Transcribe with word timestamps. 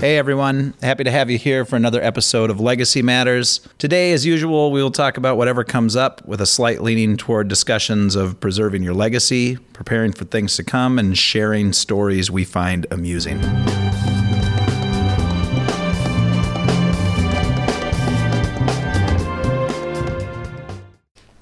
Hey 0.00 0.16
everyone, 0.16 0.74
happy 0.80 1.02
to 1.02 1.10
have 1.10 1.28
you 1.28 1.38
here 1.38 1.64
for 1.64 1.74
another 1.74 2.00
episode 2.00 2.50
of 2.50 2.60
Legacy 2.60 3.02
Matters. 3.02 3.60
Today, 3.78 4.12
as 4.12 4.24
usual, 4.24 4.70
we 4.70 4.80
will 4.80 4.92
talk 4.92 5.16
about 5.16 5.36
whatever 5.36 5.64
comes 5.64 5.96
up 5.96 6.24
with 6.24 6.40
a 6.40 6.46
slight 6.46 6.82
leaning 6.82 7.16
toward 7.16 7.48
discussions 7.48 8.14
of 8.14 8.38
preserving 8.38 8.84
your 8.84 8.94
legacy, 8.94 9.56
preparing 9.72 10.12
for 10.12 10.24
things 10.24 10.54
to 10.54 10.62
come, 10.62 11.00
and 11.00 11.18
sharing 11.18 11.72
stories 11.72 12.30
we 12.30 12.44
find 12.44 12.86
amusing. 12.92 13.40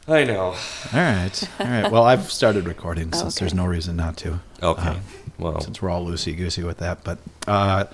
I 0.08 0.22
know. 0.22 0.40
All 0.44 0.56
right, 0.94 1.50
all 1.58 1.66
right. 1.66 1.90
Well, 1.90 2.04
I've 2.04 2.30
started 2.30 2.66
recording 2.66 3.12
since 3.12 3.36
Okay. 3.36 3.44
there's 3.44 3.54
no 3.54 3.66
reason 3.66 3.96
not 3.96 4.16
to. 4.18 4.38
Okay. 4.62 4.88
Uh, 4.90 4.96
well, 5.38 5.60
since 5.60 5.82
we're 5.82 5.90
all 5.90 6.06
loosey 6.06 6.36
goosey 6.36 6.62
with 6.62 6.78
that. 6.78 7.02
But 7.02 7.18
uh, 7.48 7.86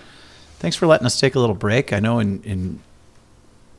thanks 0.62 0.76
for 0.76 0.86
letting 0.86 1.04
us 1.04 1.18
take 1.18 1.34
a 1.34 1.40
little 1.40 1.56
break. 1.56 1.92
I 1.92 1.98
know 1.98 2.20
in, 2.20 2.40
in 2.44 2.78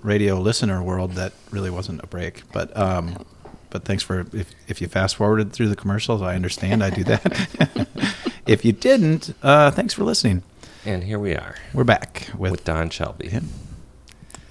radio 0.03 0.39
listener 0.39 0.83
world 0.83 1.13
that 1.13 1.31
really 1.49 1.69
wasn't 1.69 2.03
a 2.03 2.07
break, 2.07 2.43
but 2.51 2.75
um, 2.77 3.25
but 3.69 3.85
thanks 3.85 4.03
for 4.03 4.27
if 4.33 4.53
if 4.67 4.81
you 4.81 4.87
fast 4.87 5.15
forwarded 5.15 5.53
through 5.53 5.69
the 5.69 5.77
commercials, 5.77 6.21
I 6.21 6.35
understand. 6.35 6.83
I 6.83 6.89
do 6.89 7.05
that. 7.05 7.87
if 8.45 8.65
you 8.65 8.73
didn't, 8.73 9.33
uh, 9.41 9.71
thanks 9.71 9.93
for 9.93 10.03
listening. 10.03 10.43
and 10.85 11.05
here 11.05 11.17
we 11.17 11.33
are 11.33 11.55
We're 11.73 11.85
back 11.85 12.27
with, 12.37 12.51
with 12.51 12.63
Don 12.65 12.89
Shelby. 12.89 13.29
Yeah. 13.31 13.39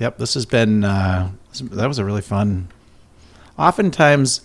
Yep, 0.01 0.19
this 0.19 0.35
has 0.35 0.47
been 0.47 0.83
uh, 0.85 1.31
that 1.61 1.87
was 1.87 1.99
a 1.99 2.05
really 2.05 2.23
fun. 2.23 2.69
Oftentimes, 3.59 4.41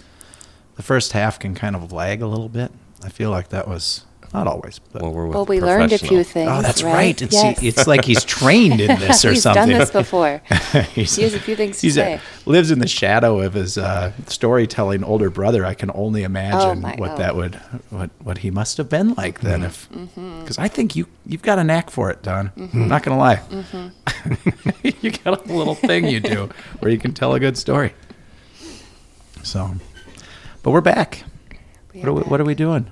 the 0.76 0.84
first 0.84 1.14
half 1.14 1.40
can 1.40 1.56
kind 1.56 1.76
of 1.76 1.94
lag 1.94 2.22
a 2.22 2.28
little 2.28 2.50
bit. 2.50 2.72
I 3.02 3.08
feel 3.10 3.32
like 3.32 3.48
that 3.50 3.66
was 3.66 4.04
not 4.38 4.48
always, 4.48 4.80
but 4.80 5.02
Well, 5.02 5.12
we're 5.14 5.26
with 5.26 5.36
Well, 5.36 5.46
we 5.46 5.60
learned 5.62 5.92
a 5.94 5.98
few 5.98 6.24
things. 6.24 6.50
Oh, 6.52 6.62
that's 6.62 6.84
right. 6.84 7.20
It's, 7.22 7.34
Yes. 7.34 7.62
it's 7.64 7.88
like 7.88 8.06
he's 8.06 8.24
trained 8.24 8.80
in 8.80 9.00
this 9.00 9.26
or 9.26 9.32
He's 9.32 9.42
something. 9.42 9.64
He's 9.64 9.72
done 9.72 9.80
this 9.80 9.92
before. 9.92 10.42
he's, 10.94 11.16
He 11.16 11.24
has 11.24 11.34
a 11.34 11.40
few 11.40 11.56
things 11.56 11.80
to 11.82 11.88
he's 11.88 11.96
say. 11.96 12.20
lives 12.46 12.70
in 12.72 12.80
the 12.80 12.88
shadow 12.88 13.40
of 13.40 13.54
his 13.54 13.78
uh, 13.78 14.12
storytelling 14.28 15.04
older 15.04 15.30
brother. 15.30 15.66
I 15.66 15.74
can 15.74 15.90
only 15.96 16.24
imagine 16.24 16.82
my- 16.82 16.96
what 16.98 17.12
oh. 17.12 17.18
that 17.18 17.36
would 17.36 17.56
what 17.90 18.10
what 18.22 18.38
he 18.40 18.52
must 18.52 18.78
have 18.78 18.90
been 18.90 19.14
like 19.16 19.40
then. 19.42 19.64
If 19.64 19.90
Mm-hmm. 19.90 20.40
because 20.42 20.58
I 20.60 20.68
think 20.68 20.96
you 20.96 21.08
you've 21.26 21.42
got 21.42 21.58
a 21.60 21.64
knack 21.64 21.90
for 21.90 22.10
it, 22.12 22.22
Don. 22.22 22.52
I'm 22.58 22.88
not 22.88 23.02
gonna 23.04 23.18
lie. 23.18 23.38
Mm-hmm. 23.38 24.88
you 25.02 25.12
got 25.12 25.46
a 25.50 25.54
little 25.54 25.76
thing 25.76 26.08
you 26.08 26.20
do 26.20 26.50
where 26.80 26.92
you 26.92 26.98
can 27.00 27.14
tell 27.14 27.34
a 27.34 27.40
good 27.40 27.58
story. 27.58 27.94
So, 29.44 29.72
but 30.64 30.72
we're 30.72 30.82
back. 30.82 31.24
We 31.94 32.00
What 32.02 32.10
are 32.10 32.14
we, 32.14 32.22
back. 32.22 32.32
what 32.32 32.42
are 32.42 32.46
we 32.46 32.56
doing? 32.56 32.92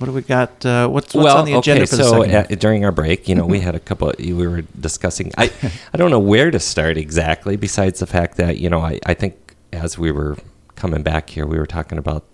What 0.00 0.06
do 0.06 0.12
we 0.14 0.22
got? 0.22 0.64
Uh, 0.64 0.88
what's 0.88 1.14
what's 1.14 1.26
well, 1.26 1.36
on 1.36 1.44
the 1.44 1.52
agenda 1.52 1.82
okay. 1.82 1.90
for 1.90 1.96
the 1.96 2.04
So 2.04 2.22
second? 2.22 2.52
uh, 2.52 2.56
during 2.58 2.86
our 2.86 2.92
break, 2.92 3.28
you 3.28 3.34
know, 3.34 3.44
we 3.44 3.60
had 3.68 3.74
a 3.74 3.80
couple. 3.80 4.10
we 4.18 4.32
were 4.32 4.62
discussing. 4.80 5.30
I 5.36 5.52
I 5.92 5.98
don't 5.98 6.10
know 6.10 6.18
where 6.18 6.50
to 6.50 6.58
start 6.58 6.96
exactly. 6.96 7.56
Besides 7.56 8.00
the 8.00 8.06
fact 8.06 8.38
that 8.38 8.56
you 8.56 8.70
know, 8.70 8.80
I 8.80 8.98
I 9.04 9.12
think 9.12 9.56
as 9.74 9.98
we 9.98 10.10
were 10.10 10.38
coming 10.74 11.02
back 11.02 11.28
here, 11.28 11.46
we 11.46 11.58
were 11.58 11.66
talking 11.66 11.98
about 11.98 12.24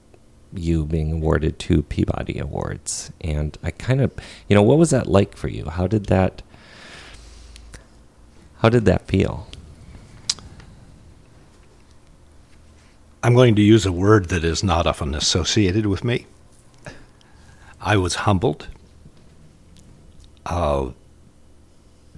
you 0.54 0.86
being 0.86 1.12
awarded 1.14 1.58
two 1.58 1.82
Peabody 1.82 2.38
awards, 2.38 3.10
and 3.20 3.58
I 3.64 3.72
kind 3.72 4.00
of, 4.00 4.12
you 4.48 4.54
know, 4.54 4.62
what 4.62 4.78
was 4.78 4.90
that 4.90 5.08
like 5.08 5.36
for 5.36 5.48
you? 5.48 5.64
How 5.64 5.88
did 5.88 6.06
that? 6.06 6.42
How 8.58 8.68
did 8.68 8.84
that 8.84 9.08
feel? 9.08 9.48
I'm 13.24 13.34
going 13.34 13.56
to 13.56 13.62
use 13.62 13.84
a 13.84 13.90
word 13.92 14.28
that 14.28 14.44
is 14.44 14.62
not 14.62 14.86
often 14.86 15.16
associated 15.16 15.86
with 15.86 16.04
me. 16.04 16.26
I 17.86 17.96
was 17.96 18.16
humbled 18.16 18.66
uh, 20.44 20.90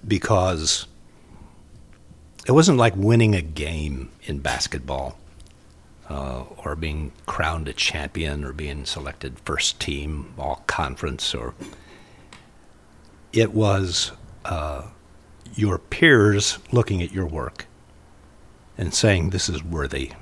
because 0.06 0.86
it 2.46 2.52
wasn't 2.52 2.78
like 2.78 2.96
winning 2.96 3.34
a 3.34 3.42
game 3.42 4.10
in 4.22 4.38
basketball 4.38 5.18
uh, 6.08 6.44
or 6.64 6.74
being 6.74 7.12
crowned 7.26 7.68
a 7.68 7.74
champion 7.74 8.44
or 8.44 8.54
being 8.54 8.86
selected 8.86 9.38
first 9.40 9.78
team 9.78 10.32
all 10.38 10.64
conference 10.66 11.34
or 11.34 11.52
it 13.34 13.52
was 13.52 14.12
uh, 14.46 14.86
your 15.54 15.76
peers 15.76 16.58
looking 16.72 17.02
at 17.02 17.12
your 17.12 17.26
work 17.26 17.66
and 18.78 18.94
saying 18.94 19.28
this 19.28 19.50
is 19.50 19.62
worthy 19.62 20.12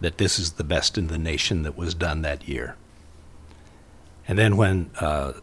that 0.00 0.16
this 0.16 0.38
is 0.38 0.52
the 0.52 0.64
best 0.64 0.96
in 0.96 1.08
the 1.08 1.18
nation 1.18 1.64
that 1.64 1.76
was 1.76 1.94
done 1.94 2.22
that 2.22 2.48
year. 2.48 2.76
And 4.28 4.38
then 4.38 4.56
when 4.56 4.90
uh, 5.00 5.34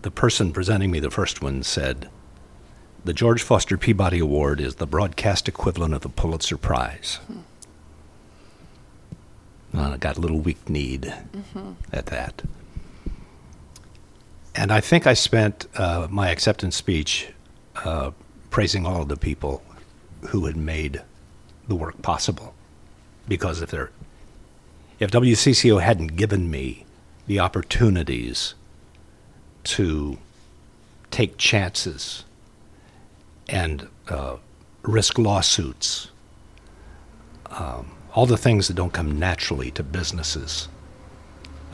the 0.00 0.10
person 0.10 0.52
presenting 0.52 0.90
me 0.90 1.00
the 1.00 1.10
first 1.10 1.42
one 1.42 1.62
said, 1.62 2.08
the 3.04 3.12
George 3.12 3.42
Foster 3.42 3.76
Peabody 3.76 4.20
Award 4.20 4.60
is 4.60 4.76
the 4.76 4.86
broadcast 4.86 5.48
equivalent 5.48 5.92
of 5.94 6.02
the 6.02 6.08
Pulitzer 6.08 6.56
Prize. 6.56 7.18
Well, 9.74 9.92
I 9.92 9.96
got 9.96 10.16
a 10.16 10.20
little 10.20 10.38
weak 10.38 10.68
kneed 10.68 11.12
at 11.92 12.06
that. 12.06 12.42
And 14.54 14.70
I 14.70 14.80
think 14.80 15.06
I 15.06 15.14
spent 15.14 15.66
uh, 15.74 16.06
my 16.10 16.30
acceptance 16.30 16.76
speech 16.76 17.28
uh, 17.76 18.12
praising 18.50 18.86
all 18.86 19.02
of 19.02 19.08
the 19.08 19.16
people 19.16 19.62
who 20.28 20.44
had 20.44 20.56
made 20.56 21.02
the 21.68 21.74
work 21.74 22.00
possible 22.02 22.54
because 23.26 23.62
if 23.62 23.72
if 25.00 25.10
WCCO 25.10 25.80
hadn't 25.80 26.16
given 26.16 26.50
me 26.50 26.84
the 27.26 27.38
opportunities 27.38 28.54
to 29.64 30.18
take 31.10 31.36
chances 31.36 32.24
and 33.48 33.88
uh, 34.08 34.36
risk 34.82 35.18
lawsuits, 35.18 36.10
um, 37.50 37.92
all 38.14 38.26
the 38.26 38.36
things 38.36 38.68
that 38.68 38.74
don't 38.74 38.92
come 38.92 39.18
naturally 39.18 39.70
to 39.70 39.82
businesses, 39.82 40.68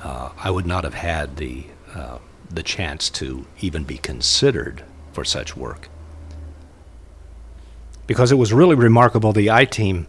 uh, 0.03 0.31
I 0.39 0.51
would 0.51 0.67
not 0.67 0.85
have 0.85 0.95
had 0.95 1.37
the 1.37 1.65
uh, 1.95 2.19
the 2.51 2.63
chance 2.63 3.11
to 3.11 3.47
even 3.61 3.85
be 3.85 3.99
considered 3.99 4.83
for 5.13 5.25
such 5.25 5.57
work. 5.57 5.89
Because 8.07 8.33
it 8.33 8.37
was 8.37 8.53
really 8.53 8.75
remarkable. 8.75 9.33
The 9.33 9.51
I 9.51 9.65
team 9.67 10.07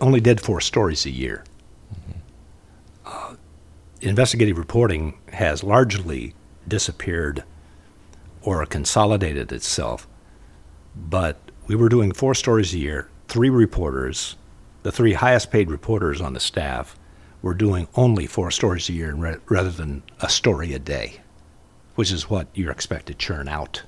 only 0.00 0.20
did 0.20 0.40
four 0.40 0.60
stories 0.60 1.04
a 1.04 1.10
year. 1.10 1.44
Investigative 4.02 4.58
reporting 4.58 5.18
has 5.32 5.64
largely 5.64 6.34
disappeared 6.68 7.44
or 8.42 8.66
consolidated 8.66 9.52
itself, 9.52 10.06
but 10.94 11.38
we 11.66 11.74
were 11.74 11.88
doing 11.88 12.12
four 12.12 12.34
stories 12.34 12.74
a 12.74 12.78
year, 12.78 13.08
three 13.28 13.48
reporters, 13.48 14.36
the 14.82 14.92
three 14.92 15.14
highest 15.14 15.50
paid 15.50 15.70
reporters 15.70 16.20
on 16.20 16.34
the 16.34 16.40
staff 16.40 16.98
were 17.40 17.54
doing 17.54 17.88
only 17.94 18.26
four 18.26 18.50
stories 18.50 18.88
a 18.88 18.92
year 18.92 19.14
rather 19.48 19.70
than 19.70 20.02
a 20.20 20.28
story 20.28 20.74
a 20.74 20.78
day, 20.78 21.20
which 21.94 22.12
is 22.12 22.28
what 22.28 22.48
you're 22.54 22.70
expected 22.70 23.18
to 23.18 23.26
churn 23.26 23.48
out. 23.48 23.82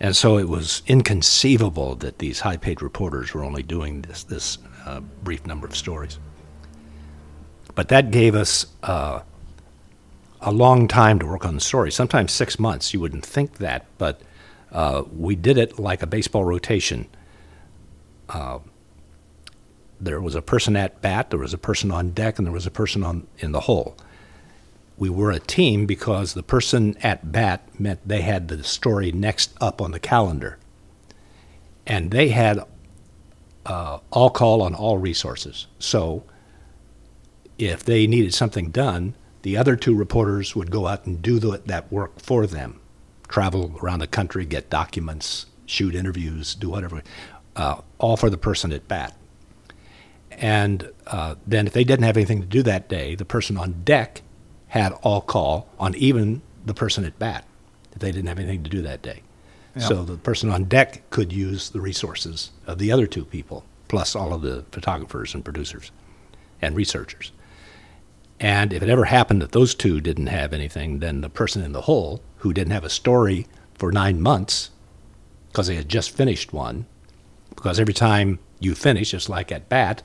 And 0.00 0.14
so 0.14 0.38
it 0.38 0.48
was 0.48 0.82
inconceivable 0.86 1.94
that 1.96 2.18
these 2.18 2.40
high 2.40 2.56
paid 2.56 2.82
reporters 2.82 3.32
were 3.32 3.44
only 3.44 3.62
doing 3.62 4.02
this, 4.02 4.24
this 4.24 4.58
uh, 4.84 5.00
brief 5.00 5.46
number 5.46 5.66
of 5.66 5.76
stories. 5.76 6.18
But 7.78 7.86
that 7.90 8.10
gave 8.10 8.34
us 8.34 8.66
uh, 8.82 9.20
a 10.40 10.50
long 10.50 10.88
time 10.88 11.20
to 11.20 11.26
work 11.26 11.46
on 11.46 11.54
the 11.54 11.60
story, 11.60 11.92
sometimes 11.92 12.32
six 12.32 12.58
months. 12.58 12.92
You 12.92 12.98
wouldn't 12.98 13.24
think 13.24 13.58
that, 13.58 13.86
but 13.98 14.20
uh, 14.72 15.04
we 15.16 15.36
did 15.36 15.56
it 15.58 15.78
like 15.78 16.02
a 16.02 16.06
baseball 16.08 16.42
rotation. 16.42 17.06
Uh, 18.28 18.58
there 20.00 20.20
was 20.20 20.34
a 20.34 20.42
person 20.42 20.74
at 20.74 21.00
bat, 21.00 21.30
there 21.30 21.38
was 21.38 21.54
a 21.54 21.58
person 21.58 21.92
on 21.92 22.10
deck, 22.10 22.38
and 22.38 22.48
there 22.48 22.52
was 22.52 22.66
a 22.66 22.72
person 22.72 23.04
on 23.04 23.28
in 23.38 23.52
the 23.52 23.60
hole 23.60 23.96
we 24.98 25.08
were 25.08 25.30
a 25.30 25.38
team 25.38 25.86
because 25.86 26.34
the 26.34 26.42
person 26.42 26.96
at 27.02 27.30
bat 27.30 27.62
meant 27.78 28.00
they 28.06 28.22
had 28.22 28.48
the 28.48 28.64
story 28.64 29.12
next 29.12 29.54
up 29.60 29.80
on 29.80 29.92
the 29.92 30.00
calendar. 30.00 30.58
And 31.86 32.10
they 32.10 32.30
had 32.30 32.64
uh, 33.64 34.00
all 34.10 34.30
call 34.30 34.60
on 34.60 34.74
all 34.74 34.98
resources. 34.98 35.68
So 35.78 36.24
if 37.58 37.84
they 37.84 38.06
needed 38.06 38.32
something 38.34 38.70
done, 38.70 39.14
the 39.42 39.56
other 39.56 39.76
two 39.76 39.94
reporters 39.94 40.54
would 40.56 40.70
go 40.70 40.86
out 40.86 41.06
and 41.06 41.20
do 41.20 41.38
the, 41.38 41.62
that 41.66 41.90
work 41.92 42.20
for 42.20 42.46
them 42.46 42.80
travel 43.28 43.78
around 43.82 43.98
the 43.98 44.06
country, 44.06 44.44
get 44.46 44.70
documents, 44.70 45.46
shoot 45.66 45.94
interviews, 45.94 46.54
do 46.54 46.70
whatever, 46.70 47.02
uh, 47.56 47.80
all 47.98 48.16
for 48.16 48.30
the 48.30 48.38
person 48.38 48.72
at 48.72 48.88
bat. 48.88 49.14
And 50.30 50.90
uh, 51.06 51.34
then 51.46 51.66
if 51.66 51.72
they 51.72 51.84
didn't 51.84 52.04
have 52.04 52.16
anything 52.16 52.40
to 52.40 52.46
do 52.46 52.62
that 52.62 52.88
day, 52.88 53.14
the 53.14 53.24
person 53.24 53.56
on 53.56 53.82
deck 53.84 54.22
had 54.68 54.92
all 55.02 55.20
call 55.20 55.68
on 55.78 55.94
even 55.94 56.42
the 56.64 56.74
person 56.74 57.04
at 57.04 57.18
bat 57.18 57.44
if 57.92 57.98
they 57.98 58.12
didn't 58.12 58.28
have 58.28 58.38
anything 58.38 58.62
to 58.62 58.70
do 58.70 58.82
that 58.82 59.02
day. 59.02 59.22
So 59.80 60.02
the 60.02 60.16
person 60.16 60.50
on 60.50 60.64
deck 60.64 61.08
could 61.10 61.32
use 61.32 61.70
the 61.70 61.80
resources 61.80 62.50
of 62.66 62.78
the 62.78 62.90
other 62.90 63.06
two 63.06 63.24
people, 63.24 63.64
plus 63.86 64.16
all 64.16 64.34
of 64.34 64.42
the 64.42 64.64
photographers 64.72 65.34
and 65.34 65.44
producers 65.44 65.92
and 66.60 66.74
researchers. 66.74 67.30
And 68.40 68.72
if 68.72 68.82
it 68.82 68.88
ever 68.88 69.04
happened 69.06 69.42
that 69.42 69.52
those 69.52 69.74
two 69.74 70.00
didn't 70.00 70.28
have 70.28 70.52
anything, 70.52 71.00
then 71.00 71.20
the 71.22 71.28
person 71.28 71.62
in 71.62 71.72
the 71.72 71.82
hole 71.82 72.22
who 72.38 72.52
didn't 72.52 72.72
have 72.72 72.84
a 72.84 72.90
story 72.90 73.46
for 73.74 73.90
nine 73.90 74.20
months 74.20 74.70
because 75.48 75.66
they 75.66 75.74
had 75.74 75.88
just 75.88 76.10
finished 76.10 76.52
one, 76.52 76.86
because 77.54 77.80
every 77.80 77.94
time 77.94 78.38
you 78.60 78.74
finish, 78.74 79.12
it's 79.14 79.28
like 79.28 79.50
at 79.50 79.68
bat, 79.68 80.02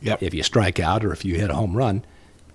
Yep. 0.00 0.22
if 0.22 0.34
you 0.34 0.42
strike 0.42 0.78
out 0.80 1.04
or 1.04 1.12
if 1.12 1.24
you 1.24 1.36
hit 1.36 1.50
a 1.50 1.54
home 1.54 1.76
run, 1.76 2.04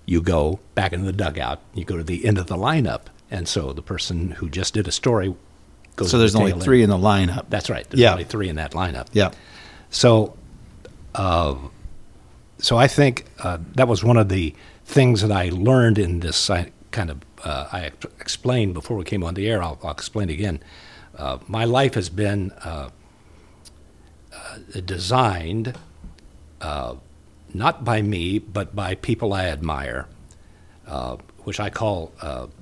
you 0.05 0.21
go 0.21 0.59
back 0.75 0.91
into 0.93 1.05
the 1.05 1.13
dugout. 1.13 1.61
You 1.73 1.83
go 1.85 1.97
to 1.97 2.03
the 2.03 2.25
end 2.25 2.37
of 2.37 2.47
the 2.47 2.55
lineup. 2.57 3.03
And 3.31 3.47
so 3.47 3.73
the 3.73 3.81
person 3.81 4.31
who 4.31 4.49
just 4.49 4.73
did 4.73 4.87
a 4.87 4.91
story 4.91 5.33
goes. 5.97 6.09
So 6.11 6.17
to 6.17 6.19
there's 6.19 6.33
the 6.33 6.39
only 6.39 6.53
three 6.53 6.83
in 6.83 6.89
the 6.89 6.97
lineup. 6.97 7.45
That's 7.49 7.69
right. 7.69 7.89
There's 7.89 7.99
Yeah. 8.01 8.11
only 8.11 8.23
three 8.25 8.47
in 8.49 8.55
that 8.57 8.71
lineup. 8.71 9.07
Yeah. 9.13 9.31
So, 9.89 10.35
uh, 11.15 11.55
so 12.59 12.77
I 12.77 12.87
think 12.87 13.25
uh, 13.39 13.57
that 13.75 13.87
was 13.87 14.03
one 14.03 14.17
of 14.17 14.29
the 14.29 14.53
things 14.87 15.21
that 15.21 15.31
I 15.31 15.49
learned 15.49 15.99
in 15.99 16.21
this. 16.21 16.49
I 16.49 16.71
kind 16.91 17.11
of 17.11 17.21
uh, 17.43 17.67
I 17.71 17.91
explained 18.19 18.73
before 18.73 18.97
we 18.97 19.03
came 19.03 19.23
on 19.23 19.33
the 19.33 19.47
air. 19.47 19.61
I'll, 19.61 19.77
I'll 19.83 19.91
explain 19.91 20.29
again. 20.29 20.61
Uh, 21.15 21.39
my 21.47 21.65
life 21.65 21.93
has 21.95 22.09
been 22.09 22.51
uh, 22.63 22.89
uh, 24.33 24.57
designed 24.85 25.77
uh, 26.61 26.95
not 27.53 27.83
by 27.83 28.01
me, 28.01 28.39
but 28.39 28.75
by 28.75 28.95
people 28.95 29.33
I 29.33 29.45
admire, 29.45 30.07
uh, 30.87 31.17
which 31.43 31.59
I 31.59 31.69
call 31.69 32.11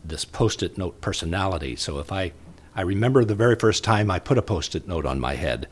this 0.03 0.25
post-it 0.25 0.77
note 0.77 1.01
personality. 1.01 1.75
So 1.75 1.99
if 1.99 2.11
I, 2.11 2.33
I 2.75 2.81
remember 2.81 3.23
the 3.23 3.35
very 3.35 3.55
first 3.55 3.83
time 3.83 4.09
I 4.09 4.19
put 4.19 4.37
a 4.37 4.41
post-it 4.41 4.87
note 4.87 5.05
on 5.05 5.19
my 5.19 5.35
head. 5.35 5.67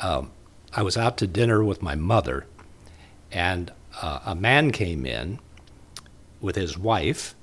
Um, 0.00 0.30
I 0.72 0.82
was 0.82 0.96
out 0.96 1.16
to 1.18 1.26
dinner 1.26 1.64
with 1.64 1.82
my 1.82 1.94
mother, 1.94 2.46
and 3.32 3.72
a 4.02 4.34
man 4.34 4.70
came 4.70 5.06
in 5.06 5.38
with 6.40 6.56
his 6.56 6.76
wife, 6.78 7.34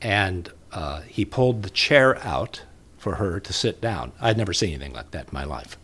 and 0.00 0.52
uh, 0.72 1.00
he 1.02 1.24
pulled 1.24 1.62
the 1.62 1.70
chair 1.70 2.18
out 2.24 2.62
for 2.98 3.16
her 3.16 3.38
to 3.40 3.52
sit 3.52 3.80
down. 3.80 4.12
I'd 4.20 4.36
never 4.36 4.52
seen 4.52 4.70
anything 4.70 4.92
like 4.92 5.12
that 5.12 5.28
in 5.28 5.30
my 5.32 5.44
life. 5.44 5.78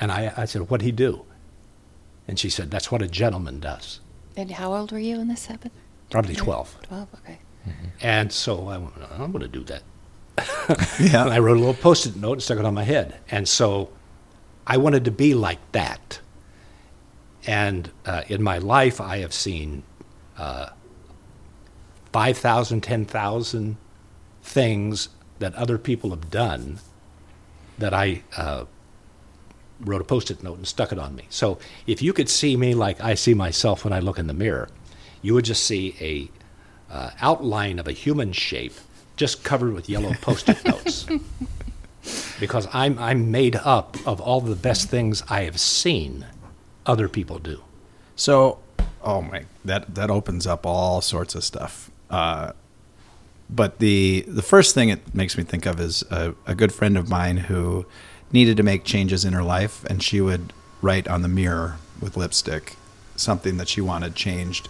And 0.00 0.10
I, 0.10 0.32
I 0.36 0.44
said, 0.46 0.70
What'd 0.70 0.84
he 0.84 0.92
do? 0.92 1.24
And 2.26 2.38
she 2.38 2.48
said, 2.50 2.70
That's 2.70 2.90
what 2.90 3.02
a 3.02 3.08
gentleman 3.08 3.60
does. 3.60 4.00
And 4.36 4.52
how 4.52 4.74
old 4.74 4.92
were 4.92 4.98
you 4.98 5.18
when 5.18 5.28
this 5.28 5.46
happened? 5.46 5.72
Probably 6.10 6.34
12. 6.34 6.78
12, 6.82 7.08
okay. 7.14 7.38
And 8.00 8.32
so 8.32 8.68
I 8.68 8.78
went, 8.78 8.94
I'm 9.10 9.32
going 9.32 9.42
to 9.42 9.48
do 9.48 9.64
that. 9.64 9.82
Yeah. 11.00 11.24
And 11.24 11.32
I 11.32 11.38
wrote 11.38 11.56
a 11.56 11.60
little 11.60 11.74
post 11.74 12.06
it 12.06 12.16
note 12.16 12.34
and 12.34 12.42
stuck 12.42 12.58
it 12.58 12.64
on 12.64 12.74
my 12.74 12.84
head. 12.84 13.18
And 13.30 13.48
so 13.48 13.90
I 14.66 14.76
wanted 14.76 15.04
to 15.06 15.10
be 15.10 15.34
like 15.34 15.58
that. 15.72 16.20
And 17.46 17.90
uh, 18.04 18.22
in 18.28 18.42
my 18.42 18.58
life, 18.58 19.00
I 19.00 19.18
have 19.18 19.32
seen 19.32 19.82
uh, 20.36 20.68
5,000, 22.18 22.80
10,000 22.80 23.76
things 24.42 25.08
that 25.38 25.54
other 25.54 25.78
people 25.78 26.10
have 26.10 26.32
done 26.32 26.80
that 27.78 27.94
I 27.94 28.24
uh, 28.36 28.64
wrote 29.78 30.00
a 30.00 30.04
post 30.04 30.28
it 30.32 30.42
note 30.42 30.56
and 30.56 30.66
stuck 30.66 30.90
it 30.90 30.98
on 30.98 31.14
me. 31.14 31.26
So 31.30 31.60
if 31.86 32.02
you 32.02 32.12
could 32.12 32.28
see 32.28 32.56
me 32.56 32.74
like 32.74 33.00
I 33.00 33.14
see 33.14 33.34
myself 33.34 33.84
when 33.84 33.92
I 33.92 34.00
look 34.00 34.18
in 34.18 34.26
the 34.26 34.34
mirror, 34.34 34.68
you 35.22 35.32
would 35.34 35.44
just 35.44 35.64
see 35.64 35.94
a 36.00 36.92
uh, 36.92 37.10
outline 37.20 37.78
of 37.78 37.86
a 37.86 37.92
human 37.92 38.32
shape 38.32 38.74
just 39.14 39.44
covered 39.44 39.72
with 39.72 39.88
yellow 39.88 40.12
post-it 40.20 40.64
notes. 40.64 41.06
because 42.40 42.66
I'm 42.72 42.98
I'm 42.98 43.30
made 43.30 43.54
up 43.54 43.96
of 44.04 44.20
all 44.20 44.40
the 44.40 44.56
best 44.56 44.88
things 44.88 45.22
I 45.28 45.42
have 45.42 45.60
seen 45.60 46.26
other 46.84 47.08
people 47.08 47.38
do. 47.38 47.62
So, 48.16 48.58
oh 49.04 49.22
my, 49.22 49.44
that 49.64 49.94
that 49.94 50.10
opens 50.10 50.48
up 50.48 50.66
all 50.66 51.00
sorts 51.00 51.36
of 51.36 51.44
stuff. 51.44 51.92
Uh, 52.10 52.52
but 53.50 53.78
the 53.78 54.24
the 54.28 54.42
first 54.42 54.74
thing 54.74 54.88
it 54.90 55.14
makes 55.14 55.38
me 55.38 55.44
think 55.44 55.64
of 55.66 55.80
is 55.80 56.02
a, 56.10 56.34
a 56.46 56.54
good 56.54 56.72
friend 56.72 56.98
of 56.98 57.08
mine 57.08 57.36
who 57.38 57.86
needed 58.32 58.56
to 58.58 58.62
make 58.62 58.84
changes 58.84 59.24
in 59.24 59.32
her 59.32 59.42
life, 59.42 59.84
and 59.86 60.02
she 60.02 60.20
would 60.20 60.52
write 60.82 61.08
on 61.08 61.22
the 61.22 61.28
mirror 61.28 61.76
with 62.00 62.16
lipstick 62.16 62.76
something 63.16 63.56
that 63.56 63.68
she 63.68 63.80
wanted 63.80 64.14
changed. 64.14 64.68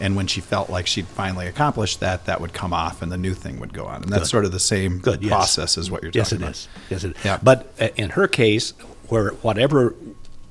And 0.00 0.16
when 0.16 0.26
she 0.26 0.40
felt 0.40 0.70
like 0.70 0.86
she'd 0.86 1.06
finally 1.06 1.46
accomplished 1.46 2.00
that, 2.00 2.24
that 2.24 2.40
would 2.40 2.52
come 2.54 2.72
off, 2.72 3.02
and 3.02 3.12
the 3.12 3.18
new 3.18 3.34
thing 3.34 3.60
would 3.60 3.72
go 3.74 3.84
on. 3.84 4.02
And 4.02 4.10
that's 4.10 4.22
Good. 4.24 4.28
sort 4.30 4.44
of 4.46 4.52
the 4.52 4.58
same 4.58 4.98
Good, 4.98 5.22
yes. 5.22 5.30
process 5.30 5.76
as 5.76 5.90
what 5.90 6.02
you're 6.02 6.10
Yes, 6.14 6.30
talking 6.30 6.42
it 6.42 6.46
about. 6.46 6.54
is. 6.54 6.68
Yes, 6.88 7.04
it 7.04 7.16
is. 7.16 7.24
Yeah. 7.24 7.38
But 7.42 7.72
uh, 7.78 7.88
in 7.96 8.10
her 8.10 8.26
case, 8.26 8.70
where 9.08 9.30
whatever 9.42 9.94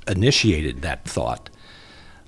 initiated 0.07 0.81
that 0.83 1.03
thought, 1.05 1.49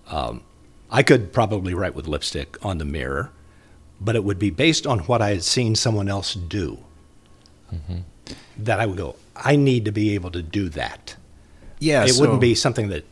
um, 0.08 0.42
I 0.90 1.04
could 1.04 1.32
probably 1.32 1.74
write 1.76 1.94
with 1.96 2.08
lipstick 2.08 2.58
on 2.66 2.80
the 2.80 2.86
mirror, 2.86 3.30
but 4.02 4.16
it 4.16 4.24
would 4.24 4.40
be 4.40 4.50
based 4.50 4.88
on 4.88 5.00
what 5.00 5.22
I 5.22 5.30
had 5.30 5.44
seen 5.44 5.76
someone 5.76 6.10
else 6.10 6.34
do. 6.34 6.80
That 8.58 8.80
I 8.80 8.86
would 8.86 8.98
go, 8.98 9.16
I 9.36 9.56
need 9.56 9.86
to 9.86 9.92
be 9.92 10.16
able 10.16 10.32
to 10.32 10.42
do 10.42 10.68
that. 10.70 11.16
Yeah, 11.80 12.04
it 12.04 12.10
so- 12.14 12.22
wouldn't 12.22 12.42
be 12.42 12.56
something 12.56 12.90
that 12.90 13.06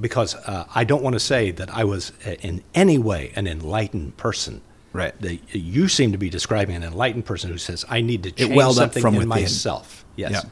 because 0.00 0.34
uh, 0.34 0.66
I 0.74 0.84
don't 0.84 1.02
want 1.02 1.14
to 1.14 1.20
say 1.20 1.50
that 1.52 1.70
I 1.74 1.84
was 1.84 2.12
uh, 2.26 2.30
in 2.42 2.62
any 2.74 2.98
way 2.98 3.32
an 3.36 3.46
enlightened 3.46 4.16
person. 4.16 4.60
Right. 4.92 5.18
The, 5.20 5.40
you 5.52 5.88
seem 5.88 6.12
to 6.12 6.18
be 6.18 6.28
describing 6.28 6.76
an 6.76 6.82
enlightened 6.82 7.24
person 7.24 7.50
who 7.50 7.58
says, 7.58 7.84
"I 7.88 8.02
need 8.02 8.22
to 8.24 8.30
change 8.30 8.74
something 8.74 9.00
from 9.00 9.14
in 9.14 9.20
within." 9.20 9.28
myself." 9.28 10.04
Yes, 10.16 10.32
Yeah. 10.32 10.42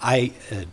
I 0.00 0.32
uh, 0.52 0.64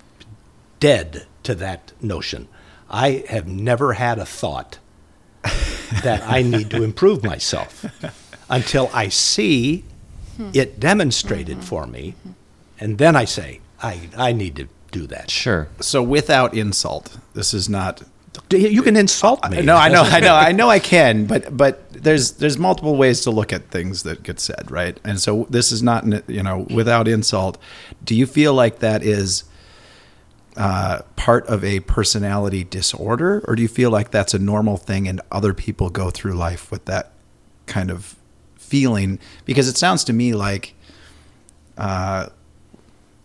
dead 0.80 1.26
to 1.44 1.56
that 1.56 1.94
notion. 2.02 2.48
I 2.90 3.26
have 3.30 3.48
never 3.48 3.94
had 3.94 4.20
a 4.20 4.26
thought 4.26 4.78
that 6.04 6.22
I 6.24 6.44
need 6.44 6.70
to 6.72 6.84
improve 6.84 7.24
myself 7.24 7.84
until 8.50 8.90
I 8.94 9.10
see 9.10 9.84
it 10.54 10.80
demonstrated 10.80 11.64
for 11.64 11.88
me, 11.88 12.16
and 12.80 12.98
then 12.98 13.16
I 13.16 13.26
say, 13.26 13.62
"I 13.82 14.10
I 14.18 14.34
need 14.34 14.56
to 14.58 14.68
do 14.92 15.08
that." 15.08 15.32
Sure. 15.32 15.70
So, 15.80 16.04
without 16.04 16.54
insult, 16.54 17.18
this 17.34 17.54
is 17.54 17.70
not 17.70 18.04
You 18.52 18.82
can 18.82 18.98
insult 18.98 19.50
me. 19.50 19.62
No, 19.62 19.76
I 19.76 19.88
know, 19.88 20.04
I 20.04 20.20
know, 20.20 20.36
I 20.36 20.52
know, 20.60 20.70
I 20.70 20.80
can, 20.80 21.26
but 21.26 21.56
but 21.56 21.90
there's 21.92 22.34
there's 22.34 22.58
multiple 22.58 22.96
ways 22.98 23.22
to 23.22 23.32
look 23.32 23.54
at 23.54 23.70
things 23.72 24.04
that 24.04 24.24
get 24.24 24.40
said, 24.40 24.70
right? 24.70 25.00
And 25.04 25.20
so 25.20 25.48
this 25.50 25.72
is 25.72 25.82
not, 25.82 26.06
you 26.30 26.44
know, 26.44 26.68
without 26.74 27.08
insult. 27.08 27.58
Do 28.04 28.14
you 28.14 28.26
feel 28.26 28.54
like 28.54 28.80
that 28.80 29.04
is 29.04 29.46
uh, 30.58 31.02
part 31.16 31.48
of 31.48 31.64
a 31.64 31.80
personality 31.82 32.64
disorder, 32.64 33.44
or 33.48 33.56
do 33.56 33.62
you 33.62 33.68
feel 33.68 33.90
like 33.90 34.12
that's 34.12 34.34
a 34.34 34.40
normal 34.40 34.78
thing 34.78 35.08
and 35.08 35.22
other 35.32 35.54
people 35.54 35.90
go 35.90 36.10
through 36.10 36.34
life 36.34 36.72
with 36.72 36.86
that 36.86 37.12
kind 37.66 37.90
of 37.90 38.16
feeling? 38.66 39.20
Because 39.46 39.68
it 39.68 39.78
sounds 39.78 40.04
to 40.06 40.14
me 40.14 40.34
like. 40.34 40.74
Uh, 41.78 42.30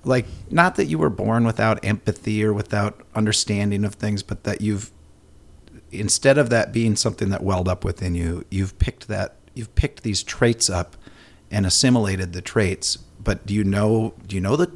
like 0.04 0.26
not 0.50 0.76
that 0.76 0.86
you 0.86 0.98
were 0.98 1.10
born 1.10 1.44
without 1.44 1.84
empathy 1.84 2.42
or 2.42 2.52
without 2.52 3.02
understanding 3.14 3.84
of 3.84 3.94
things 3.94 4.22
but 4.22 4.44
that 4.44 4.60
you've 4.60 4.90
instead 5.92 6.38
of 6.38 6.50
that 6.50 6.72
being 6.72 6.96
something 6.96 7.28
that 7.28 7.42
welled 7.42 7.68
up 7.68 7.84
within 7.84 8.14
you 8.14 8.44
you've 8.50 8.78
picked 8.78 9.08
that 9.08 9.36
you've 9.54 9.74
picked 9.74 10.02
these 10.02 10.22
traits 10.22 10.70
up 10.70 10.96
and 11.50 11.66
assimilated 11.66 12.32
the 12.32 12.40
traits 12.40 12.96
but 13.22 13.44
do 13.46 13.54
you 13.54 13.64
know 13.64 14.14
do 14.26 14.36
you 14.36 14.40
know 14.40 14.56
the 14.56 14.70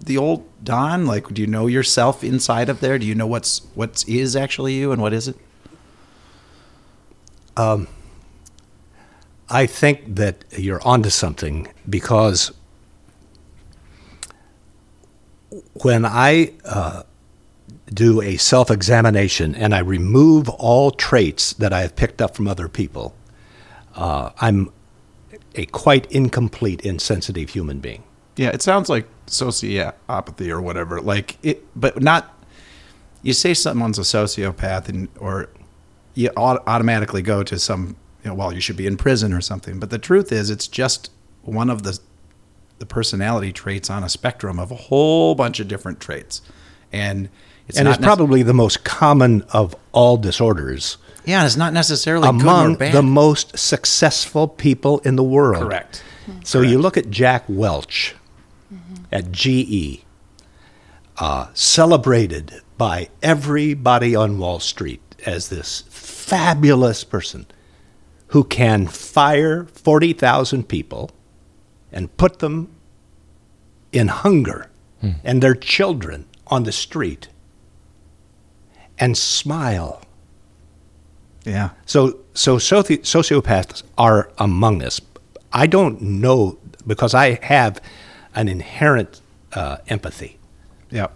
the 0.00 0.18
old 0.18 0.44
don 0.62 1.06
like 1.06 1.28
do 1.28 1.40
you 1.40 1.46
know 1.46 1.66
yourself 1.66 2.22
inside 2.22 2.68
of 2.68 2.80
there 2.80 2.98
do 2.98 3.06
you 3.06 3.14
know 3.14 3.26
what's 3.26 3.60
what 3.74 4.04
is 4.06 4.36
actually 4.36 4.74
you 4.74 4.92
and 4.92 5.00
what 5.00 5.12
isn't 5.12 5.38
I 9.48 9.66
think 9.66 10.16
that 10.16 10.44
you're 10.56 10.82
onto 10.86 11.10
something 11.10 11.68
because 11.88 12.52
when 15.82 16.04
I 16.04 16.52
uh, 16.64 17.02
do 17.92 18.20
a 18.22 18.36
self 18.36 18.70
examination 18.70 19.54
and 19.54 19.74
I 19.74 19.80
remove 19.80 20.48
all 20.48 20.90
traits 20.90 21.52
that 21.54 21.72
I 21.72 21.80
have 21.82 21.96
picked 21.96 22.22
up 22.22 22.34
from 22.34 22.48
other 22.48 22.68
people, 22.68 23.14
uh, 23.94 24.30
I'm 24.40 24.72
a 25.54 25.66
quite 25.66 26.10
incomplete, 26.10 26.80
insensitive 26.82 27.50
human 27.50 27.80
being. 27.80 28.02
Yeah, 28.36 28.50
it 28.50 28.62
sounds 28.62 28.88
like 28.88 29.06
sociopathy 29.26 30.50
or 30.50 30.60
whatever. 30.60 31.00
Like 31.00 31.38
it, 31.42 31.64
but 31.78 32.02
not. 32.02 32.30
You 33.22 33.32
say 33.32 33.54
someone's 33.54 33.98
a 33.98 34.02
sociopath, 34.02 34.88
and 34.88 35.08
or 35.18 35.48
you 36.14 36.30
automatically 36.36 37.22
go 37.22 37.42
to 37.42 37.58
some. 37.58 37.96
You 38.24 38.30
know, 38.30 38.34
well, 38.34 38.52
you 38.52 38.60
should 38.60 38.76
be 38.76 38.86
in 38.86 38.96
prison 38.96 39.32
or 39.32 39.40
something. 39.40 39.78
But 39.78 39.90
the 39.90 39.98
truth 39.98 40.32
is, 40.32 40.50
it's 40.50 40.66
just 40.66 41.10
one 41.42 41.70
of 41.70 41.82
the 41.82 41.98
the 42.78 42.86
personality 42.86 43.52
traits 43.52 43.88
on 43.88 44.02
a 44.02 44.08
spectrum 44.08 44.58
of 44.58 44.72
a 44.72 44.74
whole 44.74 45.36
bunch 45.36 45.60
of 45.60 45.68
different 45.68 46.00
traits, 46.00 46.42
and 46.92 47.28
it's 47.68 47.78
and 47.78 47.84
not 47.84 47.92
it's 47.92 48.00
nec- 48.00 48.08
probably 48.08 48.42
the 48.42 48.54
most 48.54 48.82
common 48.82 49.42
of 49.52 49.76
all 49.92 50.16
disorders 50.16 50.96
yeah, 51.24 51.46
it's 51.46 51.56
not 51.56 51.72
necessarily 51.72 52.26
good 52.26 52.42
among 52.42 52.74
or 52.74 52.78
bad. 52.78 52.94
the 52.94 53.02
most 53.02 53.56
successful 53.58 54.46
people 54.46 54.98
in 55.00 55.16
the 55.16 55.22
world. 55.22 55.62
Correct. 55.62 56.02
So 56.42 56.60
you 56.60 56.78
look 56.78 56.96
at 56.96 57.10
Jack 57.10 57.44
Welch 57.48 58.14
at 59.12 59.30
GE, 59.30 60.04
uh, 61.18 61.48
celebrated 61.54 62.62
by 62.76 63.08
everybody 63.22 64.14
on 64.14 64.38
Wall 64.38 64.60
Street 64.60 65.00
as 65.26 65.48
this 65.48 65.84
fabulous 65.88 67.04
person 67.04 67.46
who 68.34 68.42
can 68.42 68.88
fire 68.88 69.64
40,000 69.64 70.68
people 70.68 71.08
and 71.92 72.16
put 72.16 72.40
them 72.40 72.68
in 73.92 74.08
hunger 74.08 74.68
and 75.22 75.40
their 75.40 75.54
children 75.54 76.26
on 76.48 76.64
the 76.64 76.72
street 76.72 77.28
and 78.98 79.16
smile. 79.16 80.02
Yeah. 81.44 81.70
So, 81.86 82.18
so 82.32 82.56
soci- 82.56 83.02
sociopaths 83.02 83.84
are 83.96 84.32
among 84.36 84.82
us. 84.82 85.00
I 85.52 85.68
don't 85.68 86.02
know 86.02 86.58
because 86.84 87.14
I 87.14 87.38
have 87.40 87.80
an 88.34 88.48
inherent 88.48 89.20
uh, 89.52 89.76
empathy. 89.86 90.38
Yep. 90.90 91.12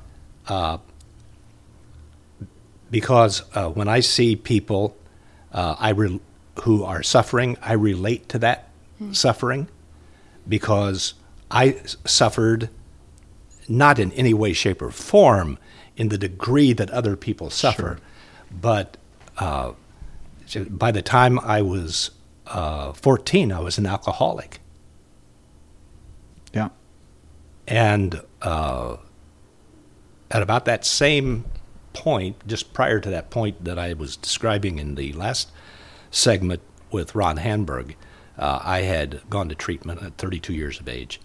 because 2.92 3.42
uh, 3.56 3.70
when 3.70 3.88
I 3.88 3.98
see 3.98 4.36
people 4.36 4.96
uh, 5.52 5.74
I 5.78 5.90
re- 5.90 6.20
who 6.62 6.84
are 6.84 7.02
suffering, 7.02 7.56
I 7.62 7.72
relate 7.72 8.28
to 8.30 8.38
that 8.40 8.68
suffering 9.12 9.68
because 10.48 11.14
I 11.50 11.80
suffered 12.04 12.70
not 13.68 13.98
in 13.98 14.12
any 14.12 14.34
way, 14.34 14.52
shape, 14.52 14.80
or 14.80 14.90
form 14.90 15.58
in 15.96 16.08
the 16.08 16.18
degree 16.18 16.72
that 16.72 16.90
other 16.90 17.16
people 17.16 17.50
suffer, 17.50 17.98
but 18.50 18.96
uh, 19.36 19.72
by 20.68 20.90
the 20.90 21.02
time 21.02 21.38
I 21.40 21.62
was 21.62 22.10
uh, 22.46 22.92
14, 22.92 23.52
I 23.52 23.60
was 23.60 23.78
an 23.78 23.86
alcoholic. 23.86 24.60
Yeah. 26.54 26.70
And 27.66 28.22
uh, 28.40 28.96
at 30.30 30.42
about 30.42 30.64
that 30.64 30.84
same 30.84 31.44
point, 31.92 32.46
just 32.46 32.72
prior 32.72 33.00
to 33.00 33.10
that 33.10 33.30
point 33.30 33.64
that 33.64 33.78
I 33.78 33.92
was 33.92 34.16
describing 34.16 34.78
in 34.78 34.94
the 34.94 35.12
last 35.12 35.50
segment 36.10 36.60
with 36.90 37.14
Ron 37.14 37.38
Handberg, 37.38 37.94
uh, 38.38 38.60
I 38.62 38.82
had 38.82 39.20
gone 39.28 39.48
to 39.48 39.54
treatment 39.54 40.02
at 40.02 40.16
32 40.16 40.52
years 40.54 40.80
of 40.80 40.88
age. 40.88 41.20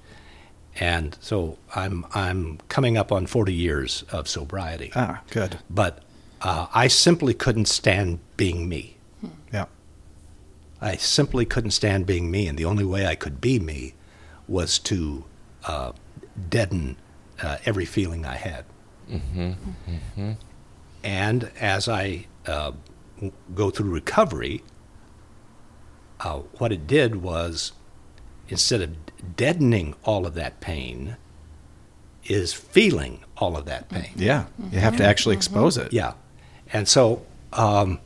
And 0.79 1.17
so 1.21 1.59
I'm, 1.75 2.05
I'm 2.13 2.57
coming 2.67 2.97
up 2.97 3.11
on 3.11 3.27
40 3.27 3.53
years 3.53 4.03
of 4.11 4.27
sobriety. 4.27 4.91
Ah, 4.95 5.21
good. 5.29 5.59
But 5.69 5.99
uh, 6.41 6.67
I 6.73 6.87
simply 6.87 7.33
couldn't 7.33 7.67
stand 7.67 8.19
being 8.37 8.67
me. 8.67 8.97
Yeah. 9.53 9.65
I 10.81 10.95
simply 10.97 11.45
couldn't 11.45 11.71
stand 11.71 12.05
being 12.05 12.29
me, 12.29 12.47
and 12.47 12.57
the 12.57 12.65
only 12.65 12.83
way 12.83 13.05
I 13.05 13.15
could 13.15 13.39
be 13.39 13.57
me 13.59 13.93
was 14.49 14.79
to 14.79 15.23
uh, 15.65 15.93
deaden 16.49 16.97
uh, 17.41 17.57
every 17.65 17.85
feeling 17.85 18.25
I 18.25 18.35
had. 18.35 18.65
And 21.03 21.51
as 21.59 21.87
I 21.87 22.25
uh, 22.45 22.73
go 23.55 23.69
through 23.69 23.91
recovery, 23.91 24.61
uh, 26.23 26.39
what 26.57 26.71
it 26.71 26.87
did 26.87 27.21
was 27.21 27.73
instead 28.49 28.81
of 28.81 29.35
deadening 29.35 29.95
all 30.03 30.25
of 30.25 30.33
that 30.33 30.59
pain, 30.59 31.17
is 32.25 32.53
feeling 32.53 33.19
all 33.37 33.57
of 33.57 33.65
that 33.65 33.89
pain. 33.89 34.11
Yeah. 34.15 34.45
You 34.71 34.79
have 34.79 34.97
to 34.97 35.03
actually 35.03 35.35
expose 35.35 35.77
it. 35.77 35.91
Yeah, 35.91 36.13
and 36.71 36.87
so 36.87 37.25
um, 37.51 37.99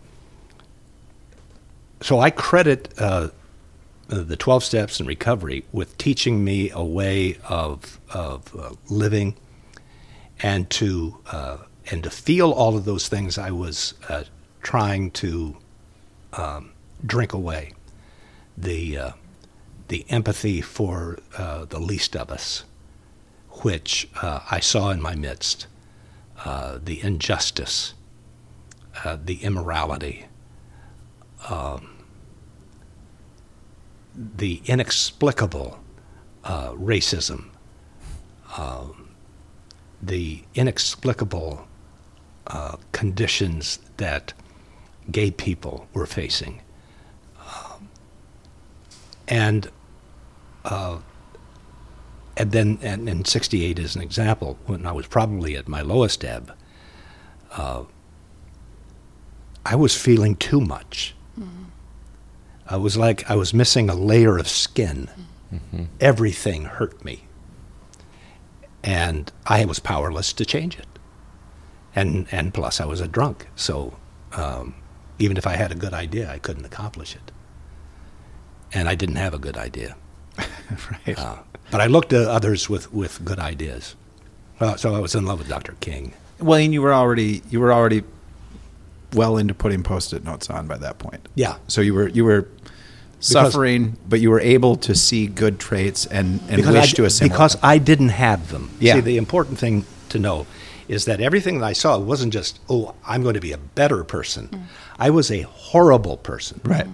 so 2.01 2.19
I 2.19 2.29
credit 2.31 2.93
uh, 2.97 3.29
the 4.07 4.35
twelve 4.35 4.63
steps 4.63 4.99
in 4.99 5.05
recovery 5.05 5.65
with 5.71 5.97
teaching 5.97 6.43
me 6.43 6.71
a 6.71 6.83
way 6.83 7.37
of 7.47 7.99
of 8.13 8.55
uh, 8.55 8.73
living, 8.89 9.35
and 10.41 10.69
to 10.71 11.17
uh, 11.31 11.57
and 11.91 12.03
to 12.03 12.09
feel 12.09 12.51
all 12.51 12.75
of 12.75 12.85
those 12.85 13.07
things 13.07 13.37
I 13.37 13.51
was 13.51 13.93
uh, 14.09 14.23
trying 14.61 15.11
to 15.11 15.57
um, 16.33 16.71
drink 17.05 17.33
away, 17.33 17.73
the 18.57 18.97
uh, 18.97 19.11
the 19.87 20.05
empathy 20.09 20.61
for 20.61 21.19
uh, 21.37 21.65
the 21.65 21.79
least 21.79 22.15
of 22.15 22.31
us, 22.31 22.65
which 23.61 24.09
uh, 24.21 24.41
I 24.49 24.59
saw 24.59 24.89
in 24.89 25.01
my 25.01 25.15
midst 25.15 25.67
uh, 26.43 26.79
the 26.83 27.01
injustice, 27.01 27.93
uh, 29.03 29.17
the 29.23 29.35
immorality, 29.43 30.25
um, 31.49 32.03
the 34.15 34.61
inexplicable 34.65 35.79
uh, 36.43 36.71
racism, 36.71 37.49
um, 38.57 39.09
the 40.01 40.43
inexplicable 40.55 41.65
conditions 42.93 43.79
that 43.97 44.31
gay 45.11 45.29
people 45.29 45.87
were 45.93 46.05
facing. 46.05 46.61
And 49.27 49.69
uh, 50.63 50.99
and 52.37 52.51
then 52.51 52.79
and, 52.81 53.09
and 53.09 53.25
68 53.27 53.79
is 53.79 53.95
an 53.95 54.01
example 54.01 54.57
when 54.65 54.85
i 54.85 54.91
was 54.91 55.07
probably 55.07 55.55
at 55.55 55.67
my 55.67 55.81
lowest 55.81 56.23
ebb 56.23 56.53
uh, 57.53 57.83
i 59.65 59.75
was 59.75 59.95
feeling 59.95 60.35
too 60.35 60.61
much. 60.61 61.15
I 62.69 62.77
was 62.77 62.97
like 62.97 63.29
i 63.29 63.35
was 63.35 63.53
missing 63.53 63.89
a 63.89 63.95
layer 63.95 64.37
of 64.37 64.47
skin. 64.47 65.09
Everything 65.99 66.65
hurt 66.65 67.03
me. 67.03 67.23
And 68.83 69.31
i 69.45 69.65
was 69.65 69.79
powerless 69.79 70.33
to 70.33 70.45
change 70.45 70.77
it. 70.77 70.87
And 71.95 72.27
and 72.31 72.53
plus 72.53 72.79
i 72.81 72.85
was 72.85 73.01
a 73.01 73.07
drunk 73.07 73.47
so 73.55 73.97
um, 74.33 74.75
even 75.19 75.37
if 75.37 75.47
i 75.47 75.55
had 75.55 75.71
a 75.71 75.75
good 75.75 75.93
idea 75.93 76.29
i 76.31 76.37
couldn't 76.37 76.65
accomplish 76.65 77.15
it 77.15 77.31
and 78.73 78.87
i 78.87 78.95
didn't 78.95 79.15
have 79.15 79.33
a 79.33 79.39
good 79.39 79.57
idea 79.57 79.95
right. 81.07 81.17
uh, 81.17 81.37
but 81.71 81.81
I 81.81 81.87
looked 81.87 82.13
at 82.13 82.27
others 82.27 82.69
with, 82.69 82.93
with 82.93 83.23
good 83.25 83.39
ideas. 83.39 83.95
Uh, 84.59 84.75
so 84.75 84.95
I 84.95 84.99
was 84.99 85.15
in 85.15 85.25
love 85.25 85.39
with 85.39 85.49
Dr. 85.49 85.75
King. 85.79 86.13
well, 86.39 86.59
and 86.59 86.73
you 86.73 86.81
were 86.81 86.93
already 86.93 87.41
you 87.49 87.59
were 87.59 87.73
already 87.73 88.03
well 89.13 89.37
into 89.37 89.53
putting 89.53 89.83
post-it 89.83 90.23
notes 90.23 90.49
on 90.49 90.67
by 90.67 90.77
that 90.77 90.97
point. 90.99 91.27
Yeah. 91.35 91.57
So 91.67 91.81
you 91.81 91.93
were 91.93 92.07
you 92.07 92.25
were 92.25 92.47
suffering, 93.19 93.97
but 94.07 94.19
you 94.19 94.29
were 94.29 94.39
able 94.39 94.75
to 94.77 94.95
see 94.95 95.27
good 95.27 95.59
traits 95.59 96.05
and 96.05 96.39
and 96.49 96.65
wish 96.65 96.93
I, 96.93 96.95
to 96.95 97.05
assimilate. 97.05 97.33
because 97.33 97.53
them. 97.53 97.61
I 97.63 97.77
didn't 97.77 98.09
have 98.09 98.49
them. 98.49 98.71
Yeah. 98.79 98.95
See, 98.95 99.01
the 99.01 99.17
important 99.17 99.59
thing 99.59 99.85
to 100.09 100.19
know 100.19 100.47
is 100.87 101.05
that 101.05 101.19
everything 101.19 101.59
that 101.59 101.65
I 101.65 101.73
saw 101.73 101.97
wasn't 101.99 102.31
just, 102.31 102.59
oh, 102.69 102.95
I'm 103.05 103.21
going 103.21 103.33
to 103.33 103.41
be 103.41 103.51
a 103.51 103.57
better 103.57 104.05
person. 104.05 104.67
I 104.97 105.09
was 105.09 105.29
a 105.29 105.41
horrible 105.41 106.15
person. 106.17 106.61
right. 106.63 106.87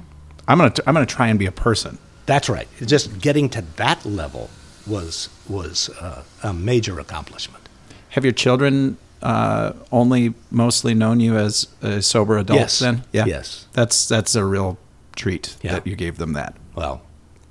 I'm 0.48 0.58
gonna 0.58 0.70
t- 0.72 0.84
I'm 0.86 0.94
gonna 0.94 1.06
try 1.06 1.28
and 1.28 1.40
be 1.40 1.46
a 1.46 1.52
person. 1.52 1.98
That's 2.26 2.50
right. 2.50 2.68
Just 2.86 3.20
getting 3.20 3.50
to 3.50 3.62
that 3.78 4.06
level 4.06 4.50
was 4.88 5.30
was 5.48 5.90
uh, 6.02 6.24
a 6.42 6.54
major 6.54 7.00
accomplishment. 7.00 7.68
Have 8.10 8.24
your 8.26 8.34
children 8.34 8.98
uh, 9.22 9.74
only 9.92 10.34
mostly 10.52 10.94
known 10.94 11.20
you 11.20 11.38
as 11.38 11.68
a 11.82 12.02
sober 12.02 12.38
adult? 12.38 12.60
Yes. 12.60 12.80
Then, 12.80 13.04
yeah, 13.14 13.26
Yes. 13.26 13.68
That's 13.74 14.08
that's 14.08 14.36
a 14.36 14.44
real 14.46 14.78
treat 15.16 15.56
Yeah. 15.62 15.74
that 15.74 15.88
you 15.88 15.96
gave 15.96 16.18
them 16.18 16.34
that. 16.34 16.56
Well, 16.76 17.02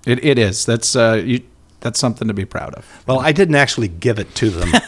It 0.06 0.24
it 0.24 0.38
is. 0.38 0.64
That's 0.66 0.94
uh, 0.96 1.22
you. 1.24 1.40
That's 1.82 1.98
something 1.98 2.26
to 2.28 2.34
be 2.34 2.44
proud 2.46 2.74
of. 2.74 3.02
well, 3.06 3.20
I 3.20 3.32
didn't 3.32 3.56
actually 3.56 3.88
give 3.88 4.18
it 4.18 4.34
to 4.36 4.50
them. 4.50 4.72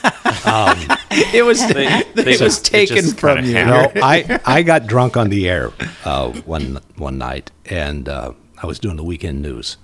It 1.17 1.45
was 1.45 1.61
They- 1.73 1.87
it 1.99 2.15
they 2.17 2.25
was 2.25 2.39
just- 2.41 2.69
it 2.69 2.71
taken 2.71 2.97
just 2.97 3.21
from 3.21 3.45
you. 3.45 3.55
happened. 3.55 3.95
No, 3.97 4.01
I, 4.03 4.41
I 4.45 4.63
got 4.63 4.87
drunk 4.89 5.17
on 5.17 5.29
the 5.31 5.49
air 5.49 5.71
uh, 6.05 6.31
one 6.45 6.81
one 6.97 7.19
night, 7.19 7.51
and 7.67 8.09
uh, 8.09 8.33
I 8.63 8.67
was 8.67 8.79
doing 8.81 8.97
the 8.97 9.05
weekend 9.05 9.41
news, 9.43 9.77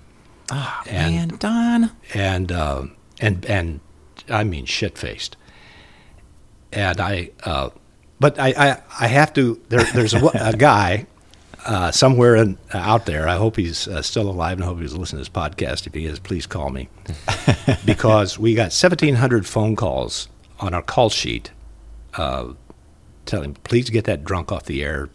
Oh, 0.51 0.83
And- 0.89 1.15
man, 1.31 1.39
Don. 1.39 1.91
and 2.15 2.51
uh, 2.53 2.83
and 3.21 3.45
and 3.47 3.81
I 4.29 4.43
mean 4.45 4.65
shit 4.67 4.99
faced, 4.99 5.37
and 6.73 7.01
I, 7.01 7.31
uh, 7.45 7.71
but 8.19 8.39
I, 8.39 8.49
I 8.57 8.83
I 9.01 9.07
have 9.07 9.33
to. 9.35 9.61
There, 9.69 9.85
there's 9.95 10.15
a, 10.15 10.25
a 10.35 10.53
guy 10.57 11.07
uh, 11.67 11.91
somewhere 11.91 12.37
in, 12.37 12.57
out 12.73 13.05
there. 13.07 13.29
I 13.29 13.37
hope 13.37 13.57
he's 13.57 13.89
uh, 13.89 14.03
still 14.03 14.29
alive, 14.31 14.59
and 14.59 14.65
I 14.65 14.67
hope 14.67 14.81
he's 14.81 14.95
listening 14.95 15.23
to 15.25 15.31
this 15.31 15.43
podcast. 15.43 15.87
If 15.87 15.95
he 15.95 16.05
is, 16.07 16.19
please 16.19 16.47
call 16.47 16.71
me, 16.71 16.89
because 17.85 18.39
we 18.39 18.55
got 18.55 18.73
1,700 18.73 19.47
phone 19.47 19.77
calls 19.77 20.29
on 20.59 20.73
our 20.75 20.83
call 20.83 21.11
sheet. 21.11 21.51
Uh, 22.15 22.55
telling 23.27 23.53
please 23.55 23.91
get 23.91 24.05
that 24.05 24.25
drunk 24.25 24.51
off 24.51 24.65
the 24.65 24.83
air. 24.83 25.09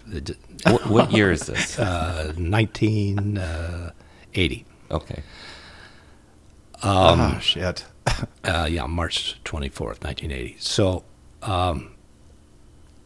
what, 0.64 0.88
what 0.88 1.12
year 1.12 1.32
is 1.32 1.48
this? 1.48 1.78
Uh, 1.86 2.32
1980. 2.38 4.66
Okay. 4.92 5.24
oh 6.84 7.40
shit. 7.42 7.86
Uh, 8.46 8.68
yeah, 8.70 8.86
March 8.86 9.40
24th, 9.44 10.04
1980. 10.04 10.58
So, 10.60 11.04
um, 11.42 11.95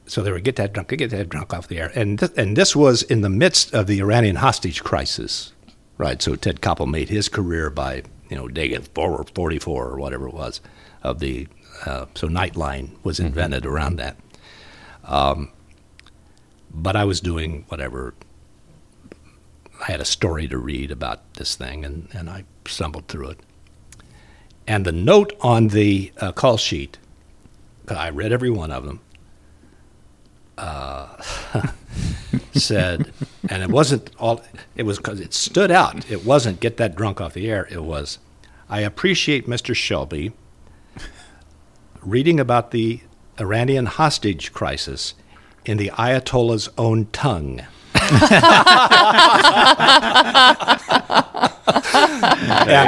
so 0.10 0.22
they 0.22 0.32
would 0.32 0.44
get 0.44 0.56
that 0.58 0.74
drunk, 0.74 0.89
get 0.89 1.12
that 1.12 1.30
drunk 1.30 1.54
off 1.54 1.68
the 1.68 1.80
air, 1.80 1.92
and 1.96 2.20
th- 2.20 2.32
and 2.36 2.58
this 2.58 2.75
was 2.75 3.04
in 3.04 3.22
the 3.22 3.30
midst 3.30 3.74
of 3.74 3.88
the 3.88 4.00
Iranian 4.00 4.38
hostage 4.38 4.84
crisis, 4.84 5.54
right? 5.98 6.22
So 6.22 6.36
Ted 6.36 6.62
Koppel 6.62 6.89
made 6.89 7.10
his 7.10 7.30
career 7.30 7.70
by 7.70 8.04
you 8.30 8.36
know 8.36 8.48
day 8.48 8.75
four 8.96 9.18
or 9.18 9.24
44 9.24 9.88
or 9.88 10.00
whatever 10.00 10.28
it 10.28 10.34
was 10.34 10.62
of 11.04 11.20
the 11.20 11.48
uh, 11.86 12.06
so 12.16 12.28
Nightline 12.28 12.89
was 13.04 13.20
invented 13.20 13.66
around 13.66 13.98
that. 13.98 14.18
Um, 15.06 15.51
but 16.74 16.96
I 16.96 17.06
was 17.06 17.22
doing 17.22 17.66
whatever. 17.70 18.13
I 19.82 19.89
I 19.89 19.92
had 19.92 20.01
a 20.01 20.06
story 20.06 20.48
to 20.48 20.58
read 20.58 20.92
about 20.92 21.34
this 21.36 21.56
thing, 21.56 21.86
and, 21.86 22.10
and 22.13 22.30
I 22.30 22.44
stumbled 22.68 23.08
through 23.08 23.30
it. 23.30 23.39
And 24.68 24.86
the 24.86 24.92
note 24.92 25.34
on 25.42 25.70
the 25.70 26.12
uh, 26.18 26.32
call 26.32 26.58
sheet, 26.58 26.98
I 27.88 28.10
read 28.10 28.32
every 28.32 28.50
one 28.50 28.72
of 28.72 28.86
them, 28.86 29.00
uh, 30.60 31.22
said, 32.54 33.12
and 33.50 33.63
it 33.63 33.70
wasn't 33.70 34.10
all, 34.20 34.44
it 34.75 34.84
was 34.84 34.98
because 34.98 35.20
it 35.20 35.34
stood 35.34 35.72
out. 35.72 36.10
It 36.12 36.25
wasn't 36.25 36.60
get 36.60 36.78
that 36.78 36.96
drunk 36.96 37.22
off 37.22 37.34
the 37.34 37.50
air. 37.50 37.68
It 37.72 37.84
was, 37.84 38.20
I 38.70 38.82
appreciate 38.82 39.48
Mr. 39.48 39.75
Shelby 39.75 40.34
reading 42.01 42.39
about 42.39 42.72
the 42.72 43.01
Iranian 43.39 43.86
hostage 43.86 44.54
crisis 44.54 45.13
in 45.66 45.78
the 45.78 45.89
Ayatollah's 45.89 46.70
own 46.78 47.08
tongue. 47.08 47.60
and 47.96 48.06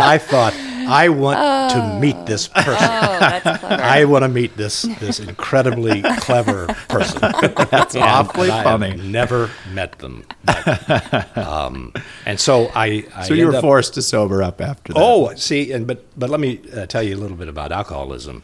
I 0.01 0.17
thought, 0.21 0.53
I 0.87 1.09
want 1.09 1.71
to 1.71 1.99
meet 1.99 2.25
this 2.25 2.47
person. 2.47 2.73
Oh, 2.73 3.17
that's 3.19 3.59
clever. 3.59 3.83
I 3.83 4.03
want 4.05 4.23
to 4.23 4.29
meet 4.29 4.55
this 4.57 4.83
this 4.99 5.19
incredibly 5.19 6.01
clever 6.19 6.67
person. 6.89 7.19
That's 7.21 7.95
awfully 7.95 8.49
And 8.49 8.59
I 8.59 8.63
funny. 8.63 8.89
have 8.91 9.03
never 9.03 9.49
met 9.73 9.99
them. 9.99 10.25
But, 10.45 11.37
um, 11.37 11.93
and 12.25 12.39
so 12.39 12.71
I. 12.75 13.05
I 13.15 13.27
So 13.27 13.33
you 13.33 13.47
were 13.47 13.55
up- 13.55 13.61
forced 13.61 13.93
to 13.95 14.01
sober 14.01 14.41
up 14.43 14.61
after 14.61 14.93
that. 14.93 14.99
Oh, 15.01 15.33
see, 15.35 15.71
and 15.71 15.85
but 15.87 16.05
but 16.17 16.29
let 16.29 16.39
me 16.39 16.59
uh, 16.75 16.85
tell 16.85 17.03
you 17.03 17.15
a 17.15 17.19
little 17.19 17.37
bit 17.37 17.47
about 17.47 17.71
alcoholism. 17.71 18.43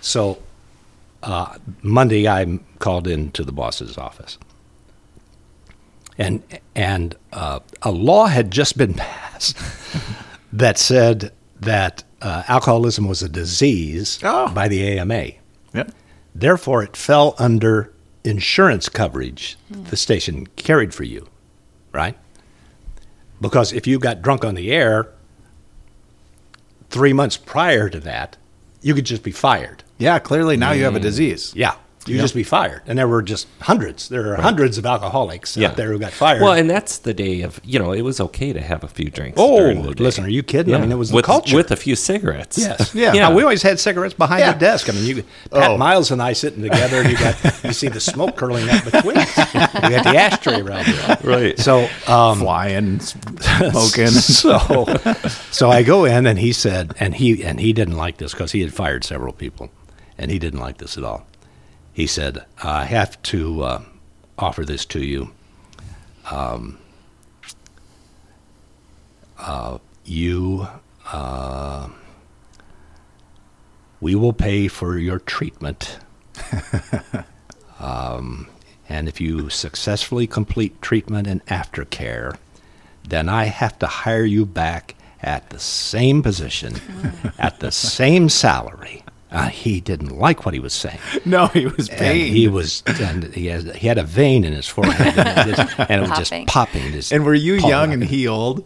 So 0.00 0.38
uh, 1.22 1.56
Monday, 1.82 2.26
I'm 2.28 2.64
called 2.78 3.06
into 3.08 3.42
the 3.44 3.52
boss's 3.52 3.98
office, 3.98 4.38
and 6.16 6.42
and 6.74 7.14
uh, 7.32 7.60
a 7.82 7.90
law 7.90 8.26
had 8.26 8.50
just 8.50 8.76
been 8.78 8.94
passed 9.08 9.56
that 10.52 10.78
said 10.78 11.32
that 11.60 12.04
uh, 12.22 12.42
alcoholism 12.48 13.06
was 13.08 13.22
a 13.22 13.28
disease 13.28 14.18
Oh. 14.22 14.48
by 14.50 14.68
the 14.68 14.98
AMA. 14.98 15.28
Yep. 15.74 15.92
Therefore, 16.34 16.82
it 16.82 16.96
fell 16.96 17.34
under 17.38 17.92
insurance 18.24 18.88
coverage 18.88 19.56
the 19.70 19.96
station 19.96 20.46
carried 20.56 20.92
for 20.94 21.04
you, 21.04 21.28
right? 21.92 22.16
Because 23.40 23.72
if 23.72 23.86
you 23.86 23.98
got 23.98 24.22
drunk 24.22 24.44
on 24.44 24.54
the 24.54 24.70
air 24.72 25.08
three 26.90 27.12
months 27.12 27.36
prior 27.36 27.88
to 27.88 28.00
that, 28.00 28.36
you 28.82 28.94
could 28.94 29.06
just 29.06 29.22
be 29.22 29.30
fired. 29.32 29.82
Yeah, 29.98 30.18
clearly 30.18 30.56
now 30.56 30.72
you 30.72 30.84
have 30.84 30.94
a 30.96 31.00
disease. 31.00 31.52
Yeah. 31.54 31.74
You'd 32.06 32.14
Yep. 32.16 32.22
just 32.24 32.34
be 32.34 32.42
fired. 32.42 32.80
And 32.86 32.98
there 32.98 33.08
were 33.08 33.20
just 33.22 33.46
hundreds. 33.60 34.08
There 34.08 34.32
are 34.32 34.40
hundreds 34.40 34.78
of 34.78 34.86
alcoholics 34.86 35.56
Yeah. 35.56 35.68
out 35.68 35.76
there 35.76 35.92
who 35.92 35.98
got 35.98 36.12
fired. 36.12 36.40
Well, 36.40 36.52
and 36.54 36.70
that's 36.70 36.98
the 36.98 37.12
day 37.12 37.42
of 37.42 37.60
you 37.64 37.78
know 37.78 37.92
it 37.92 38.02
was 38.02 38.18
okay 38.20 38.52
to 38.52 38.60
have 38.60 38.82
a 38.84 38.88
few 38.88 39.10
drinks. 39.10 39.36
oh, 39.38 39.58
during 39.58 39.82
the 39.82 39.94
day. 39.94 40.04
listen, 40.04 40.24
are 40.24 40.28
you 40.30 40.42
kidding? 40.42 40.74
I 40.74 40.78
mean, 40.78 40.90
it 40.92 40.96
was 40.96 41.12
with, 41.12 41.24
the 41.24 41.26
culture. 41.26 41.54
with 41.56 41.70
a 41.70 41.76
few 41.76 41.96
cigarettes. 41.96 42.56
Yes. 42.56 42.94
Yeah. 42.98 43.12
Yeah. 43.12 43.34
we 43.34 43.42
always 43.42 43.62
had 43.62 43.78
cigarettes 43.78 44.14
behind 44.14 44.40
Yeah. 44.40 44.52
the 44.52 44.58
desk. 44.58 44.88
I 44.88 44.92
mean, 44.92 45.04
you 45.04 45.22
Pat 45.52 45.70
Oh. 45.72 45.76
Miles 45.76 46.10
and 46.10 46.22
I 46.22 46.32
sitting 46.32 46.62
together, 46.62 47.00
and 47.02 47.10
you 47.10 47.16
got 47.18 47.36
you 47.64 47.72
see 47.72 47.88
the 47.88 48.00
smoke 48.00 48.36
curling 48.36 48.68
up 48.70 48.84
between 48.84 49.18
us. 49.18 49.36
We 49.36 49.60
got 49.90 50.04
the 50.04 50.16
ashtray 50.16 50.60
around 50.60 50.86
there. 50.86 51.18
Right. 51.24 51.58
So, 51.58 51.88
um, 52.06 52.38
Flying, 52.40 53.00
smoking. 53.40 54.06
so, 54.08 54.86
so 55.50 55.70
I 55.70 55.82
go 55.82 56.04
in, 56.04 56.26
and 56.26 56.38
he 56.38 56.52
said, 56.52 56.94
and 57.00 57.14
he 57.16 57.42
and 57.44 57.60
he 57.60 57.72
didn't 57.72 57.96
like 57.96 58.16
this 58.18 58.32
because 58.32 58.52
he 58.52 58.60
had 58.60 58.72
fired 58.72 59.04
several 59.04 59.32
people, 59.32 59.70
and 60.16 60.30
he 60.30 60.38
didn't 60.38 60.60
like 60.60 60.78
this 60.78 60.96
at 60.96 61.04
all. 61.04 61.26
He 61.98 62.06
said, 62.06 62.44
"I 62.62 62.84
have 62.84 63.20
to 63.22 63.62
uh, 63.64 63.82
offer 64.38 64.64
this 64.64 64.84
to 64.86 65.02
you. 65.02 65.32
Um, 66.30 66.78
uh, 69.36 69.78
you, 70.04 70.68
uh, 71.10 71.88
we 74.00 74.14
will 74.14 74.32
pay 74.32 74.68
for 74.68 74.96
your 74.96 75.18
treatment." 75.18 75.98
um, 77.80 78.48
and 78.88 79.08
if 79.08 79.20
you 79.20 79.50
successfully 79.50 80.28
complete 80.28 80.80
treatment 80.80 81.26
and 81.26 81.44
aftercare, 81.46 82.36
then 83.08 83.28
I 83.28 83.46
have 83.46 83.76
to 83.80 83.88
hire 83.88 84.24
you 84.24 84.46
back 84.46 84.94
at 85.20 85.50
the 85.50 85.58
same 85.58 86.22
position, 86.22 86.76
at 87.40 87.58
the 87.58 87.72
same 87.72 88.28
salary. 88.28 89.02
Uh, 89.30 89.48
he 89.48 89.80
didn't 89.80 90.18
like 90.18 90.44
what 90.46 90.54
he 90.54 90.60
was 90.60 90.72
saying. 90.72 90.98
no, 91.26 91.48
he 91.48 91.66
was 91.66 91.88
And 91.90 92.16
he 92.16 92.48
was, 92.48 92.82
and 92.86 93.24
he, 93.34 93.46
has, 93.46 93.64
he 93.76 93.86
had 93.86 93.98
a 93.98 94.02
vein 94.04 94.44
in 94.44 94.52
his 94.54 94.66
forehead, 94.66 95.18
and 95.18 95.28
it, 95.48 95.56
just, 95.56 95.78
and 95.78 96.02
it 96.04 96.08
was 96.08 96.18
just 96.18 96.30
Popping. 96.32 96.46
popping. 96.46 96.92
Just 96.92 97.12
And 97.12 97.24
were 97.24 97.34
you 97.34 97.54
young 97.54 97.92
and 97.92 98.02
he 98.04 98.26
old? 98.26 98.64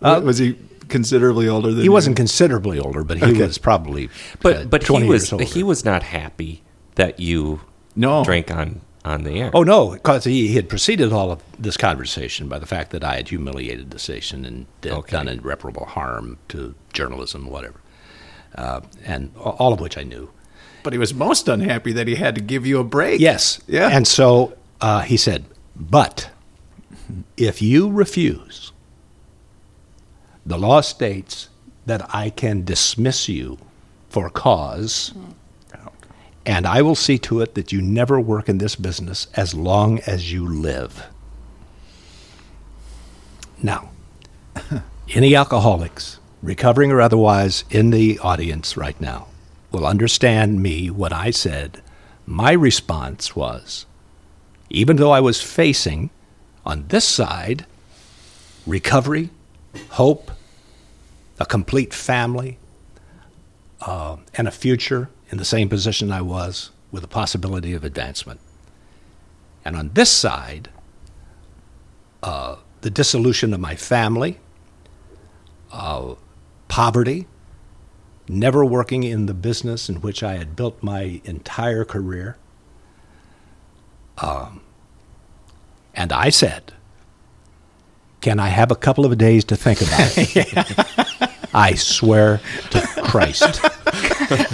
was 0.00 0.38
he 0.38 0.58
considerably 0.88 1.48
older 1.48 1.68
than 1.70 1.78
He 1.78 1.84
you? 1.84 1.92
wasn't 1.92 2.16
considerably 2.16 2.78
older, 2.78 3.04
but 3.04 3.18
he 3.18 3.24
Okay. 3.30 3.42
was 3.46 3.58
probably 3.58 4.08
But 4.40 4.56
uh, 4.56 4.64
but 4.64 4.82
20 4.84 5.04
he 5.06 5.10
was 5.10 5.22
years 5.22 5.32
older. 5.32 5.44
he 5.44 5.62
was 5.62 5.84
not 5.84 6.02
happy 6.02 6.62
that 6.96 7.18
you 7.20 7.60
No. 7.94 8.24
drank 8.24 8.50
on 8.50 8.80
on 9.04 9.22
the 9.22 9.40
air. 9.40 9.50
Oh 9.54 9.62
no, 9.62 9.90
because 9.90 10.24
he, 10.24 10.48
he 10.48 10.54
had 10.56 10.68
preceded 10.68 11.12
all 11.12 11.30
of 11.30 11.40
this 11.58 11.76
conversation 11.76 12.48
by 12.48 12.58
the 12.58 12.66
fact 12.66 12.90
that 12.90 13.04
I 13.04 13.14
had 13.16 13.28
humiliated 13.28 13.90
the 13.92 14.00
station 14.00 14.44
and 14.44 14.66
did, 14.80 14.92
Okay. 14.92 15.12
done 15.12 15.28
irreparable 15.28 15.86
harm 15.86 16.38
to 16.48 16.74
journalism, 16.92 17.48
whatever, 17.48 17.80
uh, 18.56 18.80
and 19.04 19.34
all 19.36 19.72
of 19.72 19.80
which 19.80 19.98
I 19.98 20.02
knew. 20.02 20.30
But 20.82 20.92
he 20.92 20.98
was 20.98 21.12
most 21.12 21.48
unhappy 21.48 21.92
that 21.92 22.06
he 22.06 22.14
had 22.14 22.34
to 22.36 22.40
give 22.40 22.66
you 22.66 22.78
a 22.78 22.84
break. 22.84 23.20
Yes. 23.20 23.60
Yeah. 23.66 23.88
And 23.92 24.06
so 24.06 24.56
uh, 24.80 25.02
he 25.02 25.16
said, 25.16 25.44
but 25.74 26.30
if 27.36 27.60
you 27.60 27.90
refuse, 27.90 28.72
the 30.44 30.58
law 30.58 30.80
states 30.80 31.48
that 31.86 32.14
I 32.14 32.30
can 32.30 32.64
dismiss 32.64 33.28
you 33.28 33.58
for 34.08 34.30
cause, 34.30 35.12
and 36.44 36.66
I 36.66 36.82
will 36.82 36.94
see 36.94 37.18
to 37.18 37.40
it 37.40 37.56
that 37.56 37.72
you 37.72 37.82
never 37.82 38.20
work 38.20 38.48
in 38.48 38.58
this 38.58 38.76
business 38.76 39.26
as 39.34 39.54
long 39.54 39.98
as 40.06 40.32
you 40.32 40.46
live. 40.48 41.06
Now, 43.60 43.90
any 45.10 45.34
alcoholics, 45.34 46.20
recovering 46.46 46.92
or 46.92 47.00
otherwise, 47.00 47.64
in 47.70 47.90
the 47.90 48.18
audience 48.20 48.76
right 48.76 48.98
now, 49.00 49.26
will 49.72 49.84
understand 49.84 50.62
me 50.62 50.88
what 50.90 51.12
I 51.12 51.30
said 51.30 51.82
my 52.26 52.52
response 52.52 53.36
was 53.36 53.86
even 54.68 54.96
though 54.96 55.12
I 55.12 55.20
was 55.20 55.40
facing 55.40 56.10
on 56.64 56.88
this 56.88 57.04
side 57.04 57.66
recovery, 58.66 59.30
hope, 59.90 60.32
a 61.38 61.46
complete 61.46 61.94
family, 61.94 62.58
uh, 63.80 64.16
and 64.34 64.48
a 64.48 64.50
future 64.50 65.08
in 65.30 65.38
the 65.38 65.44
same 65.44 65.68
position 65.68 66.10
I 66.10 66.22
was 66.22 66.70
with 66.90 67.02
the 67.02 67.08
possibility 67.08 67.74
of 67.74 67.84
advancement. 67.84 68.40
And 69.64 69.76
on 69.76 69.90
this 69.94 70.10
side, 70.10 70.68
uh, 72.22 72.56
the 72.80 72.90
dissolution 72.90 73.52
of 73.54 73.60
my 73.60 73.76
family, 73.76 74.40
uh, 75.72 76.14
poverty, 76.68 77.26
never 78.28 78.64
working 78.64 79.02
in 79.04 79.26
the 79.26 79.34
business 79.34 79.88
in 79.88 80.00
which 80.00 80.22
I 80.22 80.36
had 80.36 80.56
built 80.56 80.82
my 80.82 81.20
entire 81.24 81.84
career. 81.84 82.36
Um, 84.18 84.60
and 85.94 86.12
I 86.12 86.30
said, 86.30 86.72
Can 88.20 88.40
I 88.40 88.48
have 88.48 88.70
a 88.70 88.76
couple 88.76 89.04
of 89.04 89.16
days 89.18 89.44
to 89.46 89.56
think 89.56 89.80
about 89.80 90.12
it? 90.16 91.30
I 91.54 91.74
swear 91.74 92.40
to 92.70 92.80
Christ. 93.04 93.42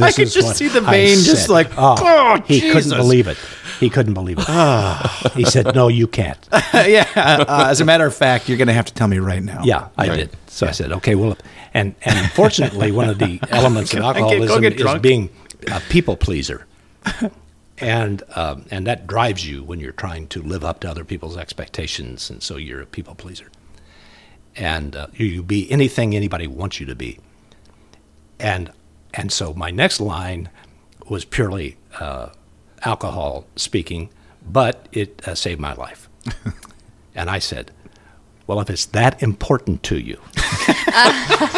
I 0.00 0.12
could 0.14 0.28
just 0.30 0.56
see 0.56 0.68
the 0.68 0.80
vein 0.82 1.18
just 1.18 1.48
like, 1.48 1.70
oh, 1.76 1.96
oh, 1.98 2.40
he 2.46 2.60
Jesus. 2.60 2.84
couldn't 2.84 2.98
believe 2.98 3.26
it. 3.26 3.38
He 3.80 3.90
couldn't 3.90 4.14
believe 4.14 4.38
it. 4.40 4.46
he 5.34 5.44
said, 5.44 5.74
No, 5.74 5.88
you 5.88 6.06
can't. 6.06 6.38
yeah. 6.74 7.08
Uh, 7.16 7.66
as 7.70 7.80
a 7.80 7.84
matter 7.84 8.06
of 8.06 8.14
fact, 8.14 8.48
you're 8.48 8.58
going 8.58 8.68
to 8.68 8.74
have 8.74 8.84
to 8.84 8.94
tell 8.94 9.08
me 9.08 9.18
right 9.18 9.42
now. 9.42 9.62
Yeah, 9.64 9.88
I 9.98 10.08
Right. 10.08 10.16
did. 10.16 10.36
So 10.52 10.66
I 10.66 10.72
said, 10.72 10.92
okay, 10.92 11.14
well, 11.14 11.38
and 11.72 11.94
and 12.02 12.30
fortunately, 12.32 12.92
one 12.92 13.08
of 13.08 13.18
the 13.18 13.40
elements 13.48 13.94
of 13.94 14.00
I 14.00 14.12
can't 14.12 14.46
go 14.46 14.54
alcoholism 14.54 14.96
is 14.96 15.00
being 15.00 15.30
a 15.68 15.80
people 15.88 16.14
pleaser, 16.14 16.66
and 17.78 18.22
um, 18.36 18.66
and 18.70 18.86
that 18.86 19.06
drives 19.06 19.48
you 19.48 19.64
when 19.64 19.80
you're 19.80 19.92
trying 19.92 20.26
to 20.26 20.42
live 20.42 20.62
up 20.62 20.80
to 20.80 20.90
other 20.90 21.06
people's 21.06 21.38
expectations, 21.38 22.28
and 22.28 22.42
so 22.42 22.58
you're 22.58 22.82
a 22.82 22.86
people 22.86 23.14
pleaser, 23.14 23.50
and 24.54 24.94
uh, 24.94 25.06
you, 25.14 25.24
you 25.24 25.42
be 25.42 25.72
anything 25.72 26.14
anybody 26.14 26.46
wants 26.46 26.78
you 26.78 26.84
to 26.84 26.94
be, 26.94 27.18
and 28.38 28.70
and 29.14 29.32
so 29.32 29.54
my 29.54 29.70
next 29.70 30.00
line 30.00 30.50
was 31.08 31.24
purely 31.24 31.78
uh, 31.98 32.28
alcohol 32.84 33.46
speaking, 33.56 34.10
but 34.46 34.86
it 34.92 35.26
uh, 35.26 35.34
saved 35.34 35.60
my 35.62 35.72
life, 35.72 36.10
and 37.14 37.30
I 37.30 37.38
said. 37.38 37.70
Well, 38.52 38.60
if 38.60 38.68
it's 38.68 38.84
that 38.86 39.22
important 39.22 39.82
to 39.84 39.98
you, 39.98 40.18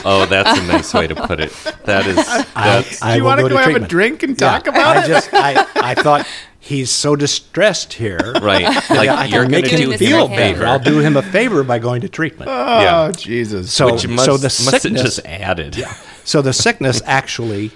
Oh, 0.07 0.27
that's 0.31 0.59
a 0.61 0.63
nice 0.67 0.95
way 0.95 1.09
to 1.09 1.15
put 1.17 1.41
it. 1.41 1.51
That 1.87 2.07
is 2.07 2.17
that's 2.55 3.03
I 3.03 3.13
Do 3.13 3.17
you 3.19 3.23
will 3.25 3.29
want 3.31 3.39
to 3.41 3.43
go 3.45 3.49
go 3.49 3.57
to 3.65 3.73
have 3.73 3.83
a 3.83 3.87
drink 3.89 4.23
and 4.23 4.41
Yeah, 4.41 4.49
talk 4.51 4.67
about 4.69 4.97
I 4.99 5.05
it? 5.05 5.09
just 5.09 5.31
I, 5.35 5.67
I 5.75 5.95
thought 5.97 6.25
he's 6.61 6.91
so 6.91 7.17
distressed 7.17 7.95
here. 7.95 8.21
Right. 8.41 8.65
I 8.65 8.95
Like 8.95 9.09
can 9.09 9.31
you're 9.31 9.41
going 9.43 9.51
make 9.51 9.65
to 9.65 9.71
him 9.73 9.81
do 9.81 9.91
this 9.91 10.01
him 10.01 10.07
feel 10.09 10.25
a 10.27 10.29
for 10.29 10.35
him. 10.35 10.37
better. 10.39 10.55
favor. 10.55 10.67
I'll 10.67 10.79
do 10.79 10.99
him 11.01 11.17
a 11.17 11.23
favor 11.23 11.65
by 11.65 11.79
going 11.81 12.03
to 12.03 12.09
treatment. 12.09 12.49
Oh, 12.53 13.11
Jesus. 13.13 13.73
So, 13.73 13.93
Which 13.93 14.07
must, 14.07 14.25
so 14.27 14.37
the 14.37 14.45
must 14.45 14.71
have 14.71 14.81
sickness, 14.83 15.03
just 15.03 15.27
added. 15.27 15.77
Yeah. 15.77 15.93
so 16.25 16.43
the 16.43 16.53
sickness 16.53 17.03
actually 17.07 17.73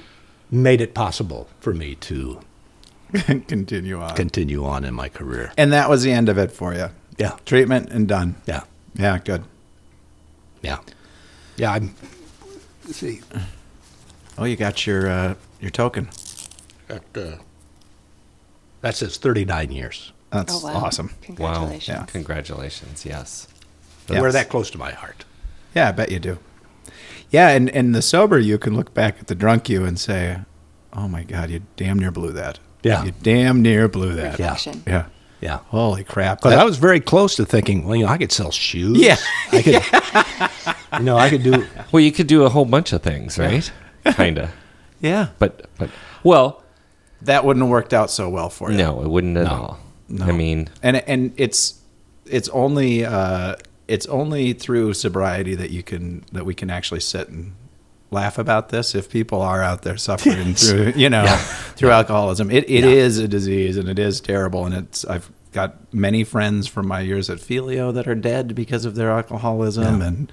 made 0.51 0.81
it 0.81 0.95
possible 0.95 1.49
for 1.59 1.75
me 1.75 1.97
to 1.97 2.41
continue 3.49 4.01
on. 4.01 4.15
continue 4.15 4.65
on 4.65 4.85
in 4.85 4.95
my 4.95 5.09
career. 5.09 5.51
and 5.57 5.73
that 5.73 5.89
was 5.91 6.03
the 6.05 6.13
end 6.13 6.29
of 6.29 6.39
it 6.39 6.53
for 6.53 6.73
you. 6.73 6.91
Yeah, 7.19 7.37
Treatment 7.47 7.91
and 7.91 8.07
done. 8.07 8.37
yeah, 8.47 8.63
Yeah, 8.99 9.19
good. 9.25 9.45
yeah, 10.63 10.79
yeah. 11.57 11.73
I'm. 11.73 11.95
let's 12.85 12.99
see, 12.99 13.21
Oh, 14.37 14.45
you 14.45 14.57
got 14.57 14.87
your 14.87 15.09
uh, 15.09 15.35
your 15.61 15.71
token. 15.71 16.09
that, 16.89 17.03
uh, 17.17 17.37
that 18.81 18.97
says 18.97 19.17
39 19.19 19.71
years. 19.73 20.13
That's 20.31 20.55
Oh, 20.63 20.67
wow. 20.67 20.85
awesome. 20.85 21.11
Congratulations. 21.23 21.89
Yeah. 21.89 22.05
Congratulations. 22.07 23.05
Yes. 23.07 23.49
Yes. 24.09 24.21
We're 24.21 24.33
that 24.33 24.49
close 24.49 24.71
to 24.71 24.79
my 24.79 24.93
heart. 24.93 25.25
Yeah, 25.75 25.89
I 25.89 25.93
bet 25.93 26.11
you 26.11 26.19
do. 26.19 26.39
Yeah, 27.31 27.49
and 27.51 27.69
and 27.71 27.95
the 27.95 28.03
sober 28.03 28.39
you 28.39 28.59
can 28.59 28.75
look 28.75 28.95
back 28.95 29.19
at 29.21 29.27
the 29.29 29.35
drunk 29.35 29.69
you 29.69 29.85
and 29.85 29.99
say, 29.99 30.39
"Oh 30.93 31.09
my 31.09 31.23
God, 31.25 31.51
you 31.51 31.63
damn 31.77 31.99
near 31.99 32.11
blew 32.11 32.33
that." 32.33 32.59
Yeah. 32.83 33.05
you 33.05 33.13
damn 33.23 33.61
near 33.61 33.87
blew 33.89 34.15
that. 34.15 34.39
Reflection. 34.39 34.83
yeah. 34.87 34.93
Yeah. 34.93 35.07
Holy 35.69 36.05
crap! 36.05 36.39
Because 36.41 36.55
I 36.55 36.65
was 36.65 36.79
very 36.79 37.01
close 37.01 37.37
to 37.37 37.45
thinking, 37.47 37.85
well, 37.85 37.97
you 37.97 38.05
know, 38.07 38.13
I 38.13 38.19
could 38.19 38.33
sell 38.33 38.51
shoes. 38.51 38.99
Yeah. 38.99 39.17
I 39.53 39.63
could. 39.63 40.99
you 40.99 41.05
know, 41.05 41.17
I 41.17 41.31
could 41.31 41.43
do. 41.43 41.67
Well, 41.93 42.01
you 42.03 42.13
could 42.13 42.27
do 42.27 42.45
a 42.45 42.49
whole 42.49 42.65
bunch 42.65 42.93
of 42.93 43.03
things, 43.03 43.39
right? 43.39 43.71
kind 44.05 44.39
of. 44.39 44.51
yeah, 45.01 45.29
But, 45.39 45.69
but, 45.79 45.91
well, 46.25 46.63
that 47.23 47.45
wouldn't 47.45 47.63
have 47.63 47.71
worked 47.71 47.93
out 47.95 48.11
so 48.11 48.29
well 48.29 48.49
for 48.51 48.71
you. 48.71 48.79
no, 48.79 49.01
it 49.03 49.09
wouldn't 49.09 49.37
at 49.37 49.45
No. 49.45 49.51
all. 49.51 49.79
No. 50.09 50.25
I 50.27 50.33
mean, 50.33 50.69
and 50.83 50.97
and 51.07 51.33
it's 51.37 51.81
it's 52.25 52.49
only 52.49 53.05
uh, 53.05 53.57
it's 53.87 54.07
only 54.07 54.55
through 54.55 54.95
sobriety 54.95 55.55
that 55.55 55.71
you 55.71 55.83
can 55.83 56.25
that 56.33 56.45
we 56.47 56.55
can 56.55 56.71
actually 56.71 57.01
sit 57.01 57.29
and 57.29 57.53
laugh 58.11 58.39
about 58.39 58.71
this. 58.71 58.95
If 58.95 59.11
people 59.11 59.43
are 59.43 59.63
out 59.63 59.83
there 59.83 59.97
suffering 60.09 60.55
through 60.55 60.93
you 60.97 61.11
know 61.11 61.27
through 61.77 61.91
alcoholism, 61.91 62.51
it, 62.51 62.69
it 62.69 62.85
is 62.85 63.19
a 63.19 63.29
disease 63.29 63.77
and 63.77 63.89
it 63.89 63.99
is 63.99 64.21
terrible. 64.21 64.65
And 64.65 64.75
it's 64.75 65.05
I've 65.05 65.31
got 65.53 65.93
many 65.93 66.25
friends 66.25 66.67
from 66.67 66.87
my 66.87 67.01
years 67.01 67.31
at 67.31 67.41
Figlio 67.41 67.93
that 67.93 68.07
are 68.07 68.15
dead 68.15 68.55
because 68.55 68.85
of 68.85 68.95
their 68.95 69.11
alcoholism 69.11 70.03
and. 70.03 70.33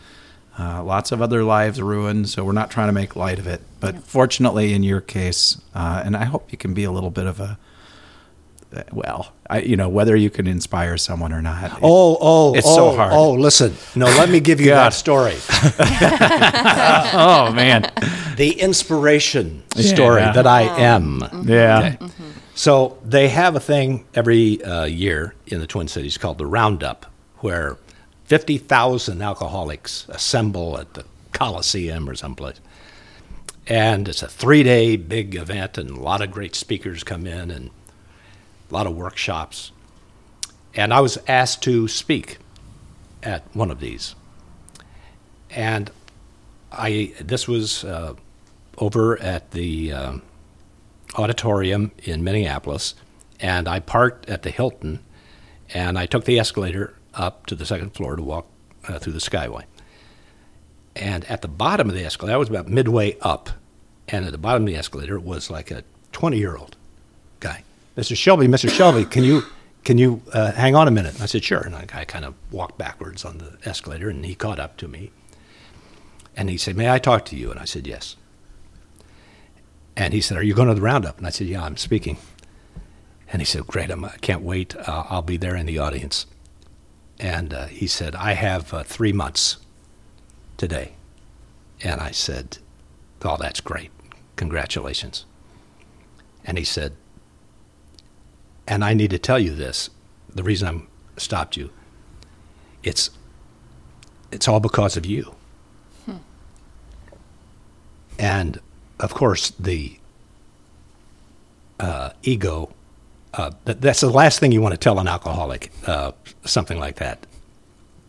Uh, 0.57 0.81
lots 0.81 1.11
of 1.11 1.21
other 1.21 1.43
lives 1.43 1.81
ruined, 1.81 2.29
so 2.29 2.41
we're 2.41 2.53
not 2.53 2.71
trying 2.71 2.87
to 2.87 2.93
make 2.93 3.13
light 3.17 3.39
of 3.39 3.45
it. 3.45 3.59
But 3.81 3.97
fortunately, 4.05 4.71
in 4.71 4.83
your 4.83 5.01
case, 5.01 5.61
uh, 5.73 6.01
and 6.05 6.15
I 6.15 6.23
hope 6.23 6.49
you 6.49 6.57
can 6.57 6.73
be 6.73 6.85
a 6.85 6.91
little 6.91 7.09
bit 7.09 7.27
of 7.27 7.41
a 7.41 7.59
well, 8.91 9.31
I, 9.49 9.59
you 9.61 9.75
know, 9.77 9.89
whether 9.89 10.15
you 10.15 10.29
can 10.29 10.47
inspire 10.47 10.97
someone 10.97 11.31
or 11.33 11.41
not. 11.41 11.79
Oh, 11.81 12.17
oh, 12.19 12.55
It's 12.55 12.67
oh, 12.67 12.75
so 12.75 12.95
hard. 12.95 13.13
Oh, 13.13 13.31
listen. 13.33 13.73
No, 13.95 14.05
let 14.05 14.29
me 14.29 14.39
give 14.39 14.59
you 14.59 14.71
that 14.71 14.93
story. 15.05 15.35
oh 17.13 17.51
man, 17.53 17.91
the 18.37 18.51
inspiration 18.59 19.63
Yeah. 19.75 19.93
story 19.93 20.21
that 20.21 20.47
I 20.47 20.61
am. 20.79 21.23
yeah, 21.45 21.95
So 22.53 22.97
they 23.03 23.29
have 23.29 23.55
a 23.55 23.59
thing 23.59 24.05
every 24.13 24.63
uh, 24.63 24.85
year 24.85 25.35
in 25.47 25.59
the 25.59 25.67
Twin 25.67 25.87
Cities 25.87 26.17
called 26.17 26.37
the 26.37 26.45
Roundup, 26.45 27.05
where 27.39 27.77
50,000 28.25 29.21
alcoholics 29.21 30.05
assemble 30.09 30.79
at 30.79 30.93
the 30.93 31.03
Coliseum 31.33 32.09
or 32.09 32.15
someplace. 32.15 32.59
And 33.67 34.07
it's 34.07 34.21
a 34.23 34.27
three 34.27 34.63
day 34.63 34.95
big 34.95 35.35
event, 35.35 35.77
and 35.77 35.89
a 35.89 35.99
lot 35.99 36.21
of 36.21 36.31
great 36.31 36.55
speakers 36.55 37.03
come 37.03 37.25
in 37.27 37.49
and 37.51 37.71
a 38.69 38.73
lot 38.73 38.87
of 38.87 38.95
workshops. 38.95 39.71
And 40.73 40.93
I 40.93 40.99
was 40.99 41.17
asked 41.27 41.63
to 41.63 41.87
speak 41.87 42.37
at 43.23 43.43
one 43.55 43.71
of 43.71 43.79
these. 43.79 44.15
And 45.49 45.89
I 46.71 47.13
this 47.21 47.47
was 47.47 47.83
uh, 47.83 48.15
over 48.77 49.17
at 49.19 49.51
the 49.51 49.93
um, 49.93 50.21
auditorium 51.15 51.91
in 52.03 52.23
Minneapolis, 52.23 52.95
and 53.39 53.67
I 53.67 53.79
parked 53.79 54.29
at 54.29 54.43
the 54.43 54.51
Hilton, 54.51 54.99
and 55.73 55.97
I 55.97 56.05
took 56.05 56.25
the 56.25 56.39
escalator 56.39 56.95
up 57.13 57.45
to 57.47 57.55
the 57.55 57.65
second 57.65 57.91
floor 57.91 58.15
to 58.15 58.23
walk 58.23 58.47
uh, 58.87 58.99
through 58.99 59.13
the 59.13 59.19
Skyway. 59.19 59.63
And 60.95 61.25
at 61.25 61.41
the 61.41 61.47
bottom 61.47 61.89
of 61.89 61.95
the 61.95 62.03
escalator, 62.03 62.35
I 62.35 62.37
was 62.37 62.49
about 62.49 62.67
midway 62.67 63.17
up, 63.21 63.49
and 64.07 64.25
at 64.25 64.31
the 64.31 64.37
bottom 64.37 64.63
of 64.63 64.67
the 64.67 64.75
escalator 64.75 65.19
was 65.19 65.49
like 65.49 65.71
a 65.71 65.83
20 66.11 66.37
year 66.37 66.55
old. 66.55 66.74
Mr. 67.97 68.15
Shelby, 68.15 68.47
Mr. 68.47 68.69
Shelby, 68.69 69.05
can 69.05 69.23
you 69.23 69.43
can 69.83 69.97
you 69.97 70.21
uh, 70.33 70.51
hang 70.51 70.75
on 70.75 70.87
a 70.87 70.91
minute? 70.91 71.13
And 71.13 71.23
I 71.23 71.27
said, 71.27 71.43
sure. 71.43 71.61
And 71.61 71.75
I, 71.75 71.85
I 71.93 72.05
kind 72.05 72.25
of 72.25 72.33
walked 72.51 72.77
backwards 72.77 73.23
on 73.23 73.37
the 73.37 73.57
escalator, 73.63 74.09
and 74.09 74.25
he 74.25 74.33
caught 74.33 74.59
up 74.59 74.77
to 74.77 74.87
me. 74.87 75.11
And 76.35 76.49
he 76.49 76.57
said, 76.57 76.75
May 76.75 76.89
I 76.89 76.99
talk 76.99 77.23
to 77.25 77.35
you? 77.35 77.51
And 77.51 77.59
I 77.59 77.65
said, 77.65 77.87
Yes. 77.87 78.15
And 79.95 80.13
he 80.13 80.19
said, 80.21 80.37
Are 80.37 80.43
you 80.43 80.53
going 80.53 80.67
to 80.67 80.73
the 80.73 80.81
roundup? 80.81 81.17
And 81.17 81.27
I 81.27 81.29
said, 81.29 81.47
Yeah, 81.47 81.63
I'm 81.63 81.77
speaking. 81.77 82.17
And 83.31 83.41
he 83.41 83.45
said, 83.45 83.67
Great, 83.67 83.89
I'm, 83.89 84.03
I 84.03 84.17
can't 84.21 84.41
wait. 84.41 84.75
Uh, 84.75 85.05
I'll 85.09 85.21
be 85.21 85.37
there 85.37 85.55
in 85.55 85.65
the 85.65 85.79
audience. 85.79 86.25
And 87.19 87.53
uh, 87.53 87.67
he 87.67 87.87
said, 87.87 88.15
I 88.15 88.33
have 88.33 88.73
uh, 88.73 88.83
three 88.83 89.13
months 89.13 89.57
today. 90.57 90.93
And 91.81 92.01
I 92.01 92.11
said, 92.11 92.57
Oh, 93.23 93.37
that's 93.37 93.61
great. 93.61 93.91
Congratulations. 94.35 95.25
And 96.43 96.57
he 96.57 96.65
said, 96.65 96.95
And 98.67 98.83
I 98.83 98.93
need 98.93 99.11
to 99.11 99.19
tell 99.19 99.39
you 99.39 99.53
this. 99.53 99.89
The 100.33 100.43
reason 100.43 100.67
I'm 100.67 100.87
stopped 101.17 101.55
you, 101.55 101.71
it's 102.83 103.09
it's 104.31 104.47
all 104.47 104.59
because 104.59 104.97
of 104.97 105.05
you. 105.05 105.35
And 108.17 108.59
of 108.99 109.13
course, 109.13 109.51
the 109.51 109.97
uh, 111.79 112.11
ego. 112.23 112.73
Uh, 113.33 113.51
that, 113.65 113.81
that's 113.81 113.99
the 113.99 114.09
last 114.09 114.39
thing 114.39 114.53
you 114.53 114.61
want 114.61 114.73
to 114.73 114.77
tell 114.77 114.99
an 114.99 115.07
alcoholic. 115.07 115.71
Uh, 115.85 116.11
something 116.45 116.79
like 116.79 116.95
that 116.97 117.27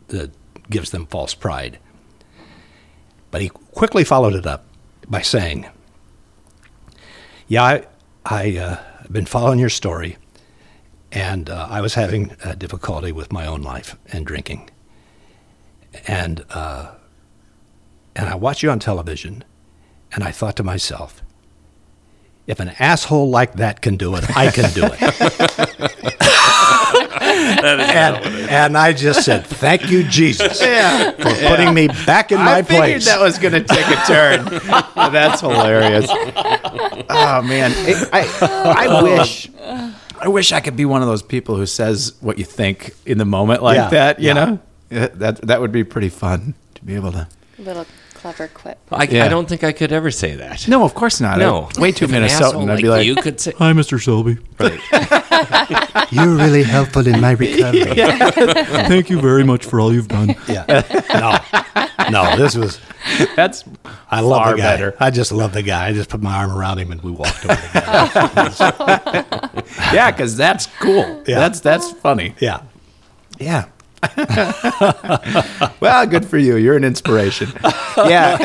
that 0.08 0.30
gives 0.70 0.90
them 0.90 1.06
false 1.06 1.34
pride. 1.34 1.78
But 3.30 3.42
he 3.42 3.48
quickly 3.48 4.04
followed 4.04 4.34
it 4.34 4.46
up 4.46 4.64
by 5.08 5.22
saying, 5.22 5.66
"Yeah, 7.48 7.64
I, 7.64 7.86
I 8.24 8.56
uh, 8.56 8.78
been 9.10 9.26
following 9.26 9.58
your 9.58 9.68
story, 9.68 10.16
and 11.12 11.48
uh, 11.50 11.66
I 11.70 11.80
was 11.80 11.94
having 11.94 12.36
uh, 12.44 12.54
difficulty 12.54 13.12
with 13.12 13.32
my 13.32 13.46
own 13.46 13.62
life 13.62 13.96
and 14.12 14.26
drinking, 14.26 14.70
and 16.06 16.44
uh, 16.50 16.92
and 18.14 18.28
I 18.28 18.34
watched 18.34 18.62
you 18.62 18.70
on 18.70 18.78
television, 18.78 19.44
and 20.12 20.24
I 20.24 20.30
thought 20.30 20.56
to 20.56 20.62
myself, 20.62 21.22
if 22.46 22.60
an 22.60 22.70
asshole 22.78 23.30
like 23.30 23.54
that 23.54 23.82
can 23.82 23.96
do 23.96 24.14
it, 24.16 24.24
I 24.36 24.50
can 24.50 24.72
do 24.72 24.84
it. 24.84 25.92
and, 27.64 27.80
and 28.50 28.78
I 28.78 28.92
just 28.92 29.24
said, 29.24 29.46
thank 29.46 29.90
you, 29.90 30.04
Jesus, 30.04 30.60
yeah. 30.62 31.10
for 31.12 31.34
putting 31.48 31.74
me 31.74 31.88
back 32.06 32.30
in 32.32 32.38
my 32.38 32.56
I 32.58 32.62
figured 32.62 32.78
place. 32.86 33.04
that 33.06 33.20
was 33.20 33.38
going 33.38 33.52
to 33.54 33.62
take 33.64 33.86
a 33.86 33.96
turn. 34.06 34.44
That's 35.12 35.40
hilarious. 35.40 36.06
Oh 36.08 37.42
man, 37.42 37.72
It- 37.74 38.08
I 38.12 38.28
I 38.40 39.02
wish 39.02 39.50
I 40.20 40.28
wish 40.28 40.52
I 40.52 40.60
could 40.60 40.76
be 40.76 40.84
one 40.84 41.02
of 41.02 41.08
those 41.08 41.22
people 41.22 41.56
who 41.56 41.66
says 41.66 42.14
what 42.20 42.38
you 42.38 42.44
think 42.44 42.92
in 43.04 43.18
the 43.18 43.24
moment 43.24 43.62
like 43.62 43.76
Yeah, 43.76 43.88
that. 43.90 44.20
You 44.20 44.28
yeah. 44.28 44.32
know, 44.34 44.58
that 44.88 45.40
that 45.42 45.60
would 45.60 45.72
be 45.72 45.84
pretty 45.84 46.08
fun 46.08 46.54
to 46.74 46.84
be 46.84 46.94
able 46.94 47.12
to. 47.12 47.28
A 47.58 47.62
Little 47.62 47.86
clever 48.14 48.48
quip. 48.48 48.78
I, 48.90 49.04
Yeah. 49.04 49.24
I 49.24 49.28
don't 49.28 49.48
think 49.48 49.62
I 49.64 49.72
could 49.72 49.92
ever 49.92 50.10
say 50.10 50.36
that. 50.36 50.66
No, 50.68 50.84
of 50.84 50.94
course 50.94 51.20
not. 51.20 51.38
No. 51.38 51.68
way 51.78 51.92
too 51.92 52.04
If 52.06 52.12
an 52.12 52.22
Minnesotan. 52.22 52.70
I'd 52.70 52.82
be 52.82 52.88
like, 52.88 53.06
you 53.06 53.14
could 53.16 53.40
say. 53.40 53.52
"Hi, 53.58 53.72
Mr. 53.72 54.00
Shelby. 54.00 54.38
Right. 54.58 54.80
You're 56.12 56.34
really 56.36 56.62
helpful 56.62 57.06
in 57.06 57.20
my 57.20 57.32
recovery. 57.32 57.84
Thank 58.88 59.10
you 59.10 59.20
very 59.20 59.44
much 59.44 59.64
for 59.64 59.80
all 59.80 59.92
you've 59.92 60.08
done." 60.08 60.34
Yeah. 60.48 60.64
No, 61.14 62.10
no, 62.10 62.36
this 62.36 62.56
was. 62.56 62.80
That's 63.36 63.64
I 64.10 64.20
love 64.20 64.42
Far 64.42 64.52
the 64.52 64.58
guy. 64.58 64.62
better. 64.62 64.94
I 65.00 65.10
just 65.10 65.32
love 65.32 65.52
the 65.52 65.62
guy. 65.62 65.88
I 65.88 65.92
just 65.92 66.08
put 66.10 66.22
my 66.22 66.36
arm 66.36 66.52
around 66.56 66.78
him 66.78 66.92
and 66.92 67.02
we 67.02 67.10
walked 67.10 67.44
over 67.44 67.56
together. 67.56 68.52
yeah, 69.92 70.10
because 70.12 70.36
that's 70.36 70.66
cool. 70.80 71.24
Yeah. 71.26 71.38
That's 71.40 71.58
that's 71.60 71.90
funny. 71.92 72.34
yeah. 72.38 72.62
Yeah. 73.38 73.66
well, 75.80 76.06
good 76.06 76.26
for 76.26 76.38
you. 76.38 76.56
You're 76.56 76.76
an 76.76 76.84
inspiration. 76.84 77.48
Yeah. 77.96 78.36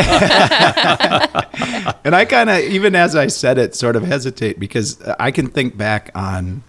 and 2.03 2.15
I 2.15 2.25
kind 2.25 2.49
of, 2.49 2.59
even 2.59 2.95
as 2.95 3.15
I 3.15 3.27
said 3.27 3.57
it, 3.57 3.75
sort 3.75 3.95
of 3.95 4.03
hesitate 4.03 4.59
because 4.59 5.01
I 5.19 5.31
can 5.31 5.47
think 5.47 5.77
back 5.77 6.11
on. 6.15 6.63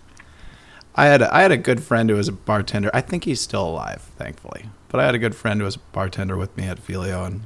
I 0.95 1.07
had 1.07 1.23
a, 1.23 1.35
I 1.35 1.41
had 1.41 1.53
a 1.53 1.57
good 1.57 1.83
friend 1.83 2.11
who 2.11 2.17
was 2.17 2.29
a 2.29 2.33
bartender. 2.33 2.91
I 2.93 3.01
think 3.01 3.25
he's 3.25 3.41
still 3.41 3.67
alive, 3.67 4.03
thankfully. 4.19 4.67
But 4.89 5.01
I 5.01 5.07
had 5.07 5.15
a 5.15 5.19
good 5.19 5.35
friend 5.35 5.59
who 5.61 5.65
was 5.65 5.77
a 5.77 5.81
bartender 5.93 6.37
with 6.37 6.55
me 6.55 6.65
at 6.65 6.79
Figlio, 6.79 7.25
and 7.25 7.41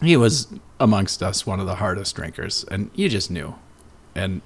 he 0.00 0.16
was 0.16 0.48
amongst 0.80 1.22
us 1.22 1.46
one 1.46 1.60
of 1.60 1.66
the 1.66 1.76
hardest 1.76 2.14
drinkers, 2.16 2.64
and 2.70 2.90
you 2.94 3.08
just 3.08 3.30
knew. 3.30 3.54
And 4.14 4.42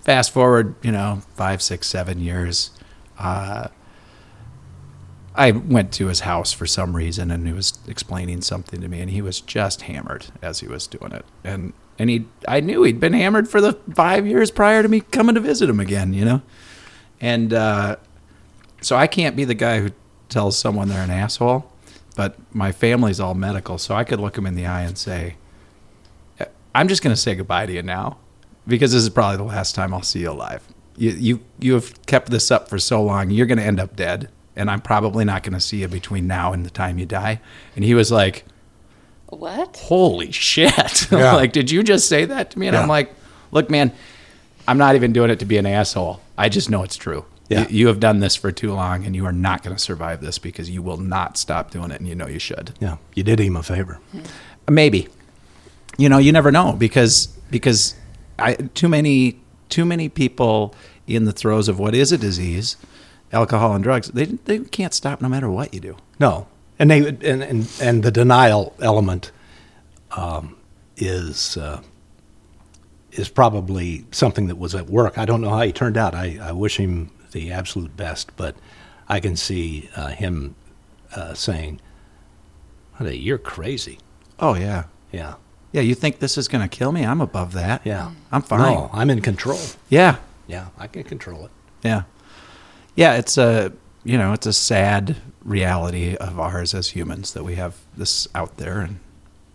fast 0.00 0.32
forward, 0.32 0.74
you 0.82 0.92
know, 0.92 1.22
five, 1.34 1.62
six, 1.62 1.86
seven 1.86 2.20
years. 2.20 2.70
Uh, 3.18 3.68
I 5.34 5.52
went 5.52 5.92
to 5.92 6.08
his 6.08 6.20
house 6.20 6.52
for 6.52 6.66
some 6.66 6.94
reason, 6.94 7.30
and 7.30 7.46
he 7.46 7.52
was 7.52 7.78
explaining 7.86 8.42
something 8.42 8.80
to 8.80 8.88
me, 8.88 9.00
and 9.00 9.10
he 9.10 9.22
was 9.22 9.40
just 9.40 9.82
hammered 9.82 10.26
as 10.42 10.60
he 10.60 10.66
was 10.66 10.86
doing 10.86 11.12
it, 11.12 11.24
and 11.42 11.72
and 11.98 12.10
he, 12.10 12.24
I 12.48 12.60
knew 12.60 12.82
he'd 12.82 13.00
been 13.00 13.12
hammered 13.12 13.48
for 13.48 13.60
the 13.60 13.74
five 13.94 14.26
years 14.26 14.50
prior 14.50 14.82
to 14.82 14.88
me 14.88 15.00
coming 15.00 15.34
to 15.34 15.40
visit 15.40 15.70
him 15.70 15.78
again, 15.80 16.12
you 16.12 16.24
know, 16.24 16.42
and 17.20 17.52
uh, 17.52 17.96
so 18.82 18.96
I 18.96 19.06
can't 19.06 19.36
be 19.36 19.44
the 19.44 19.54
guy 19.54 19.80
who 19.80 19.90
tells 20.28 20.58
someone 20.58 20.88
they're 20.88 21.02
an 21.02 21.10
asshole, 21.10 21.71
but 22.14 22.36
my 22.54 22.72
family's 22.72 23.20
all 23.20 23.34
medical, 23.34 23.78
so 23.78 23.94
I 23.94 24.04
could 24.04 24.20
look 24.20 24.36
him 24.36 24.46
in 24.46 24.54
the 24.54 24.66
eye 24.66 24.82
and 24.82 24.96
say, 24.98 25.36
I'm 26.74 26.88
just 26.88 27.02
going 27.02 27.14
to 27.14 27.20
say 27.20 27.34
goodbye 27.34 27.66
to 27.66 27.72
you 27.72 27.82
now 27.82 28.18
because 28.66 28.92
this 28.92 29.02
is 29.02 29.10
probably 29.10 29.36
the 29.38 29.44
last 29.44 29.74
time 29.74 29.92
I'll 29.92 30.02
see 30.02 30.20
you 30.20 30.30
alive. 30.30 30.66
You, 30.96 31.10
you, 31.10 31.40
you 31.58 31.74
have 31.74 32.04
kept 32.06 32.30
this 32.30 32.50
up 32.50 32.68
for 32.68 32.78
so 32.78 33.02
long. 33.02 33.30
You're 33.30 33.46
going 33.46 33.58
to 33.58 33.64
end 33.64 33.80
up 33.80 33.96
dead. 33.96 34.30
And 34.54 34.70
I'm 34.70 34.82
probably 34.82 35.24
not 35.24 35.42
going 35.42 35.54
to 35.54 35.60
see 35.60 35.78
you 35.78 35.88
between 35.88 36.26
now 36.26 36.52
and 36.52 36.64
the 36.66 36.70
time 36.70 36.98
you 36.98 37.06
die. 37.06 37.40
And 37.74 37.84
he 37.84 37.94
was 37.94 38.12
like, 38.12 38.44
What? 39.28 39.76
Holy 39.76 40.30
shit. 40.30 41.06
Yeah. 41.10 41.34
like, 41.34 41.52
did 41.52 41.70
you 41.70 41.82
just 41.82 42.06
say 42.06 42.26
that 42.26 42.50
to 42.50 42.58
me? 42.58 42.66
And 42.66 42.76
I'm 42.76 42.88
like, 42.88 43.14
Look, 43.50 43.70
man, 43.70 43.92
I'm 44.68 44.76
not 44.76 44.94
even 44.94 45.14
doing 45.14 45.30
it 45.30 45.38
to 45.38 45.46
be 45.46 45.56
an 45.56 45.64
asshole. 45.64 46.20
I 46.36 46.50
just 46.50 46.68
know 46.68 46.82
it's 46.82 46.96
true. 46.96 47.24
Yeah. 47.52 47.68
You, 47.68 47.78
you 47.78 47.86
have 47.88 48.00
done 48.00 48.20
this 48.20 48.34
for 48.36 48.50
too 48.50 48.72
long 48.72 49.04
and 49.04 49.14
you 49.14 49.24
are 49.26 49.32
not 49.32 49.62
going 49.62 49.76
to 49.76 49.82
survive 49.82 50.20
this 50.20 50.38
because 50.38 50.70
you 50.70 50.82
will 50.82 50.96
not 50.96 51.36
stop 51.36 51.70
doing 51.70 51.90
it 51.90 52.00
and 52.00 52.08
you 52.08 52.14
know 52.14 52.26
you 52.26 52.38
should. 52.38 52.72
Yeah, 52.80 52.96
you 53.14 53.22
did 53.22 53.38
him 53.38 53.56
a 53.56 53.62
favor. 53.62 54.00
Maybe. 54.68 55.08
You 55.98 56.08
know, 56.08 56.18
you 56.18 56.32
never 56.32 56.50
know 56.50 56.72
because 56.72 57.26
because 57.50 57.94
I 58.38 58.54
too 58.54 58.88
many 58.88 59.40
too 59.68 59.84
many 59.84 60.08
people 60.08 60.74
in 61.06 61.24
the 61.24 61.32
throes 61.32 61.68
of 61.68 61.78
what 61.78 61.94
is 61.94 62.12
a 62.12 62.18
disease, 62.18 62.76
alcohol 63.32 63.74
and 63.74 63.82
drugs, 63.84 64.08
they 64.08 64.24
they 64.24 64.60
can't 64.60 64.94
stop 64.94 65.20
no 65.20 65.28
matter 65.28 65.50
what 65.50 65.74
you 65.74 65.80
do. 65.80 65.96
No, 66.18 66.46
and 66.78 66.90
they 66.90 67.08
and 67.08 67.42
and, 67.42 67.72
and 67.80 68.02
the 68.02 68.10
denial 68.10 68.74
element 68.80 69.30
um, 70.12 70.56
is 70.96 71.56
uh, 71.56 71.82
is 73.12 73.28
probably 73.28 74.06
something 74.10 74.46
that 74.46 74.56
was 74.56 74.74
at 74.74 74.88
work. 74.88 75.18
I 75.18 75.24
don't 75.24 75.40
know 75.40 75.50
how 75.50 75.60
he 75.62 75.72
turned 75.72 75.96
out. 75.96 76.14
I, 76.14 76.38
I 76.40 76.52
wish 76.52 76.78
him 76.78 77.10
the 77.32 77.50
absolute 77.52 77.96
best, 77.96 78.36
but 78.36 78.56
I 79.08 79.20
can 79.20 79.36
see 79.36 79.88
uh, 79.96 80.08
him 80.08 80.54
uh, 81.14 81.34
saying, 81.34 81.80
"Honey, 82.94 83.16
you're 83.16 83.38
crazy." 83.38 83.98
Oh 84.38 84.54
yeah. 84.54 84.84
Yeah, 85.12 85.34
Yeah, 85.72 85.82
you 85.82 85.94
think 85.94 86.20
this 86.20 86.38
is 86.38 86.48
going 86.48 86.66
to 86.66 86.74
kill 86.74 86.90
me? 86.90 87.04
I'm 87.04 87.20
above 87.20 87.52
that. 87.52 87.82
yeah. 87.84 88.12
I'm 88.30 88.40
fine. 88.40 88.60
No, 88.60 88.88
I'm 88.94 89.10
in 89.10 89.20
control. 89.20 89.60
Yeah. 89.90 90.16
Yeah, 90.46 90.68
I 90.78 90.86
can 90.86 91.02
control 91.02 91.44
it. 91.44 91.50
Yeah. 91.82 92.04
Yeah, 92.96 93.16
it's 93.16 93.36
a 93.36 93.72
you 94.04 94.16
know, 94.16 94.32
it's 94.32 94.46
a 94.46 94.52
sad 94.54 95.16
reality 95.44 96.16
of 96.16 96.40
ours 96.40 96.72
as 96.74 96.88
humans 96.88 97.34
that 97.34 97.44
we 97.44 97.56
have 97.56 97.76
this 97.96 98.26
out 98.34 98.56
there 98.56 98.80
and 98.80 99.00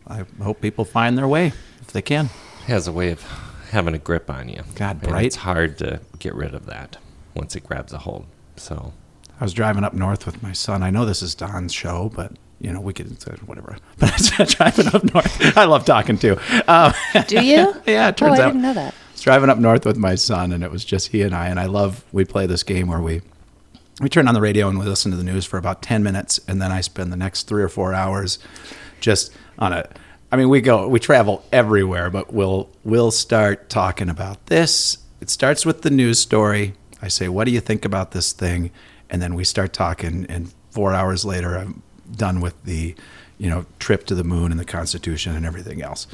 I 0.05 0.25
hope 0.41 0.61
people 0.61 0.85
find 0.85 1.17
their 1.17 1.27
way 1.27 1.47
if 1.81 1.87
they 1.91 2.01
can. 2.01 2.25
It 2.25 2.71
has 2.71 2.87
a 2.87 2.91
way 2.91 3.11
of 3.11 3.23
having 3.71 3.93
a 3.93 3.97
grip 3.99 4.29
on 4.29 4.47
you. 4.47 4.63
God, 4.75 5.03
And 5.03 5.11
right? 5.11 5.25
It's 5.25 5.35
hard 5.37 5.77
to 5.79 5.99
get 6.19 6.35
rid 6.35 6.53
of 6.53 6.65
that 6.67 6.97
once 7.37 7.55
it 7.55 7.63
grabs 7.63 7.93
a 7.93 7.99
hold. 7.99 8.25
So 8.55 8.93
I 9.39 9.43
was 9.43 9.53
driving 9.53 9.83
up 9.83 9.93
north 9.93 10.25
with 10.25 10.41
my 10.43 10.51
son. 10.53 10.83
I 10.83 10.89
know 10.89 11.05
this 11.05 11.21
is 11.21 11.35
Don's 11.35 11.73
show, 11.73 12.11
but 12.15 12.33
you 12.59 12.71
know 12.73 12.81
we 12.81 12.93
could 12.93 13.17
uh, 13.27 13.35
whatever. 13.45 13.77
But 13.99 14.09
I 14.39 14.43
was 14.43 14.53
driving 14.55 14.87
up 14.87 15.13
north. 15.13 15.57
I 15.57 15.65
love 15.65 15.85
talking 15.85 16.17
too. 16.17 16.37
Um, 16.67 16.93
Do 17.27 17.43
you? 17.45 17.73
yeah, 17.85 18.09
it 18.09 18.21
Oh, 18.21 18.27
turns 18.27 18.39
I 18.39 18.43
out 18.43 18.47
I 18.49 18.51
didn't 18.51 18.61
know 18.63 18.73
that. 18.73 18.93
I 18.93 19.11
was 19.13 19.21
driving 19.21 19.49
up 19.49 19.57
north 19.57 19.85
with 19.85 19.97
my 19.97 20.15
son, 20.15 20.51
and 20.51 20.63
it 20.63 20.71
was 20.71 20.83
just 20.85 21.09
he 21.09 21.21
and 21.21 21.35
I. 21.35 21.47
And 21.47 21.59
I 21.59 21.65
love 21.67 22.03
we 22.11 22.25
play 22.25 22.45
this 22.47 22.63
game 22.63 22.87
where 22.87 23.01
we 23.01 23.21
we 24.01 24.09
turn 24.09 24.27
on 24.27 24.33
the 24.35 24.41
radio 24.41 24.69
and 24.69 24.77
we 24.79 24.85
listen 24.85 25.11
to 25.11 25.17
the 25.17 25.23
news 25.23 25.45
for 25.45 25.57
about 25.57 25.81
ten 25.81 26.03
minutes, 26.03 26.39
and 26.47 26.61
then 26.61 26.71
I 26.71 26.81
spend 26.81 27.11
the 27.11 27.17
next 27.17 27.43
three 27.47 27.63
or 27.63 27.69
four 27.69 27.93
hours 27.93 28.39
just 28.99 29.31
on 29.59 29.73
a. 29.73 29.87
I 30.31 30.35
mean, 30.35 30.49
we 30.49 30.61
go 30.61 30.87
we 30.87 30.99
travel 30.99 31.43
everywhere, 31.51 32.09
but 32.09 32.33
we'll 32.33 32.69
we'll 32.83 33.11
start 33.11 33.69
talking 33.69 34.09
about 34.09 34.47
this. 34.47 34.97
It 35.21 35.29
starts 35.29 35.65
with 35.65 35.81
the 35.83 35.89
news 35.89 36.19
story. 36.19 36.73
I 37.01 37.07
say, 37.07 37.27
"What 37.27 37.45
do 37.45 37.51
you 37.51 37.59
think 37.59 37.85
about 37.85 38.11
this 38.11 38.31
thing?" 38.31 38.71
And 39.09 39.21
then 39.21 39.35
we 39.35 39.43
start 39.43 39.73
talking, 39.73 40.25
and 40.27 40.53
four 40.71 40.93
hours 40.93 41.23
later, 41.23 41.57
I'm 41.57 41.81
done 42.15 42.41
with 42.41 42.61
the, 42.63 42.95
you 43.37 43.49
know, 43.49 43.65
trip 43.79 44.05
to 44.07 44.15
the 44.15 44.23
moon 44.23 44.51
and 44.51 44.59
the 44.59 44.65
Constitution 44.65 45.35
and 45.35 45.45
everything 45.45 45.81
else 45.81 46.07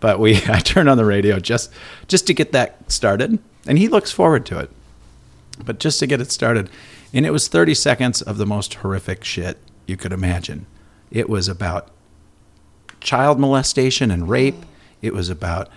but 0.00 0.18
we 0.18 0.36
I 0.48 0.60
turned 0.60 0.88
on 0.88 0.96
the 0.96 1.04
radio 1.04 1.38
just 1.38 1.72
just 2.06 2.26
to 2.26 2.34
get 2.34 2.52
that 2.52 2.90
started, 2.90 3.38
and 3.66 3.78
he 3.78 3.88
looks 3.88 4.10
forward 4.10 4.46
to 4.46 4.58
it. 4.58 4.70
But 5.64 5.80
just 5.80 5.98
to 6.00 6.06
get 6.06 6.20
it 6.20 6.30
started, 6.30 6.70
and 7.12 7.26
it 7.26 7.30
was 7.30 7.48
30 7.48 7.74
seconds 7.74 8.22
of 8.22 8.38
the 8.38 8.46
most 8.46 8.74
horrific 8.74 9.24
shit 9.24 9.58
you 9.86 9.96
could 9.96 10.12
imagine. 10.12 10.66
It 11.10 11.28
was 11.28 11.48
about 11.48 11.90
child 13.00 13.40
molestation 13.40 14.10
and 14.10 14.28
rape. 14.28 14.64
It 15.02 15.12
was 15.12 15.28
about 15.28 15.68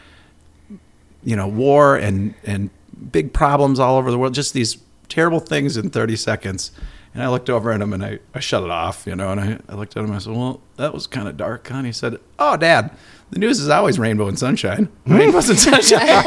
you 1.23 1.35
know 1.35 1.47
war 1.47 1.95
and 1.95 2.35
and 2.43 2.69
big 3.11 3.33
problems 3.33 3.79
all 3.79 3.97
over 3.97 4.11
the 4.11 4.17
world. 4.17 4.33
Just 4.33 4.53
these 4.53 4.77
terrible 5.09 5.39
things 5.39 5.77
in 5.77 5.89
30 5.89 6.15
seconds. 6.15 6.71
And 7.13 7.21
I 7.21 7.27
looked 7.27 7.49
over 7.49 7.71
at 7.71 7.81
him 7.81 7.91
and 7.91 8.03
I, 8.03 8.19
I 8.33 8.39
shut 8.39 8.63
it 8.63 8.69
off, 8.69 9.05
you 9.05 9.15
know, 9.15 9.31
and 9.31 9.41
I, 9.41 9.59
I 9.67 9.75
looked 9.75 9.97
at 9.97 9.99
him 9.99 10.05
and 10.05 10.15
I 10.15 10.19
said, 10.19 10.33
Well, 10.33 10.61
that 10.77 10.93
was 10.93 11.07
kind 11.07 11.27
of 11.27 11.35
dark, 11.35 11.67
huh? 11.67 11.77
And 11.77 11.85
he 11.85 11.91
said, 11.91 12.17
Oh, 12.39 12.55
Dad, 12.55 12.91
the 13.31 13.39
news 13.39 13.59
is 13.59 13.67
always 13.67 13.99
rainbow 13.99 14.27
and 14.27 14.39
sunshine. 14.39 14.87
Rainbows 15.05 15.49
and 15.49 15.59
sunshine. 15.59 15.99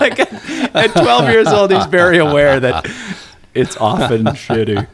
like, 0.00 0.20
at 0.74 0.92
12 0.92 1.30
years 1.30 1.48
old, 1.48 1.70
he's 1.70 1.86
very 1.86 2.18
aware 2.18 2.60
that 2.60 2.86
it's 3.54 3.76
often 3.78 4.24
shitty. 4.24 4.86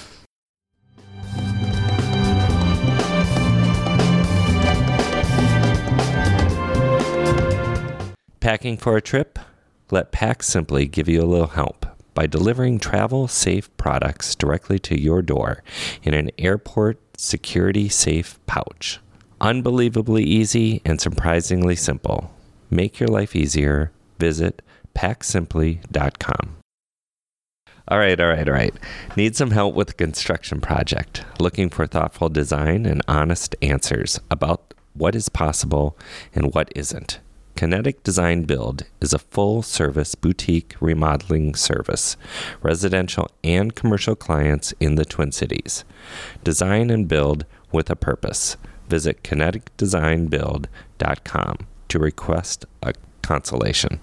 Packing 8.40 8.76
for 8.76 8.96
a 8.96 9.02
trip? 9.02 9.36
Let 9.90 10.12
Pack 10.12 10.44
Simply 10.44 10.86
give 10.86 11.08
you 11.08 11.20
a 11.20 11.26
little 11.26 11.48
help 11.48 11.84
by 12.14 12.28
delivering 12.28 12.78
travel 12.78 13.26
safe 13.26 13.74
products 13.76 14.36
directly 14.36 14.78
to 14.80 15.00
your 15.00 15.22
door 15.22 15.64
in 16.04 16.14
an 16.14 16.30
airport 16.38 17.00
security 17.16 17.88
safe 17.88 18.38
pouch. 18.46 19.00
Unbelievably 19.40 20.22
easy 20.22 20.80
and 20.84 21.00
surprisingly 21.00 21.74
simple. 21.74 22.32
Make 22.70 23.00
your 23.00 23.08
life 23.08 23.34
easier. 23.34 23.90
Visit 24.20 24.62
packsimply.com. 24.94 26.56
All 27.88 27.98
right, 27.98 28.20
all 28.20 28.28
right, 28.28 28.48
all 28.48 28.54
right. 28.54 28.74
Need 29.16 29.34
some 29.34 29.50
help 29.50 29.74
with 29.74 29.90
a 29.90 29.94
construction 29.94 30.60
project. 30.60 31.24
Looking 31.40 31.70
for 31.70 31.88
thoughtful 31.88 32.28
design 32.28 32.86
and 32.86 33.02
honest 33.08 33.56
answers 33.62 34.20
about 34.30 34.74
what 34.94 35.16
is 35.16 35.28
possible 35.28 35.98
and 36.34 36.54
what 36.54 36.70
isn't. 36.76 37.18
Kinetic 37.62 38.02
Design 38.04 38.44
Build 38.44 38.84
is 39.00 39.12
a 39.12 39.18
full 39.18 39.62
service 39.62 40.14
boutique 40.14 40.76
remodeling 40.78 41.56
service, 41.56 42.16
residential 42.62 43.28
and 43.42 43.74
commercial 43.74 44.14
clients 44.14 44.72
in 44.78 44.94
the 44.94 45.04
Twin 45.04 45.32
Cities. 45.32 45.84
Design 46.44 46.88
and 46.88 47.08
build 47.08 47.44
with 47.72 47.90
a 47.90 47.96
purpose. 47.96 48.56
Visit 48.88 49.24
kineticdesignbuild.com 49.24 51.56
to 51.88 51.98
request 51.98 52.64
a 52.80 52.92
consultation. 53.22 53.98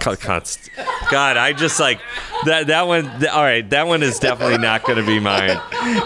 Const- 0.00 0.68
God, 1.12 1.36
I 1.36 1.52
just 1.52 1.78
like 1.78 2.00
that. 2.46 2.66
That 2.66 2.88
one. 2.88 3.04
th- 3.20 3.30
all 3.30 3.44
right, 3.44 3.70
that 3.70 3.86
one 3.86 4.02
is 4.02 4.18
definitely 4.18 4.58
not 4.58 4.82
going 4.82 4.98
to 4.98 5.06
be 5.06 5.20
mine. 5.20 5.60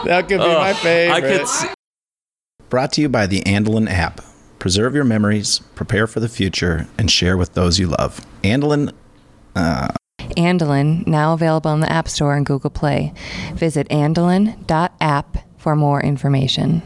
That 0.05 0.27
could 0.29 0.40
be 0.40 0.44
Ugh, 0.44 0.59
my 0.59 0.75
favorite. 0.75 1.14
I 1.16 1.20
could. 1.23 1.40
s- 1.40 1.64
Brought 2.68 2.92
to 2.92 3.01
you 3.01 3.09
by 3.09 3.27
the 3.27 3.40
Andelin 3.44 3.88
app. 3.88 4.20
Preserve 4.64 4.94
your 4.94 5.05
memories, 5.05 5.59
prepare 5.74 6.07
for 6.07 6.20
the 6.20 6.29
future, 6.31 6.88
and 6.96 7.11
share 7.11 7.37
with 7.37 7.53
those 7.53 7.79
you 7.79 7.87
love. 7.87 8.24
Andelin 8.42 8.94
uh, 9.55 9.88
Andelin, 10.38 11.07
now 11.07 11.35
available 11.35 11.70
in 11.74 11.81
the 11.81 11.92
App 11.92 12.09
Store 12.09 12.35
and 12.35 12.46
Google 12.46 12.70
Play. 12.70 13.12
Visit 13.53 13.87
andelin.app 13.90 15.37
for 15.59 15.77
more 15.77 16.03
information. 16.03 16.81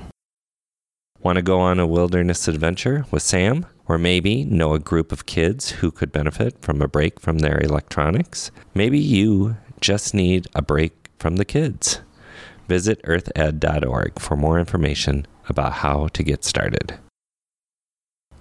Want 1.20 1.36
to 1.36 1.42
go 1.42 1.60
on 1.60 1.78
a 1.78 1.86
wilderness 1.86 2.48
adventure 2.48 3.06
with 3.12 3.22
Sam? 3.22 3.64
Or 3.86 3.96
maybe 3.96 4.44
know 4.44 4.74
a 4.74 4.80
group 4.80 5.12
of 5.12 5.26
kids 5.26 5.70
who 5.70 5.92
could 5.92 6.10
benefit 6.10 6.60
from 6.60 6.82
a 6.82 6.88
break 6.88 7.20
from 7.20 7.38
their 7.38 7.60
electronics? 7.60 8.50
Maybe 8.74 8.98
you 8.98 9.56
just 9.80 10.14
need 10.14 10.48
a 10.52 10.62
break 10.62 11.10
from 11.20 11.36
the 11.36 11.44
kids. 11.44 12.00
Visit 12.66 13.00
earthed.org 13.04 14.18
for 14.18 14.36
more 14.36 14.58
information 14.58 15.28
about 15.48 15.74
how 15.74 16.08
to 16.08 16.24
get 16.24 16.44
started. 16.44 16.98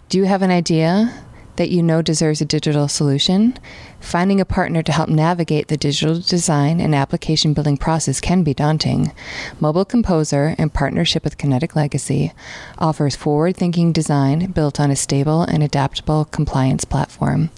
Do 0.09 0.17
you 0.17 0.25
have 0.25 0.41
an 0.41 0.51
idea? 0.51 1.23
that 1.57 1.69
you 1.69 1.83
know 1.83 2.01
deserves 2.01 2.39
a 2.39 2.45
digital 2.45 2.87
solution? 2.87 3.57
Finding 3.99 4.39
a 4.39 4.45
partner 4.45 4.81
to 4.83 4.91
help 4.91 5.09
navigate 5.09 5.67
the 5.67 5.75
digital 5.75 6.19
design 6.19 6.79
and 6.79 6.93
application 6.95 7.53
building 7.53 7.77
process 7.77 8.21
can 8.21 8.43
be 8.43 8.53
daunting. 8.53 9.11
Mobile 9.59 9.85
Composer, 9.85 10.55
in 10.57 10.69
partnership 10.69 11.23
with 11.23 11.37
Kinetic 11.37 11.75
Legacy, 11.75 12.31
offers 12.77 13.15
forward 13.15 13.57
thinking 13.57 13.91
design 13.91 14.51
built 14.51 14.79
on 14.79 14.91
a 14.91 14.95
stable 14.95 15.41
and 15.41 15.63
adaptable 15.63 16.25
compliance 16.25 16.85
platform. 16.85 17.49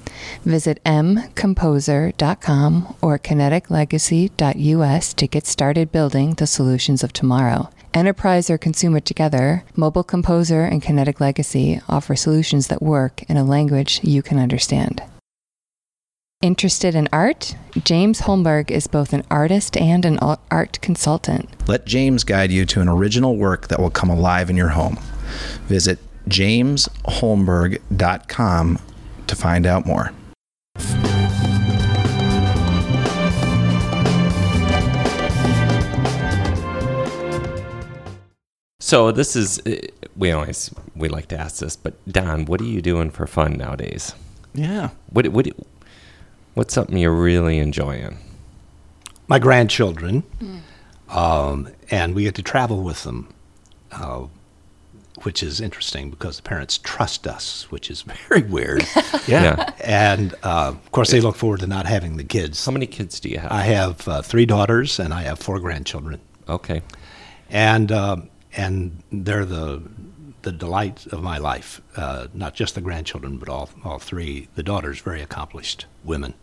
Visit 0.45 0.81
mcomposer.com 0.85 2.95
or 3.01 3.19
kineticlegacy.us 3.19 5.13
to 5.13 5.27
get 5.27 5.45
started 5.45 5.91
building 5.91 6.33
the 6.35 6.47
solutions 6.47 7.03
of 7.03 7.11
tomorrow. 7.13 7.69
Enterprise 7.93 8.49
or 8.49 8.57
consumer 8.57 8.99
together, 8.99 9.63
Mobile 9.75 10.03
Composer 10.03 10.63
and 10.63 10.81
Kinetic 10.81 11.19
Legacy 11.19 11.81
offer 11.89 12.15
solutions 12.15 12.67
that 12.67 12.83
work 12.83 13.23
in 13.23 13.35
a 13.35 13.43
language 13.43 13.99
you 14.03 14.21
can 14.21 14.37
understand. 14.37 15.01
Interested 16.41 16.95
in 16.95 17.09
art? 17.11 17.57
James 17.83 18.21
Holmberg 18.21 18.71
is 18.71 18.87
both 18.87 19.11
an 19.11 19.25
artist 19.29 19.75
and 19.75 20.05
an 20.05 20.17
art 20.19 20.79
consultant. 20.81 21.49
Let 21.67 21.85
James 21.85 22.23
guide 22.23 22.51
you 22.51 22.65
to 22.67 22.79
an 22.79 22.87
original 22.87 23.35
work 23.35 23.67
that 23.69 23.79
will 23.79 23.89
come 23.89 24.09
alive 24.09 24.49
in 24.49 24.55
your 24.55 24.69
home. 24.69 24.97
Visit 25.65 25.99
jamesholmberg.com 26.29 28.79
to 29.27 29.35
find 29.35 29.65
out 29.65 29.85
more. 29.85 30.13
So 38.81 39.11
this 39.11 39.35
is 39.35 39.59
uh, 39.67 39.75
we 40.15 40.31
always 40.31 40.73
we 40.95 41.09
like 41.09 41.27
to 41.27 41.37
ask 41.37 41.59
this, 41.59 41.75
but 41.75 41.95
Don, 42.07 42.45
what 42.45 42.61
are 42.61 42.65
you 42.65 42.81
doing 42.81 43.11
for 43.11 43.27
fun 43.27 43.57
nowadays? 43.57 44.15
Yeah. 44.53 44.91
What 45.09 45.27
what 45.29 45.47
what's 46.53 46.73
something 46.73 46.97
you're 46.97 47.11
really 47.11 47.57
enjoying? 47.59 48.17
My 49.27 49.37
grandchildren, 49.37 50.23
um, 51.09 51.67
and 51.91 52.15
we 52.15 52.23
get 52.23 52.35
to 52.35 52.41
travel 52.41 52.81
with 52.81 53.03
them, 53.03 53.27
uh, 53.91 54.27
which 55.23 55.43
is 55.43 55.59
interesting 55.59 56.09
because 56.09 56.37
the 56.37 56.43
parents 56.43 56.77
trust 56.79 57.27
us, 57.27 57.69
which 57.69 57.91
is 57.91 58.01
very 58.29 58.43
weird. 58.43 58.85
Yeah. 59.27 59.71
and 59.83 60.33
uh, 60.41 60.69
of 60.69 60.91
course, 60.91 61.11
they 61.11 61.21
look 61.21 61.35
forward 61.35 61.59
to 61.59 61.67
not 61.67 61.85
having 61.85 62.17
the 62.17 62.23
kids. 62.23 62.65
How 62.65 62.71
many 62.71 62.87
kids 62.87 63.19
do 63.19 63.29
you 63.29 63.37
have? 63.37 63.51
I 63.51 63.61
have 63.61 64.07
uh, 64.07 64.21
three 64.23 64.47
daughters 64.47 64.99
and 64.99 65.13
I 65.13 65.21
have 65.23 65.37
four 65.37 65.59
grandchildren, 65.59 66.19
okay. 66.47 66.81
and 67.51 67.91
um, 67.91 68.29
and 68.55 69.03
they're 69.11 69.45
the 69.45 69.81
the 70.41 70.51
delight 70.51 71.05
of 71.07 71.21
my 71.21 71.37
life. 71.37 71.81
Uh, 71.95 72.27
not 72.33 72.53
just 72.53 72.75
the 72.75 72.81
grandchildren, 72.81 73.37
but 73.37 73.49
all 73.49 73.69
all 73.83 73.99
three. 73.99 74.47
The 74.55 74.63
daughters, 74.63 74.99
very 74.99 75.21
accomplished 75.21 75.85
women 76.03 76.33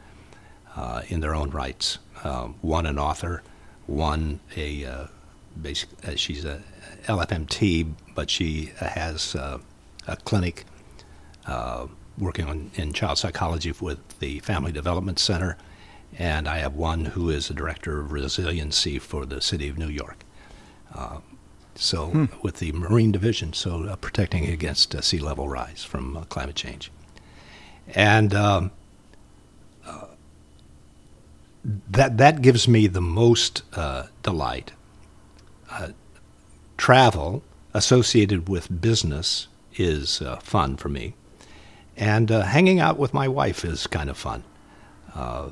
uh, 0.77 1.03
in 1.09 1.21
their 1.21 1.35
own 1.35 1.51
rights. 1.51 1.99
Uh, 2.23 2.49
one 2.61 2.87
an 2.87 2.99
author, 2.99 3.43
one 3.87 4.41
a 4.57 4.85
uh, 4.85 5.07
basic. 5.61 5.89
Uh, 6.07 6.17
she's 6.17 6.45
a 6.45 6.63
LFMT, 7.07 7.93
but 8.15 8.31
she 8.31 8.73
has 8.79 9.35
uh, 9.35 9.59
a 10.07 10.17
clinic 10.17 10.65
working 12.19 12.47
on 12.47 12.71
in 12.77 12.95
child 12.95 13.19
psychology 13.19 13.73
with 13.79 14.19
the 14.21 14.39
Family 14.41 14.73
Development 14.73 15.19
Center, 15.19 15.59
and 16.19 16.49
I 16.49 16.59
have 16.59 16.75
one 16.75 17.05
who 17.05 17.29
is 17.29 17.51
a 17.51 17.55
director 17.55 18.01
of 18.01 18.11
resiliency 18.11 18.99
for 18.99 19.27
the 19.27 19.41
city 19.43 19.69
of 19.69 19.77
New 19.77 19.89
York. 19.89 20.25
So 21.79 22.29
with 22.43 22.57
the 22.57 22.73
Marine 22.73 23.13
Division, 23.13 23.53
so 23.53 23.85
uh, 23.85 23.97
protecting 23.97 24.47
against 24.47 24.95
uh, 24.95 25.01
sea 25.01 25.19
level 25.19 25.49
rise 25.49 25.85
from 25.85 26.17
uh, 26.17 26.25
climate 26.25 26.57
change, 26.57 26.91
and 27.95 28.35
um, 28.35 28.71
uh, 29.87 30.07
that 31.65 32.17
that 32.17 32.43
gives 32.43 32.67
me 32.67 32.87
the 32.87 33.01
most 33.03 33.63
uh, 33.75 34.07
delight. 34.23 34.73
Uh, 35.71 35.89
travel 36.79 37.43
associated 37.75 38.49
with 38.49 38.81
business 38.81 39.49
is 39.77 40.23
uh, 40.23 40.37
fun 40.37 40.77
for 40.77 40.89
me, 40.89 41.15
and 41.97 42.31
uh, 42.31 42.43
hanging 42.43 42.81
out 42.81 42.99
with 42.99 43.13
my 43.13 43.29
wife 43.29 43.65
is 43.65 43.87
kind 43.87 44.09
of 44.09 44.17
fun 44.17 44.45
uh, 45.15 45.51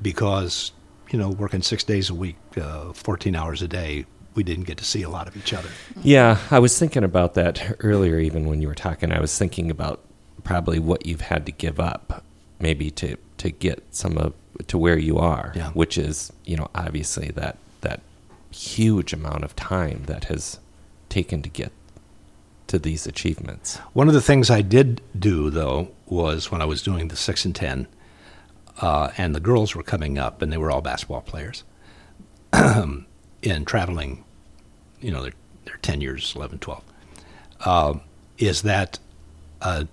because 0.00 0.72
you 1.10 1.18
know 1.18 1.28
working 1.28 1.62
six 1.62 1.84
days 1.84 2.08
a 2.08 2.14
week, 2.14 2.36
uh, 2.56 2.92
fourteen 2.92 3.34
hours 3.36 3.60
a 3.62 3.68
day, 3.68 4.06
we 4.38 4.44
didn't 4.44 4.66
get 4.66 4.78
to 4.78 4.84
see 4.84 5.02
a 5.02 5.08
lot 5.10 5.26
of 5.26 5.36
each 5.36 5.52
other. 5.52 5.68
Yeah, 6.00 6.38
I 6.48 6.60
was 6.60 6.78
thinking 6.78 7.02
about 7.02 7.34
that 7.34 7.76
earlier. 7.80 8.20
Even 8.20 8.46
when 8.46 8.62
you 8.62 8.68
were 8.68 8.74
talking, 8.76 9.10
I 9.10 9.20
was 9.20 9.36
thinking 9.36 9.68
about 9.68 9.98
probably 10.44 10.78
what 10.78 11.04
you've 11.06 11.22
had 11.22 11.44
to 11.46 11.50
give 11.52 11.80
up, 11.80 12.22
maybe 12.60 12.88
to 12.92 13.16
to 13.38 13.50
get 13.50 13.82
some 13.90 14.16
of 14.16 14.32
to 14.68 14.78
where 14.78 14.96
you 14.96 15.18
are, 15.18 15.52
Yeah. 15.56 15.70
which 15.70 15.98
is 15.98 16.32
you 16.44 16.56
know 16.56 16.68
obviously 16.72 17.28
that 17.32 17.58
that 17.80 18.00
huge 18.52 19.12
amount 19.12 19.42
of 19.42 19.56
time 19.56 20.04
that 20.06 20.24
has 20.26 20.60
taken 21.08 21.42
to 21.42 21.48
get 21.48 21.72
to 22.68 22.78
these 22.78 23.08
achievements. 23.08 23.78
One 23.92 24.06
of 24.06 24.14
the 24.14 24.20
things 24.30 24.50
I 24.50 24.62
did 24.62 25.00
do, 25.18 25.50
though, 25.50 25.88
was 26.06 26.52
when 26.52 26.62
I 26.62 26.64
was 26.64 26.80
doing 26.82 27.08
the 27.08 27.16
six 27.16 27.44
and 27.44 27.56
ten, 27.56 27.88
uh, 28.80 29.10
and 29.18 29.34
the 29.34 29.40
girls 29.40 29.74
were 29.74 29.82
coming 29.82 30.16
up, 30.16 30.42
and 30.42 30.52
they 30.52 30.58
were 30.58 30.70
all 30.70 30.80
basketball 30.82 31.22
players, 31.22 31.64
and 32.52 33.66
traveling, 33.66 34.24
you 35.00 35.10
know, 35.10 35.22
they're, 35.22 35.32
they're 35.64 35.78
10 35.82 36.00
years, 36.00 36.32
11, 36.36 36.58
12, 36.58 36.82
um, 37.64 38.00
is 38.38 38.62
that 38.62 38.98
uh, 39.62 39.84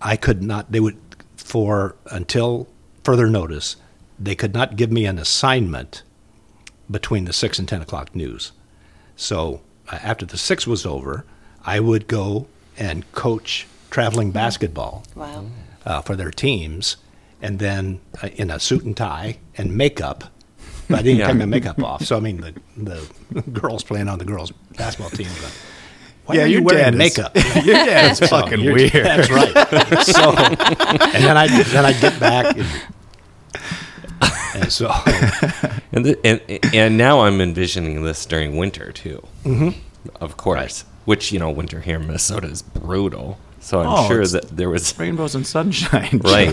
I 0.00 0.16
could 0.16 0.42
not, 0.42 0.70
they 0.72 0.80
would, 0.80 0.98
for 1.36 1.94
until 2.10 2.68
further 3.04 3.28
notice, 3.28 3.76
they 4.18 4.34
could 4.34 4.54
not 4.54 4.76
give 4.76 4.90
me 4.90 5.06
an 5.06 5.18
assignment 5.18 6.02
between 6.90 7.24
the 7.24 7.32
6 7.32 7.58
and 7.58 7.68
10 7.68 7.82
o'clock 7.82 8.14
news. 8.14 8.52
So 9.16 9.60
uh, 9.90 9.98
after 10.02 10.26
the 10.26 10.36
6 10.38 10.66
was 10.66 10.84
over, 10.86 11.24
I 11.64 11.80
would 11.80 12.08
go 12.08 12.46
and 12.76 13.10
coach 13.12 13.66
traveling 13.90 14.32
basketball 14.32 15.04
Wow. 15.14 15.46
uh, 15.84 16.00
for 16.00 16.16
their 16.16 16.30
teams, 16.30 16.96
and 17.40 17.58
then 17.58 18.00
uh, 18.22 18.28
in 18.36 18.50
a 18.50 18.58
suit 18.58 18.84
and 18.84 18.96
tie 18.96 19.38
and 19.56 19.76
makeup. 19.76 20.24
But 20.92 21.00
I 21.00 21.02
didn't 21.02 21.18
Yeah. 21.18 21.26
take 21.28 21.36
my 21.36 21.46
makeup 21.46 21.82
off. 21.82 22.04
So 22.04 22.16
I 22.16 22.20
mean, 22.20 22.40
the 22.40 22.54
the 23.34 23.42
girls 23.50 23.82
playing 23.84 24.08
on 24.08 24.18
the 24.18 24.24
girls 24.24 24.52
basketball 24.78 25.10
team. 25.10 25.26
Go, 25.40 25.48
Why 26.26 26.34
Yeah, 26.36 26.42
are 26.42 26.46
you 26.46 26.52
your 26.58 26.62
wearing 26.62 26.84
dad 26.84 26.94
is- 26.94 26.98
makeup? 26.98 27.32
Your 27.66 27.74
dad's 27.74 28.18
So 28.20 28.26
fucking 28.36 28.60
you're- 28.60 28.74
weird. 28.74 28.92
That's 28.92 29.28
right. 29.30 29.52
So, 30.06 30.30
and 30.36 31.24
then 31.24 31.36
I 31.36 31.46
then 31.64 31.84
I 31.84 31.92
get 31.94 32.20
back, 32.20 32.56
and, 32.56 32.68
and 34.54 34.72
so 34.72 34.88
And, 35.92 36.06
the, 36.06 36.18
and 36.24 36.40
and 36.74 36.96
now 36.96 37.20
I'm 37.20 37.40
envisioning 37.40 38.02
this 38.04 38.24
during 38.24 38.56
winter 38.56 38.92
too. 38.92 39.22
Mm-hmm. 39.44 39.70
Of 40.20 40.36
course, 40.36 40.84
which 41.04 41.32
you 41.32 41.38
know, 41.38 41.50
winter 41.50 41.80
here 41.80 41.96
in 41.96 42.06
Minnesota 42.06 42.46
is 42.48 42.62
brutal. 42.62 43.38
So 43.60 43.80
I'm 43.80 43.86
Oh, 43.88 44.08
sure 44.08 44.26
that 44.26 44.48
there 44.56 44.68
was 44.70 44.98
Rainbows 44.98 45.34
and 45.36 45.46
sunshine. 45.46 46.20
right. 46.24 46.52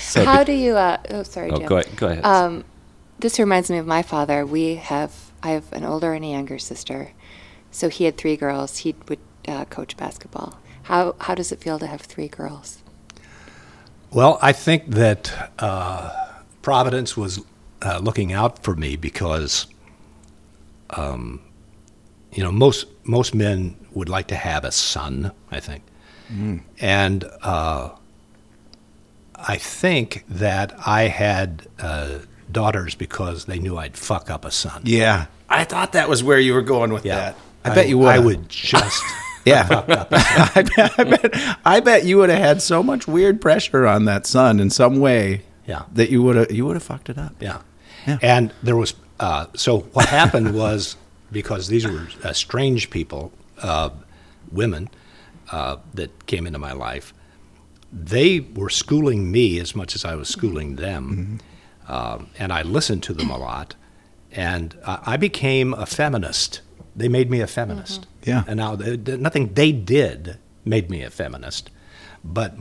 so 0.00 0.24
How 0.24 0.38
be- 0.40 0.44
do 0.46 0.52
you? 0.52 0.76
Uh, 0.76 0.96
oh, 1.10 1.22
sorry, 1.22 1.50
oh, 1.50 1.58
Jim. 1.58 1.66
go 1.68 1.76
ahead. 1.78 1.96
Go 1.96 2.06
ahead. 2.08 2.24
Um, 2.24 2.64
this 3.24 3.38
reminds 3.38 3.70
me 3.70 3.78
of 3.78 3.86
my 3.86 4.02
father. 4.02 4.44
We 4.44 4.74
have 4.74 5.32
I 5.42 5.52
have 5.52 5.72
an 5.72 5.82
older 5.82 6.12
and 6.12 6.22
a 6.22 6.28
younger 6.28 6.58
sister, 6.58 7.12
so 7.70 7.88
he 7.88 8.04
had 8.04 8.18
three 8.18 8.36
girls. 8.36 8.76
He 8.84 8.94
would 9.08 9.18
uh, 9.48 9.64
coach 9.64 9.96
basketball. 9.96 10.58
How 10.82 11.14
how 11.20 11.34
does 11.34 11.50
it 11.50 11.58
feel 11.58 11.78
to 11.78 11.86
have 11.86 12.02
three 12.02 12.28
girls? 12.28 12.82
Well, 14.10 14.38
I 14.42 14.52
think 14.52 14.90
that 14.90 15.50
uh, 15.58 16.12
Providence 16.60 17.16
was 17.16 17.40
uh, 17.80 17.98
looking 18.02 18.34
out 18.34 18.62
for 18.62 18.76
me 18.76 18.94
because, 18.94 19.68
um, 20.90 21.40
you 22.30 22.42
know, 22.44 22.52
most 22.52 22.88
most 23.04 23.34
men 23.34 23.74
would 23.94 24.10
like 24.10 24.26
to 24.28 24.36
have 24.36 24.66
a 24.66 24.70
son. 24.70 25.32
I 25.50 25.60
think, 25.60 25.82
and 26.78 27.24
uh, 27.40 27.88
I 29.34 29.56
think 29.56 30.24
that 30.28 30.74
I 30.86 31.08
had 31.08 31.68
uh, 31.78 32.18
daughters 32.54 32.94
because 32.94 33.44
they 33.44 33.58
knew 33.58 33.76
I'd 33.76 33.96
fuck 33.98 34.30
up 34.30 34.46
a 34.46 34.50
son. 34.50 34.80
Yeah. 34.84 35.26
I 35.50 35.64
thought 35.64 35.92
that 35.92 36.08
was 36.08 36.24
where 36.24 36.38
you 36.40 36.54
were 36.54 36.62
going 36.62 36.90
with 36.92 37.04
Yeah. 37.04 37.16
that. 37.16 37.36
I, 37.66 37.74
bet 37.74 37.88
you 37.88 37.98
would. 37.98 38.08
I 38.08 38.18
would 38.18 38.48
just. 38.48 39.02
Yeah. 39.44 39.68
I, 39.70 40.62
bet, 40.62 40.98
I, 40.98 41.04
bet, 41.04 41.58
I 41.66 41.80
bet 41.80 42.04
you 42.06 42.16
would 42.16 42.30
have 42.30 42.38
had 42.38 42.62
so 42.62 42.82
much 42.82 43.06
weird 43.06 43.42
pressure 43.42 43.86
on 43.86 44.06
that 44.06 44.26
son 44.26 44.58
in 44.58 44.70
some 44.70 45.00
way 45.00 45.42
Yeah. 45.66 45.82
that 45.92 46.08
you 46.08 46.22
would 46.22 46.36
have 46.36 46.50
you 46.50 46.64
would 46.64 46.76
have 46.76 46.82
fucked 46.82 47.10
it 47.10 47.18
up. 47.18 47.34
Yeah. 47.40 47.60
Yeah. 48.06 48.16
And 48.22 48.54
there 48.62 48.74
was, 48.76 48.94
uh, 49.20 49.46
so 49.54 49.80
what 49.92 50.06
happened 50.06 50.54
was 50.54 50.96
because 51.30 51.68
these 51.68 51.86
were 51.86 52.08
uh, 52.22 52.32
strange 52.32 52.88
people, 52.88 53.32
uh, 53.60 53.90
women 54.50 54.88
uh, 55.52 55.76
that 55.92 56.24
came 56.24 56.46
into 56.46 56.58
my 56.58 56.72
life, 56.72 57.12
they 57.92 58.40
were 58.40 58.70
schooling 58.70 59.30
me 59.30 59.58
as 59.60 59.76
much 59.76 59.94
as 59.94 60.06
I 60.06 60.14
was 60.14 60.28
schooling 60.30 60.76
them. 60.76 61.38
Um, 61.88 62.30
and 62.38 62.52
I 62.52 62.62
listened 62.62 63.02
to 63.04 63.12
them 63.14 63.30
a 63.30 63.36
lot. 63.38 63.74
And 64.32 64.76
uh, 64.84 64.98
I 65.04 65.16
became 65.16 65.74
a 65.74 65.86
feminist. 65.86 66.60
They 66.96 67.08
made 67.08 67.30
me 67.30 67.40
a 67.40 67.46
feminist. 67.46 68.06
Yeah. 68.24 68.44
And 68.46 68.56
now, 68.56 68.74
they, 68.76 68.96
they- 68.96 69.16
nothing 69.16 69.54
they 69.54 69.72
did 69.72 70.38
made 70.64 70.90
me 70.90 71.02
a 71.02 71.10
feminist. 71.10 71.70
But 72.24 72.54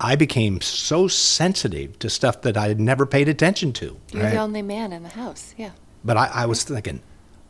I 0.00 0.16
became 0.16 0.60
so 0.60 1.08
sensitive 1.08 1.98
to 2.00 2.10
stuff 2.10 2.42
that 2.42 2.56
I 2.56 2.68
had 2.68 2.80
never 2.80 3.06
paid 3.06 3.28
attention 3.28 3.72
to. 3.74 3.96
You're 4.12 4.22
Right. 4.24 4.30
the 4.32 4.38
only 4.38 4.62
man 4.62 4.92
in 4.92 5.02
the 5.02 5.08
house. 5.08 5.54
Yeah. 5.56 5.70
But 6.04 6.16
I, 6.16 6.26
I 6.26 6.46
was 6.46 6.62
thinking, 6.64 7.00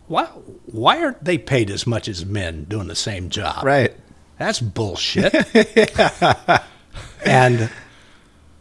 why, 0.07 0.27
why 0.67 1.03
aren't 1.03 1.25
they 1.25 1.39
paid 1.39 1.71
as 1.71 1.87
much 1.87 2.07
as 2.09 2.25
men 2.27 2.65
doing 2.65 2.87
the 2.89 2.95
same 2.95 3.29
job? 3.31 3.65
Right. 3.65 3.95
That's 4.39 4.61
bullshit. 4.61 5.33
and 7.25 7.71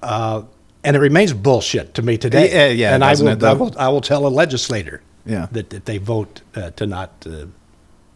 uh, 0.02 0.44
and 0.84 0.96
it 0.96 1.00
remains 1.00 1.34
bullshit 1.34 1.94
to 1.96 2.02
me 2.02 2.18
today. 2.18 2.52
Yeah, 2.52 2.68
yeah, 2.68 2.96
and 2.96 3.04
I 3.04 3.14
will, 3.14 3.46
I 3.46 3.54
will 3.54 3.74
I 3.78 3.90
will 3.90 4.02
tell 4.02 4.26
a 4.26 4.30
legislator 4.30 5.02
Yeah. 5.26 5.48
that 5.52 5.74
if 5.74 5.86
they 5.86 5.98
vote 6.00 6.42
uh, 6.56 6.72
to 6.72 6.86
not 6.86 7.10
uh, 7.28 7.46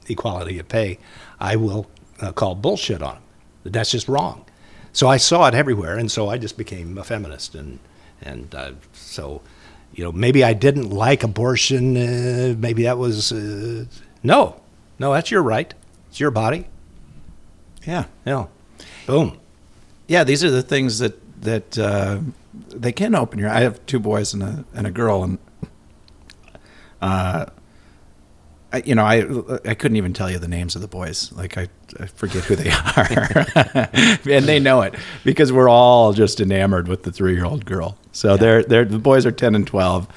equality 0.07 0.59
of 0.59 0.68
pay, 0.68 0.97
I 1.39 1.55
will 1.55 1.86
uh, 2.22 2.32
call 2.32 2.55
bullshit 2.55 3.01
on 3.01 3.16
them. 3.16 3.72
That's 3.74 3.91
just 3.91 4.07
wrong. 4.07 4.45
So 4.93 5.07
I 5.07 5.18
saw 5.18 5.47
it 5.47 5.53
everywhere, 5.55 5.97
and 5.99 6.09
so 6.11 6.30
I 6.30 6.38
just 6.38 6.57
became 6.57 6.97
a 6.97 7.03
feminist, 7.03 7.55
and 7.55 7.80
and 8.22 8.53
uh, 8.55 8.72
so 8.93 9.41
you 9.93 10.03
know 10.03 10.11
maybe 10.11 10.43
I 10.43 10.53
didn't 10.53 10.89
like 10.89 11.24
abortion. 11.24 11.97
Uh, 11.97 12.55
maybe 12.57 12.84
that 12.84 12.97
was 12.97 13.32
uh, 13.32 13.86
no, 14.24 14.61
no. 14.99 15.13
That's 15.13 15.32
your 15.32 15.43
right. 15.43 15.74
It's 16.09 16.20
your 16.20 16.32
body. 16.32 16.66
Yeah. 17.88 18.05
Yeah. 18.26 18.45
Boom. 19.05 19.38
yeah, 20.07 20.24
these 20.24 20.43
are 20.43 20.49
the 20.51 20.63
things 20.63 20.99
that 20.99 21.13
that 21.41 21.78
uh, 21.78 22.20
they 22.69 22.91
can 22.91 23.15
open 23.15 23.39
your. 23.39 23.49
I 23.49 23.61
have 23.61 23.85
two 23.85 23.99
boys 23.99 24.33
and 24.33 24.43
a 24.43 24.65
and 24.73 24.87
a 24.87 24.91
girl, 24.91 25.23
and 25.23 25.37
uh, 27.01 27.45
I, 28.71 28.83
you 28.85 28.95
know, 28.95 29.05
I 29.05 29.19
I 29.69 29.73
couldn't 29.73 29.97
even 29.97 30.13
tell 30.13 30.29
you 30.29 30.39
the 30.39 30.47
names 30.47 30.75
of 30.75 30.81
the 30.81 30.87
boys. 30.87 31.31
Like 31.31 31.57
I, 31.57 31.69
I 31.99 32.07
forget 32.07 32.43
who 32.43 32.55
they 32.55 32.69
are, 32.95 33.89
and 34.29 34.45
they 34.45 34.59
know 34.59 34.81
it 34.81 34.95
because 35.23 35.51
we're 35.53 35.69
all 35.69 36.13
just 36.13 36.39
enamored 36.41 36.87
with 36.87 37.03
the 37.03 37.11
three 37.11 37.35
year 37.35 37.45
old 37.45 37.65
girl. 37.65 37.97
So 38.11 38.37
they're 38.37 38.63
they're 38.63 38.85
the 38.85 38.99
boys 38.99 39.25
are 39.25 39.31
ten 39.31 39.55
and 39.55 39.65
twelve. 39.65 40.07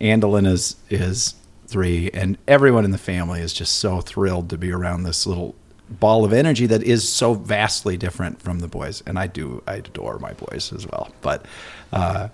Andolin 0.00 0.46
is 0.46 0.76
is 0.90 1.34
three, 1.66 2.10
and 2.12 2.38
everyone 2.46 2.84
in 2.84 2.90
the 2.90 2.98
family 2.98 3.40
is 3.40 3.52
just 3.52 3.76
so 3.76 4.00
thrilled 4.00 4.50
to 4.50 4.58
be 4.58 4.70
around 4.70 5.04
this 5.04 5.26
little 5.26 5.54
ball 5.88 6.24
of 6.24 6.32
energy 6.32 6.66
that 6.66 6.82
is 6.82 7.08
so 7.08 7.34
vastly 7.34 7.96
different 7.96 8.40
from 8.42 8.60
the 8.60 8.68
boys. 8.68 9.02
And 9.06 9.18
I 9.18 9.26
do 9.26 9.62
I 9.66 9.76
adore 9.76 10.18
my 10.18 10.32
boys 10.32 10.72
as 10.72 10.86
well, 10.86 11.10
but 11.22 11.44
uh, 11.92 12.28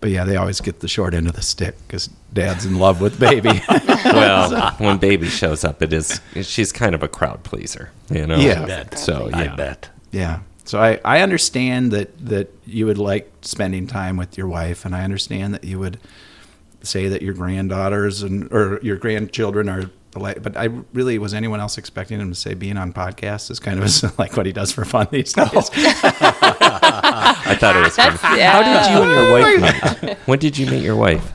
but 0.00 0.10
yeah, 0.10 0.24
they 0.24 0.36
always 0.36 0.60
get 0.60 0.80
the 0.80 0.88
short 0.88 1.14
end 1.14 1.28
of 1.28 1.34
the 1.34 1.42
stick 1.42 1.76
because 1.86 2.08
dad's 2.32 2.66
in 2.66 2.78
love 2.78 3.00
with 3.00 3.20
baby. 3.20 3.62
well, 4.04 4.74
when 4.78 4.98
baby 4.98 5.28
shows 5.28 5.64
up, 5.64 5.80
it 5.80 5.92
is 5.92 6.20
she's 6.42 6.72
kind 6.72 6.94
of 6.94 7.02
a 7.02 7.08
crowd 7.08 7.44
pleaser, 7.44 7.90
you 8.10 8.26
know. 8.26 8.36
Yeah. 8.36 8.62
I 8.62 8.66
bet. 8.66 8.98
So 8.98 9.30
I 9.32 9.48
bet. 9.48 9.88
Yeah. 10.10 10.40
So 10.64 10.80
I, 10.80 11.00
I 11.04 11.20
understand 11.20 11.90
that, 11.92 12.16
that 12.26 12.50
you 12.66 12.86
would 12.86 12.98
like 12.98 13.30
spending 13.42 13.86
time 13.86 14.16
with 14.16 14.38
your 14.38 14.46
wife, 14.46 14.84
and 14.84 14.94
I 14.94 15.02
understand 15.02 15.54
that 15.54 15.64
you 15.64 15.78
would 15.78 15.98
say 16.82 17.08
that 17.08 17.22
your 17.22 17.34
granddaughters 17.34 18.22
and 18.22 18.52
or 18.52 18.80
your 18.82 18.96
grandchildren 18.96 19.68
are 19.68 19.84
the 19.84 19.90
light. 20.20 20.42
But 20.42 20.56
I 20.56 20.68
really 20.92 21.18
was 21.18 21.32
anyone 21.34 21.60
else 21.60 21.78
expecting 21.78 22.20
him 22.20 22.28
to 22.30 22.34
say 22.34 22.54
being 22.54 22.76
on 22.76 22.92
podcasts 22.92 23.50
is 23.50 23.58
kind 23.60 23.82
of 23.82 24.18
like 24.18 24.36
what 24.36 24.46
he 24.46 24.52
does 24.52 24.72
for 24.72 24.84
fun 24.84 25.08
these 25.10 25.32
days. 25.32 25.70
I 25.74 27.56
thought 27.58 27.76
it 27.76 27.80
was 27.80 27.96
fun. 27.96 28.12
How 28.38 28.62
did 28.62 28.92
you 28.92 29.02
and 29.02 29.10
your 29.10 29.32
wife 29.80 30.02
meet? 30.02 30.16
When 30.26 30.38
did 30.38 30.58
you 30.58 30.66
meet 30.66 30.82
your 30.82 30.96
wife? 30.96 31.32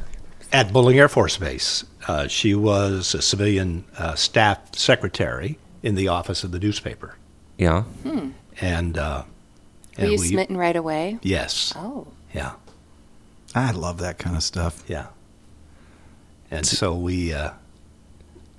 At 0.53 0.71
Bolling 0.71 0.97
Air 0.97 1.09
Force 1.09 1.38
Base, 1.38 1.84
uh, 2.07 2.28
she 2.28 2.55
was 2.55 3.13
a 3.13 3.21
civilian 3.21 3.84
uh, 3.97 4.15
staff 4.15 4.75
secretary 4.75 5.57
in 5.84 5.95
the 5.95 6.07
office 6.07 6.43
of 6.43 6.51
the 6.51 6.59
newspaper, 6.59 7.15
Yeah. 7.57 7.84
and 8.61 8.97
uh, 8.97 9.23
Were 9.97 10.03
and 10.03 10.11
you 10.13 10.19
we- 10.19 10.28
smitten 10.28 10.55
right 10.57 10.75
away? 10.75 11.19
Yes. 11.21 11.73
Oh. 11.75 12.07
Yeah. 12.34 12.53
I 13.53 13.71
love 13.71 13.97
that 13.99 14.19
kind 14.19 14.36
of 14.36 14.43
stuff. 14.43 14.84
Yeah. 14.88 15.07
And 16.49 16.65
so 16.65 16.95
we 16.95 17.34
uh, 17.34 17.51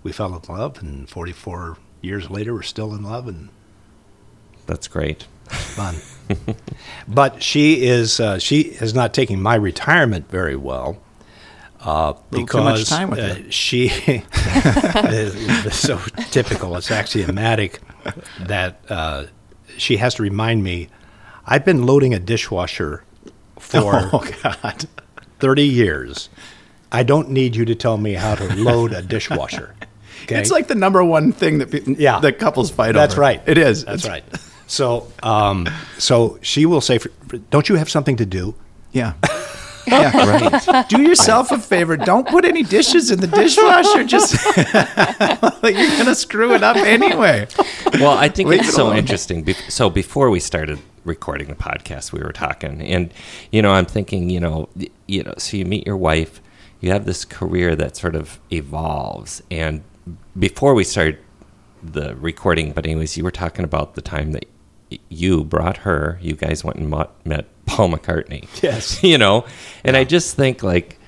we 0.02 0.12
fell 0.12 0.34
in 0.34 0.54
love, 0.54 0.80
and 0.82 1.08
44 1.08 1.76
years 2.00 2.30
later, 2.30 2.54
we're 2.54 2.62
still 2.62 2.94
in 2.94 3.02
love, 3.02 3.26
and 3.28 3.48
That's 4.66 4.88
great. 4.88 5.26
fun. 5.48 5.96
but 7.08 7.42
she 7.42 7.86
is 7.86 8.20
uh, 8.20 8.38
she 8.38 8.60
is 8.60 8.94
not 8.94 9.14
taking 9.14 9.40
my 9.40 9.54
retirement 9.54 10.30
very 10.30 10.56
well. 10.56 10.98
Uh, 11.80 12.12
because 12.30 12.58
too 12.60 12.64
much 12.64 12.88
time 12.88 13.08
with 13.10 13.18
uh, 13.20 13.50
she 13.50 13.86
is 14.06 15.74
so 15.74 15.98
typical. 16.30 16.76
It's 16.76 16.90
axiomatic 16.90 17.80
that 18.40 18.80
uh, 18.88 19.26
she 19.76 19.96
has 19.98 20.14
to 20.16 20.22
remind 20.22 20.64
me. 20.64 20.88
I've 21.46 21.64
been 21.64 21.86
loading 21.86 22.12
a 22.12 22.18
dishwasher 22.18 23.04
for 23.58 24.10
Oh 24.12 24.28
God. 24.42 24.86
30 25.38 25.62
years. 25.64 26.28
I 26.90 27.04
don't 27.04 27.30
need 27.30 27.54
you 27.54 27.64
to 27.66 27.74
tell 27.76 27.96
me 27.96 28.14
how 28.14 28.34
to 28.34 28.54
load 28.56 28.92
a 28.92 29.00
dishwasher. 29.02 29.74
Okay? 30.30 30.40
It's 30.40 30.50
like 30.50 30.68
the 30.68 30.74
number 30.74 31.02
one 31.02 31.32
thing 31.32 31.58
that 31.58 31.70
pe- 31.70 31.94
Yeah. 31.98 32.20
that 32.20 32.38
couples 32.38 32.70
fight 32.70 32.90
about. 32.90 33.00
That's 33.00 33.14
over. 33.14 33.22
right. 33.22 33.42
It 33.46 33.56
is. 33.58 33.84
That's 33.84 34.04
It's- 34.04 34.08
right. 34.08 34.24
So, 34.66 35.10
um, 35.22 35.66
so 35.96 36.38
she 36.42 36.66
will 36.66 36.82
say, 36.82 36.98
"Don't 37.50 37.68
you 37.70 37.76
have 37.76 37.88
something 37.88 38.16
to 38.16 38.26
do?" 38.26 38.54
Yeah. 38.92 39.14
Yeah. 39.86 40.12
Right. 40.68 40.88
Do 40.90 41.00
yourself 41.00 41.50
a 41.50 41.58
favor. 41.58 41.96
Don't 41.96 42.28
put 42.28 42.44
any 42.44 42.62
dishes 42.62 43.10
in 43.10 43.20
the 43.20 43.26
dishwasher. 43.26 44.04
Just 44.04 44.34
you're 45.62 45.96
gonna 45.96 46.14
screw 46.14 46.54
it 46.54 46.62
up 46.62 46.76
anyway. 46.76 47.46
well, 47.94 48.10
I 48.12 48.28
think 48.28 48.50
Leave 48.50 48.60
it's 48.60 48.68
it 48.68 48.72
so 48.72 48.88
alone. 48.88 48.98
interesting. 48.98 49.46
So 49.70 49.88
before 49.88 50.28
we 50.28 50.40
started 50.40 50.78
recording 51.06 51.48
the 51.48 51.54
podcast, 51.54 52.12
we 52.12 52.20
were 52.20 52.32
talking, 52.32 52.82
and 52.82 53.10
you 53.50 53.62
know, 53.62 53.70
I'm 53.70 53.86
thinking, 53.86 54.28
you 54.28 54.40
know, 54.40 54.68
you 55.06 55.22
know, 55.22 55.32
so 55.38 55.56
you 55.56 55.64
meet 55.64 55.86
your 55.86 55.96
wife, 55.96 56.42
you 56.80 56.90
have 56.92 57.06
this 57.06 57.24
career 57.24 57.74
that 57.76 57.96
sort 57.96 58.14
of 58.14 58.38
evolves, 58.52 59.42
and 59.50 59.82
before 60.38 60.74
we 60.74 60.84
started 60.84 61.18
the 61.82 62.14
recording, 62.16 62.72
but 62.72 62.84
anyways, 62.84 63.16
you 63.16 63.24
were 63.24 63.30
talking 63.30 63.64
about 63.64 63.94
the 63.94 64.02
time 64.02 64.32
that 64.32 64.46
you 65.08 65.44
brought 65.44 65.78
her, 65.78 66.18
you 66.20 66.34
guys 66.34 66.64
went 66.64 66.78
and 66.78 66.90
met, 66.90 67.10
met 67.24 67.46
Paul 67.66 67.90
McCartney. 67.90 68.48
Yes. 68.62 69.02
you 69.02 69.18
know, 69.18 69.44
and 69.84 69.96
I 69.96 70.04
just 70.04 70.36
think 70.36 70.62
like 70.62 70.98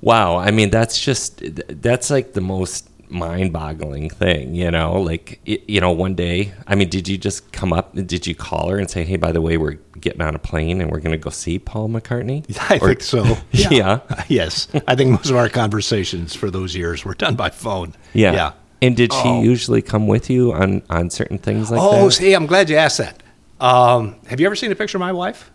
wow 0.00 0.36
i 0.36 0.50
mean 0.50 0.70
that's 0.70 1.00
just 1.00 1.42
that's 1.82 2.10
like 2.10 2.32
the 2.32 2.40
most 2.40 2.87
mind-boggling 3.10 4.10
thing 4.10 4.54
you 4.54 4.70
know 4.70 5.00
like 5.00 5.40
y- 5.46 5.58
you 5.66 5.80
know 5.80 5.90
one 5.90 6.14
day 6.14 6.52
i 6.66 6.74
mean 6.74 6.88
did 6.88 7.08
you 7.08 7.16
just 7.18 7.50
come 7.52 7.72
up 7.72 7.94
did 8.06 8.26
you 8.26 8.34
call 8.34 8.68
her 8.68 8.78
and 8.78 8.90
say 8.90 9.04
hey 9.04 9.16
by 9.16 9.32
the 9.32 9.40
way 9.40 9.56
we're 9.56 9.78
getting 10.00 10.20
on 10.20 10.34
a 10.34 10.38
plane 10.38 10.80
and 10.80 10.90
we're 10.90 11.00
going 11.00 11.12
to 11.12 11.18
go 11.18 11.30
see 11.30 11.58
paul 11.58 11.88
mccartney 11.88 12.44
I 12.70 12.76
Or- 12.76 12.88
think 12.88 13.02
so. 13.02 13.36
yeah 13.52 14.00
yes, 14.28 14.68
I 14.86 14.94
think 14.94 15.10
most 15.10 15.30
of 15.30 15.36
our 15.36 15.48
conversations 15.48 16.34
for 16.34 16.50
those 16.50 16.74
years 16.76 17.04
were 17.04 17.14
done 17.14 17.34
by 17.36 17.50
phone. 17.50 17.94
yeah 18.14 18.32
Yeah. 18.32 18.52
and 18.82 18.96
did 18.96 19.12
she 19.12 19.40
usually 19.40 19.82
come 19.82 20.06
with 20.06 20.28
you 20.30 20.52
on 20.52 20.82
on 20.90 21.10
certain 21.10 21.38
things 21.38 21.70
like 21.70 21.80
oh, 21.82 22.04
that 22.06 22.12
see, 22.12 22.34
I'm 22.34 22.46
glad 22.46 22.68
you 22.70 22.76
asked 22.76 22.98
that. 22.98 23.22
Um, 23.60 24.14
have 24.28 24.38
you 24.40 24.46
ever 24.46 24.54
seen 24.54 24.70
a 24.70 24.76
picture 24.76 24.98
of 24.98 25.00
my 25.00 25.12
wife? 25.12 25.50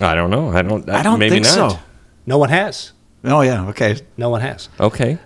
i 0.00 0.14
don't 0.14 0.30
know 0.30 0.48
i 0.50 0.62
don't 0.62 0.88
I 0.88 1.02
don't 1.02 1.18
maybe 1.18 1.34
think 1.42 1.44
not 1.46 1.72
so. 1.72 1.78
No 2.24 2.38
one 2.38 2.50
has. 2.50 2.92
Oh 3.24 3.40
yeah. 3.40 3.66
Okay. 3.70 3.96
No 4.16 4.28
one 4.30 4.40
has. 4.42 4.68
okay 4.78 5.18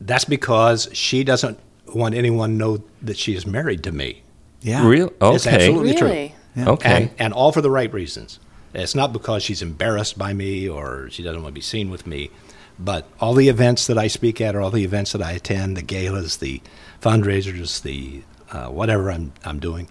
That's 0.00 0.24
because 0.24 0.88
she 0.92 1.24
doesn't 1.24 1.58
want 1.94 2.14
anyone 2.14 2.50
to 2.50 2.56
know 2.56 2.84
that 3.02 3.16
she 3.16 3.34
is 3.34 3.46
married 3.46 3.82
to 3.84 3.92
me. 3.92 4.22
Yeah. 4.60 4.86
real 4.86 5.12
It's 5.20 5.46
okay 5.46 5.56
absolutely 5.56 5.94
true. 5.94 6.08
Really? 6.08 6.34
Yeah. 6.56 6.70
okay 6.70 7.02
and, 7.02 7.10
and 7.18 7.32
all 7.32 7.52
for 7.52 7.60
the 7.60 7.70
right 7.70 7.92
reasons. 7.92 8.40
It's 8.74 8.94
not 8.94 9.12
because 9.12 9.42
she's 9.42 9.62
embarrassed 9.62 10.18
by 10.18 10.32
me 10.34 10.68
or 10.68 11.08
she 11.10 11.22
doesn't 11.22 11.42
want 11.42 11.54
to 11.54 11.58
be 11.58 11.62
seen 11.62 11.88
with 11.88 12.06
me, 12.06 12.30
but 12.78 13.08
all 13.20 13.34
the 13.34 13.48
events 13.48 13.86
that 13.86 13.96
I 13.96 14.06
speak 14.06 14.40
at, 14.40 14.54
or 14.54 14.60
all 14.60 14.70
the 14.70 14.84
events 14.84 15.12
that 15.12 15.22
I 15.22 15.32
attend, 15.32 15.76
the 15.76 15.82
galas, 15.82 16.36
the 16.36 16.60
fundraisers, 17.00 17.82
the 17.82 18.22
uh, 18.50 18.66
whatever 18.66 19.10
I'm 19.10 19.32
I'm 19.44 19.58
doing, 19.58 19.88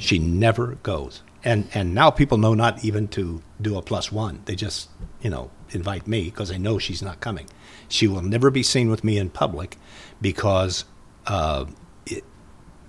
she 0.00 0.18
never 0.18 0.76
goes. 0.82 1.22
And 1.44 1.68
and 1.74 1.94
now 1.94 2.10
people 2.10 2.38
know 2.38 2.54
not 2.54 2.84
even 2.84 3.08
to 3.08 3.42
do 3.60 3.76
a 3.78 3.82
plus 3.82 4.10
one. 4.10 4.40
They 4.46 4.56
just 4.56 4.88
you 5.20 5.30
know 5.30 5.50
invite 5.70 6.06
me 6.06 6.24
because 6.24 6.48
they 6.48 6.58
know 6.58 6.78
she's 6.78 7.02
not 7.02 7.20
coming. 7.20 7.46
She 7.94 8.08
will 8.08 8.22
never 8.22 8.50
be 8.50 8.64
seen 8.64 8.90
with 8.90 9.04
me 9.04 9.18
in 9.18 9.30
public 9.30 9.78
because 10.20 10.84
uh, 11.28 11.66
it, 12.06 12.24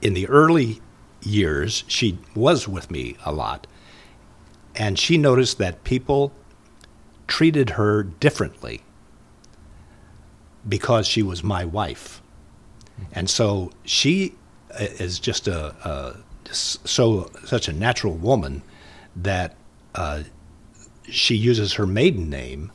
in 0.02 0.16
the 0.16 0.28
early 0.28 0.82
years, 1.22 1.84
she 1.88 2.18
was 2.34 2.68
with 2.68 2.90
me 2.90 3.16
a 3.24 3.32
lot. 3.32 3.68
And 4.76 4.98
she 4.98 5.20
noticed 5.20 5.60
that 5.60 5.84
people 5.84 6.34
treated 7.28 7.72
her 7.72 8.02
differently 8.02 8.82
because 10.68 11.06
she 11.06 11.22
was 11.22 11.44
my 11.44 11.64
wife. 11.64 12.24
And 13.12 13.30
so 13.30 13.72
she 13.84 14.34
uh, 14.72 14.86
is 15.00 15.20
just 15.20 15.48
a, 15.48 15.76
a 15.88 16.18
so 16.52 17.30
such 17.46 17.68
a 17.68 17.74
natural 17.74 18.16
woman 18.16 18.64
that 19.16 19.56
uh, 19.94 20.24
she 21.04 21.36
uses 21.36 21.74
her 21.74 21.86
maiden 21.86 22.28
name 22.28 22.72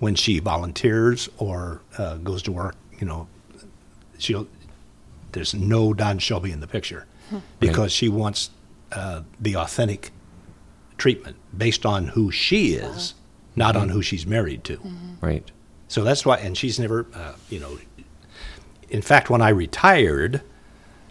when 0.00 0.16
she 0.16 0.40
volunteers 0.40 1.28
or 1.38 1.80
uh, 1.96 2.16
goes 2.16 2.42
to 2.42 2.52
work. 2.52 2.74
You 2.98 3.06
know, 3.06 3.28
she'll 4.18 4.48
there's 5.32 5.54
no 5.54 5.94
Don 5.94 6.18
Shelby 6.18 6.50
in 6.50 6.58
the 6.58 6.66
picture 6.66 7.06
because 7.60 7.92
she 7.92 8.08
wants 8.08 8.50
uh, 8.90 9.22
the 9.38 9.54
authentic 9.56 10.10
treatment 10.98 11.36
based 11.56 11.86
on 11.86 12.08
who 12.08 12.32
she 12.32 12.72
is, 12.72 13.14
not 13.54 13.76
on 13.76 13.88
who 13.90 14.02
she's 14.02 14.26
married 14.26 14.64
to. 14.64 14.80
Right. 15.20 15.48
So 15.86 16.02
that's 16.02 16.26
why, 16.26 16.38
and 16.38 16.56
she's 16.56 16.80
never, 16.80 17.06
uh, 17.14 17.34
you 17.48 17.60
know. 17.60 17.78
In 18.88 19.02
fact, 19.02 19.30
when 19.30 19.40
I 19.40 19.50
retired, 19.50 20.42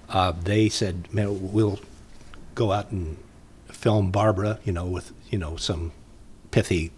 uh, 0.10 0.34
they 0.34 0.68
said, 0.68 1.08
"Man, 1.14 1.54
we'll 1.54 1.80
go 2.56 2.74
out 2.74 2.92
and 2.92 3.18
film 3.68 4.12
Barbara, 4.12 4.60
you 4.66 4.74
know, 4.74 4.86
with 4.86 5.14
you 5.30 5.38
know 5.38 5.56
some 5.56 5.92
pithy 6.52 6.92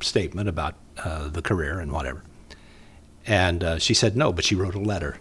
statement 0.00 0.48
about 0.48 0.74
uh, 1.04 1.28
the 1.28 1.42
career 1.42 1.78
and 1.80 1.92
whatever." 1.92 2.22
And 3.26 3.62
uh, 3.64 3.78
she 3.78 3.94
said 3.94 4.16
no, 4.16 4.32
but 4.32 4.44
she 4.44 4.54
wrote 4.54 4.74
a 4.74 4.80
letter, 4.80 5.18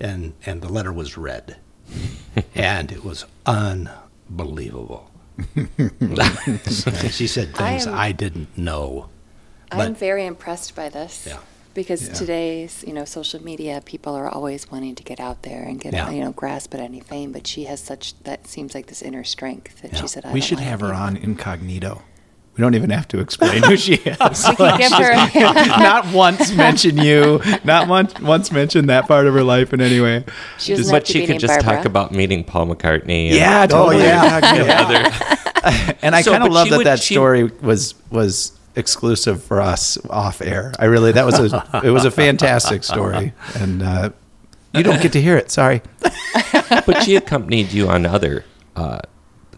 and 0.00 0.34
and 0.44 0.62
the 0.62 0.68
letter 0.68 0.92
was 0.92 1.16
read, 1.16 1.56
and 2.54 2.92
it 2.92 3.04
was 3.04 3.24
unbelievable. 3.46 5.10
She 7.10 7.26
said 7.26 7.48
I 7.54 7.58
things 7.58 7.86
am- 7.86 7.94
I 7.94 8.12
didn't 8.12 8.56
know. 8.56 9.08
I'm 9.72 9.94
very 9.94 10.24
impressed 10.26 10.74
by 10.74 10.88
this. 10.88 11.26
Yeah. 11.26 11.38
Because 11.74 12.06
Yeah. 12.08 12.14
today's, 12.14 12.84
you 12.86 12.92
know, 12.94 13.04
social 13.04 13.42
media, 13.42 13.82
people 13.84 14.14
are 14.14 14.28
always 14.28 14.70
wanting 14.70 14.94
to 14.94 15.02
get 15.02 15.20
out 15.20 15.42
there 15.42 15.62
and 15.64 15.78
get, 15.80 15.92
Yeah. 15.92 16.10
you 16.10 16.20
know, 16.24 16.32
grasp 16.32 16.72
at 16.74 16.80
any 16.80 17.00
fame. 17.00 17.32
But 17.32 17.46
she 17.46 17.64
has 17.64 17.80
such 17.80 18.14
that 18.24 18.46
seems 18.46 18.74
like 18.74 18.86
this 18.86 19.02
inner 19.02 19.24
strength 19.24 19.82
that 19.82 19.92
Yeah. 19.92 20.00
she 20.00 20.08
said, 20.08 20.24
I 20.24 20.32
we 20.32 20.40
don't 20.40 20.46
should 20.48 20.60
have 20.60 20.80
her 20.80 20.94
on 20.94 21.16
incognito. 21.16 22.02
We 22.56 22.62
don't 22.62 22.74
even 22.74 22.88
have 22.90 23.06
to 23.08 23.18
explain 23.20 23.62
who 23.62 23.76
she 23.76 23.94
is. 23.94 24.18
We 24.48 24.56
can 24.56 24.78
give 24.78 24.92
her. 24.92 25.12
not 25.78 26.10
once 26.12 26.52
mention 26.54 26.96
you. 26.96 27.40
Not 27.64 27.86
once 27.86 28.18
once 28.20 28.50
mention 28.50 28.86
that 28.86 29.06
part 29.06 29.26
of 29.26 29.34
her 29.34 29.42
life 29.42 29.72
in 29.74 29.80
any 29.82 30.00
way. 30.00 30.24
She 30.58 30.74
doesn't 30.74 30.90
But 30.90 31.06
she 31.06 31.26
could 31.26 31.38
just 31.38 31.52
Barbara. 31.60 31.76
talk 31.76 31.84
about 31.84 32.12
meeting 32.12 32.44
Paul 32.44 32.68
McCartney. 32.68 33.26
and- 33.26 33.34
Yeah, 33.36 33.66
totally. 33.66 34.04
yeah. 34.04 34.54
yeah. 34.54 35.92
and 36.02 36.14
I 36.14 36.22
So, 36.22 36.30
kind 36.32 36.44
of 36.44 36.52
love 36.52 36.70
that 36.70 36.78
would- 36.78 36.86
that 36.86 37.00
she- 37.00 37.14
story 37.14 37.44
was 37.60 37.94
was 38.10 38.52
exclusive 38.74 39.42
for 39.42 39.60
us 39.60 39.98
off 40.10 40.40
air. 40.40 40.72
I 40.78 40.86
really 40.86 41.12
that 41.12 41.26
was 41.26 41.38
a 41.38 41.80
it 41.84 41.90
was 41.90 42.04
a 42.06 42.10
fantastic 42.10 42.84
story, 42.84 43.32
and 43.54 43.82
uh, 43.82 44.10
you 44.72 44.82
don't 44.82 45.02
get 45.02 45.12
to 45.12 45.20
hear 45.20 45.36
it. 45.36 45.50
Sorry. 45.50 45.82
but 46.86 47.02
she 47.02 47.16
accompanied 47.16 47.72
you 47.72 47.88
on 47.88 48.06
other 48.06 48.44
uh, 48.76 49.00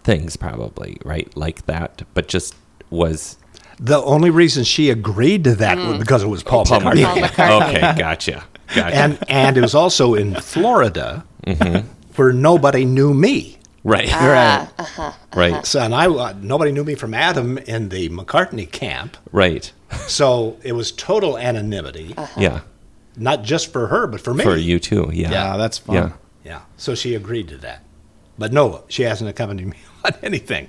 things, 0.04 0.36
probably, 0.36 0.98
right? 1.04 1.34
Like 1.36 1.66
that, 1.66 2.02
but 2.14 2.26
just 2.28 2.54
was 2.90 3.36
The 3.78 4.02
only 4.02 4.30
reason 4.30 4.64
she 4.64 4.90
agreed 4.90 5.44
to 5.44 5.54
that 5.56 5.78
was 5.78 5.98
because 5.98 6.22
it 6.22 6.28
was 6.28 6.42
Paul, 6.42 6.64
Paul 6.64 6.80
McCartney. 6.80 7.04
Paul 7.04 7.60
McCartney. 7.60 7.68
okay. 7.76 7.94
Gotcha. 7.98 8.44
Gotcha. 8.74 8.94
And 8.96 9.18
and 9.28 9.56
it 9.56 9.60
was 9.62 9.74
also 9.74 10.14
in 10.14 10.34
Florida 10.36 11.24
Mm-hmm. 11.46 11.86
where 12.16 12.32
nobody 12.32 12.84
knew 12.84 13.14
me. 13.14 13.56
right. 13.84 14.08
Ah, 14.12 15.16
Right. 15.34 15.64
So 15.64 15.80
and 15.80 15.94
I 15.94 16.06
uh, 16.06 16.34
nobody 16.42 16.72
knew 16.72 16.84
me 16.84 16.94
from 16.94 17.14
Adam 17.14 17.56
in 17.58 17.88
the 17.88 18.08
McCartney 18.10 18.70
camp. 18.70 19.16
Right. 19.32 19.72
So 20.08 20.58
it 20.62 20.72
was 20.72 20.92
total 20.92 21.38
anonymity, 21.38 22.14
Yeah. 22.36 22.60
not 23.16 23.42
just 23.44 23.72
for 23.72 23.86
her 23.86 24.06
but 24.06 24.20
for 24.20 24.34
me. 24.34 24.44
For 24.44 24.56
you 24.56 24.78
too. 24.78 25.08
Yeah. 25.12 25.30
Yeah, 25.30 25.56
that's 25.56 25.78
fun. 25.78 25.94
Yeah. 25.96 26.12
Yeah. 26.44 26.60
So 26.76 26.94
she 26.94 27.14
agreed 27.14 27.48
to 27.48 27.56
that. 27.58 27.82
But 28.38 28.52
no, 28.52 28.84
she 28.88 29.04
hasn't 29.04 29.30
accompanied 29.30 29.66
me 29.68 29.78
on 30.04 30.12
anything. 30.22 30.68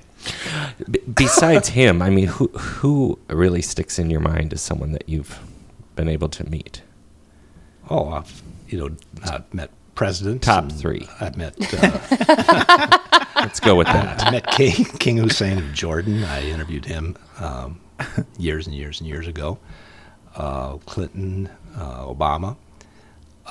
B- 0.90 1.00
besides 1.14 1.70
him, 1.80 2.02
I 2.02 2.10
mean, 2.10 2.28
who 2.28 2.48
who 2.48 3.20
really 3.28 3.62
sticks 3.62 4.00
in 4.00 4.10
your 4.10 4.20
mind 4.22 4.54
as 4.54 4.62
someone 4.62 4.92
that 4.94 5.08
you've 5.08 5.40
been 5.96 6.10
able 6.10 6.30
to 6.30 6.50
meet? 6.50 6.82
Oh, 7.90 8.10
I've 8.10 8.42
you 8.68 8.78
know 8.80 8.96
I've 9.24 9.52
met 9.54 9.72
presidents. 9.96 10.46
Top 10.46 10.72
three. 10.72 11.08
I've 11.20 11.38
met 11.38 11.56
uh, 11.74 12.98
Let's 13.36 13.60
go 13.60 13.76
with 13.76 13.88
that. 13.88 14.26
I 14.28 14.32
met 14.32 14.48
King, 14.48 14.86
King 15.00 15.18
Hussein 15.18 15.58
of 15.58 15.74
Jordan. 15.74 16.24
I 16.24 16.50
interviewed 16.50 16.86
him 16.86 17.16
um, 17.40 17.80
years 18.38 18.68
and 18.68 18.76
years 18.76 19.00
and 19.00 19.08
years 19.08 19.28
ago. 19.28 19.58
Uh, 20.36 20.78
Clinton, 20.86 21.50
uh, 21.76 22.06
Obama. 22.06 22.58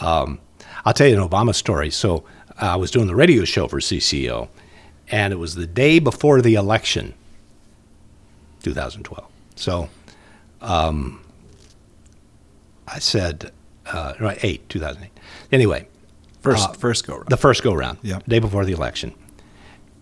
Um, 0.01 0.41
I'll 0.85 0.93
tell 0.93 1.07
you 1.07 1.21
an 1.21 1.27
Obama 1.29 1.55
story. 1.55 1.91
So 1.91 2.25
I 2.59 2.77
was 2.77 2.91
doing 2.91 3.07
the 3.07 3.17
radio 3.17 3.45
show 3.45 3.67
for 3.67 3.79
CCO, 3.81 4.49
and 5.11 5.33
it 5.33 5.37
was 5.37 5.55
the 5.55 5.67
day 5.67 5.99
before 5.99 6.41
the 6.43 6.55
election, 6.55 7.15
2012. 8.63 9.27
So 9.57 9.89
um, 10.61 11.21
I 12.87 12.99
said, 12.99 13.53
uh, 13.87 14.15
right, 14.21 14.39
8, 14.43 14.69
2008. 14.69 15.11
Anyway, 15.53 15.89
First 16.41 16.69
Uh, 16.69 16.73
first 16.75 17.07
go 17.07 17.15
round. 17.17 17.29
the 17.29 17.37
first 17.37 17.63
go 17.65 17.75
round, 17.75 17.99
Yep. 18.03 18.25
day 18.29 18.39
before 18.39 18.65
the 18.65 18.73
election. 18.73 19.13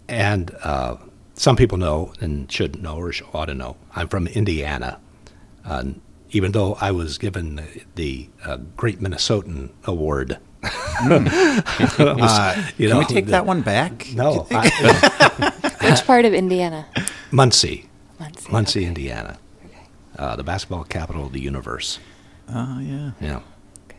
And 0.09 0.55
uh, 0.63 0.97
some 1.35 1.57
people 1.57 1.79
know 1.79 2.13
and 2.21 2.51
should 2.53 2.81
know 2.83 2.97
or 2.97 3.11
should, 3.13 3.27
ought 3.33 3.47
to 3.47 3.55
know. 3.55 3.77
I'm 3.95 4.09
from 4.09 4.27
Indiana. 4.29 4.99
Even 6.31 6.53
though 6.53 6.77
I 6.81 6.91
was 6.91 7.19
given 7.19 7.57
the, 7.57 7.65
the 7.95 8.29
uh, 8.45 8.59
Great 8.77 9.01
Minnesotan 9.01 9.71
Award. 9.85 10.39
Uh, 11.99 12.63
you 12.79 12.89
can 12.89 12.97
know, 12.97 12.99
we 12.99 13.05
take 13.05 13.27
the- 13.27 13.33
that 13.33 13.47
one 13.47 13.61
back? 13.63 14.07
No, 14.15 14.47
I, 14.51 14.71
Which 15.91 16.05
part 16.07 16.25
of 16.25 16.33
Indiana? 16.35 16.87
Muncie, 17.31 17.89
Muncie. 18.19 18.53
Muncie, 18.53 18.81
okay. 18.81 18.89
Indiana, 18.89 19.39
Okay. 19.65 19.77
uh, 20.19 20.37
the 20.37 20.43
basketball 20.45 20.85
capital 20.85 21.27
of 21.27 21.33
the 21.33 21.41
universe. 21.41 21.99
Oh 22.49 22.79
yeah. 22.81 23.11
Yeah, 23.21 23.41
Okay. 23.89 23.99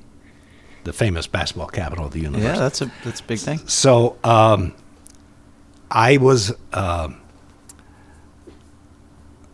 the 0.86 0.94
famous 0.94 1.28
basketball 1.28 1.68
capital 1.68 2.06
of 2.06 2.12
the 2.14 2.20
universe. 2.22 2.44
Yeah, 2.44 2.56
that's 2.58 2.82
a 2.82 2.92
that's 3.04 3.20
a 3.20 3.24
big 3.24 3.40
thing. 3.40 3.60
So 3.68 4.18
um, 4.24 4.74
I 5.92 6.18
was. 6.18 6.54
Um, 6.74 7.22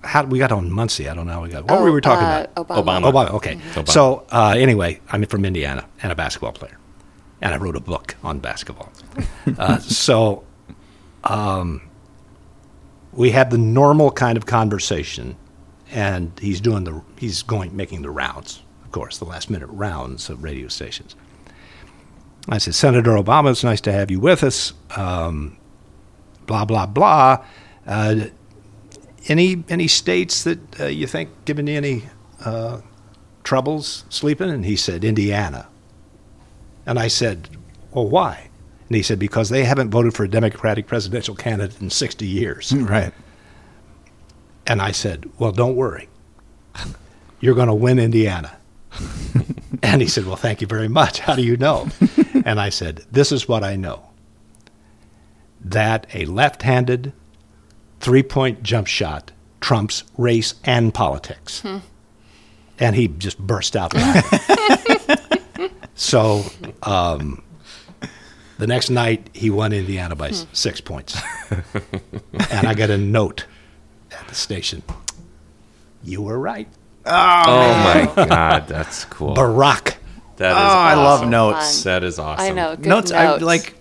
how 0.03 0.23
we 0.25 0.37
got 0.37 0.51
on 0.51 0.69
Muncie? 0.71 1.07
I 1.09 1.13
don't 1.13 1.27
know 1.27 1.33
how 1.33 1.43
we 1.43 1.49
got. 1.49 1.63
What 1.63 1.79
Oh, 1.79 1.83
were 1.83 1.91
we 1.91 2.01
talking 2.01 2.25
uh, 2.27 2.45
about? 2.57 2.85
Obama. 2.85 3.01
Obama. 3.01 3.11
Obama. 3.11 3.29
Okay. 3.35 3.55
Obama. 3.73 3.89
So 3.89 4.25
uh, 4.31 4.53
anyway, 4.57 4.99
I'm 5.09 5.25
from 5.25 5.45
Indiana 5.45 5.85
and 6.01 6.11
a 6.11 6.15
basketball 6.15 6.51
player, 6.51 6.77
and 7.43 7.53
I 7.53 7.57
wrote 7.57 7.75
a 7.75 7.81
book 7.81 8.15
on 8.23 8.39
basketball. 8.39 8.89
uh, 9.59 9.77
so 9.79 10.45
um, 11.25 11.81
we 13.11 13.31
had 13.31 13.51
the 13.51 13.57
normal 13.57 14.11
kind 14.11 14.37
of 14.37 14.45
conversation, 14.45 15.35
and 15.91 16.31
he's 16.39 16.61
doing 16.61 16.85
the 16.85 17.01
he's 17.17 17.43
going 17.43 17.75
making 17.75 18.01
the 18.01 18.09
rounds, 18.09 18.63
of 18.85 18.91
course, 18.93 19.17
the 19.17 19.25
last 19.25 19.49
minute 19.49 19.67
rounds 19.67 20.29
of 20.29 20.41
radio 20.41 20.69
stations. 20.69 21.15
I 22.47 22.57
said, 22.57 22.75
Senator 22.75 23.11
Obama, 23.11 23.51
it's 23.51 23.63
nice 23.63 23.81
to 23.81 23.91
have 23.91 24.09
you 24.09 24.21
with 24.21 24.41
us. 24.43 24.73
Um, 24.95 25.57
blah 26.45 26.63
blah 26.63 26.85
blah. 26.85 27.45
Uh, 27.85 28.27
any 29.27 29.65
any 29.67 29.89
states 29.89 30.45
that 30.45 30.79
uh, 30.79 30.85
you 30.85 31.07
think 31.07 31.29
giving 31.43 31.67
you 31.67 31.75
any 31.75 32.03
uh, 32.45 32.79
troubles 33.43 34.05
sleeping? 34.07 34.49
And 34.49 34.65
he 34.65 34.77
said 34.77 35.03
Indiana. 35.03 35.67
And 36.85 36.99
I 36.99 37.07
said, 37.07 37.49
well, 37.91 38.07
why? 38.07 38.49
And 38.89 38.95
he 38.95 39.03
said 39.03 39.19
because 39.19 39.49
they 39.49 39.63
haven't 39.63 39.89
voted 39.89 40.13
for 40.13 40.23
a 40.23 40.27
Democratic 40.27 40.87
presidential 40.87 41.35
candidate 41.35 41.81
in 41.81 41.89
60 41.89 42.25
years. 42.25 42.71
Mm, 42.71 42.89
right. 42.89 43.13
And 44.67 44.81
I 44.81 44.91
said, 44.91 45.29
well, 45.39 45.51
don't 45.51 45.75
worry, 45.75 46.07
you're 47.39 47.55
going 47.55 47.67
to 47.67 47.73
win 47.73 47.99
Indiana. 47.99 48.57
and 49.83 50.01
he 50.01 50.07
said, 50.07 50.25
well, 50.25 50.35
thank 50.35 50.61
you 50.61 50.67
very 50.67 50.87
much. 50.87 51.19
How 51.19 51.35
do 51.35 51.41
you 51.41 51.57
know? 51.57 51.89
and 52.45 52.59
I 52.59 52.69
said, 52.69 53.05
this 53.11 53.31
is 53.31 53.47
what 53.47 53.63
I 53.63 53.75
know 53.75 54.09
that 55.63 56.05
a 56.13 56.25
left 56.25 56.61
handed 56.63 57.13
three 57.99 58.23
point 58.23 58.63
jump 58.63 58.87
shot 58.87 59.31
trumps 59.61 60.03
race 60.17 60.55
and 60.63 60.93
politics. 60.93 61.61
Hmm. 61.61 61.77
And 62.79 62.95
he 62.95 63.07
just 63.07 63.39
burst 63.39 63.75
out 63.75 63.93
laughing. 63.93 65.17
so 65.95 66.43
um, 66.83 67.43
the 68.57 68.67
next 68.67 68.89
night, 68.89 69.29
he 69.33 69.49
won 69.49 69.73
Indiana 69.73 70.15
by 70.15 70.29
s 70.29 70.45
six 70.53 70.81
points. 70.81 71.19
and 72.51 72.67
I 72.67 72.73
got 72.73 72.89
a 72.89 72.97
note 72.97 73.45
at 74.11 74.27
the 74.27 74.35
station. 74.35 74.83
You 76.03 76.21
were 76.21 76.39
right. 76.39 76.67
Oh 77.05 77.09
my 77.09 78.11
God, 78.27 78.67
that's 78.67 79.05
cool. 79.05 79.35
Barack. 79.35 79.95
That 80.37 80.51
is 80.51 80.57
Oh, 80.57 80.77
I 80.77 80.93
love 80.95 81.19
awesome. 81.19 81.29
notes. 81.29 81.83
That 81.83 82.03
is 82.03 82.17
awesome. 82.19 82.45
I 82.45 82.49
know. 82.51 82.75
Good 82.75 82.85
notes, 82.87 83.11
notes. 83.11 83.43
I 83.43 83.45
like 83.45 83.75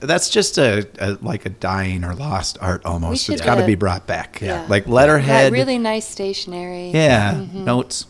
that's 0.00 0.30
just 0.30 0.58
a, 0.58 0.88
a 1.00 1.12
like 1.22 1.44
a 1.44 1.48
dying 1.48 2.04
or 2.04 2.14
lost 2.14 2.56
art 2.60 2.84
almost. 2.84 3.24
should, 3.24 3.34
It's 3.34 3.42
got 3.44 3.56
to 3.56 3.62
uh, 3.64 3.66
be 3.66 3.74
brought 3.74 4.06
back. 4.06 4.40
yeah. 4.40 4.66
Like 4.68 4.86
letterhead. 4.86 5.52
That 5.52 5.56
really 5.56 5.78
nice 5.78 6.06
stationery. 6.08 6.90
Yeah, 6.90 7.34
Mm-hmm. 7.34 7.64
notes. 7.64 8.06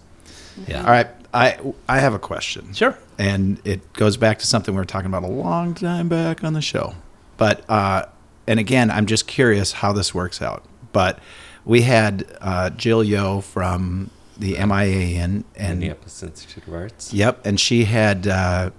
Yeah. 0.66 0.80
All 0.84 0.90
right, 0.90 1.08
I 1.34 1.58
I 1.88 1.98
have 1.98 2.14
a 2.14 2.18
question. 2.18 2.72
Sure. 2.72 2.98
And 3.18 3.60
it 3.64 3.92
goes 3.92 4.16
back 4.16 4.38
to 4.40 4.46
something 4.46 4.74
we 4.74 4.78
were 4.80 4.84
talking 4.84 5.06
about 5.06 5.22
a 5.22 5.28
long 5.28 5.74
time 5.74 6.08
back 6.08 6.44
on 6.44 6.52
the 6.52 6.62
show. 6.62 6.94
But 7.36 7.68
uh, 7.70 8.06
and 8.46 8.60
again, 8.60 8.90
I'm 8.90 9.06
just 9.06 9.26
curious 9.26 9.72
how 9.72 9.92
this 9.92 10.14
works 10.14 10.42
out. 10.42 10.64
But 10.92 11.18
we 11.64 11.82
had 11.82 12.26
uh, 12.40 12.70
Jill 12.70 13.02
Yo 13.02 13.40
from 13.40 14.10
the 14.36 14.52
MIA 14.64 15.22
in, 15.22 15.44
and 15.54 15.78
Minneapolis 15.78 16.22
Institute 16.22 16.66
of 16.66 16.74
Arts. 16.74 17.12
Yep, 17.12 17.46
and 17.46 17.60
she 17.60 17.84
had 17.84 18.26
uh, 18.26 18.70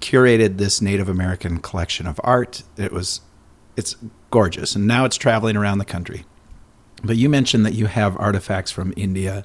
curated 0.00 0.58
this 0.58 0.80
Native 0.80 1.08
American 1.08 1.58
collection 1.58 2.06
of 2.06 2.20
art. 2.22 2.62
It 2.76 2.92
was 2.92 3.20
it's 3.76 3.96
gorgeous, 4.30 4.74
and 4.76 4.86
now 4.86 5.04
it's 5.04 5.16
traveling 5.16 5.56
around 5.56 5.78
the 5.78 5.84
country. 5.84 6.24
But 7.02 7.16
you 7.16 7.28
mentioned 7.28 7.66
that 7.66 7.74
you 7.74 7.86
have 7.86 8.16
artifacts 8.18 8.70
from 8.70 8.92
India 8.96 9.44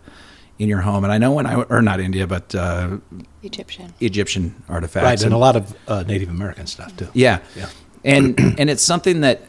in 0.61 0.69
your 0.69 0.81
home, 0.81 1.03
and 1.03 1.11
I 1.11 1.17
know 1.17 1.31
when 1.31 1.45
I 1.47 1.55
or 1.55 1.81
not 1.81 1.99
India, 1.99 2.27
but 2.27 2.53
uh, 2.55 2.97
Egyptian. 3.43 3.93
Egyptian 3.99 4.61
artifacts, 4.69 5.03
Right, 5.05 5.23
and 5.23 5.33
a 5.33 5.37
lot 5.37 5.55
of 5.55 5.75
uh, 5.87 6.03
Native 6.07 6.29
American 6.29 6.67
stuff 6.67 6.95
too. 6.95 7.07
yeah, 7.13 7.39
Yeah. 7.55 7.69
and 8.05 8.39
and 8.59 8.69
it's 8.69 8.83
something 8.83 9.21
that 9.21 9.41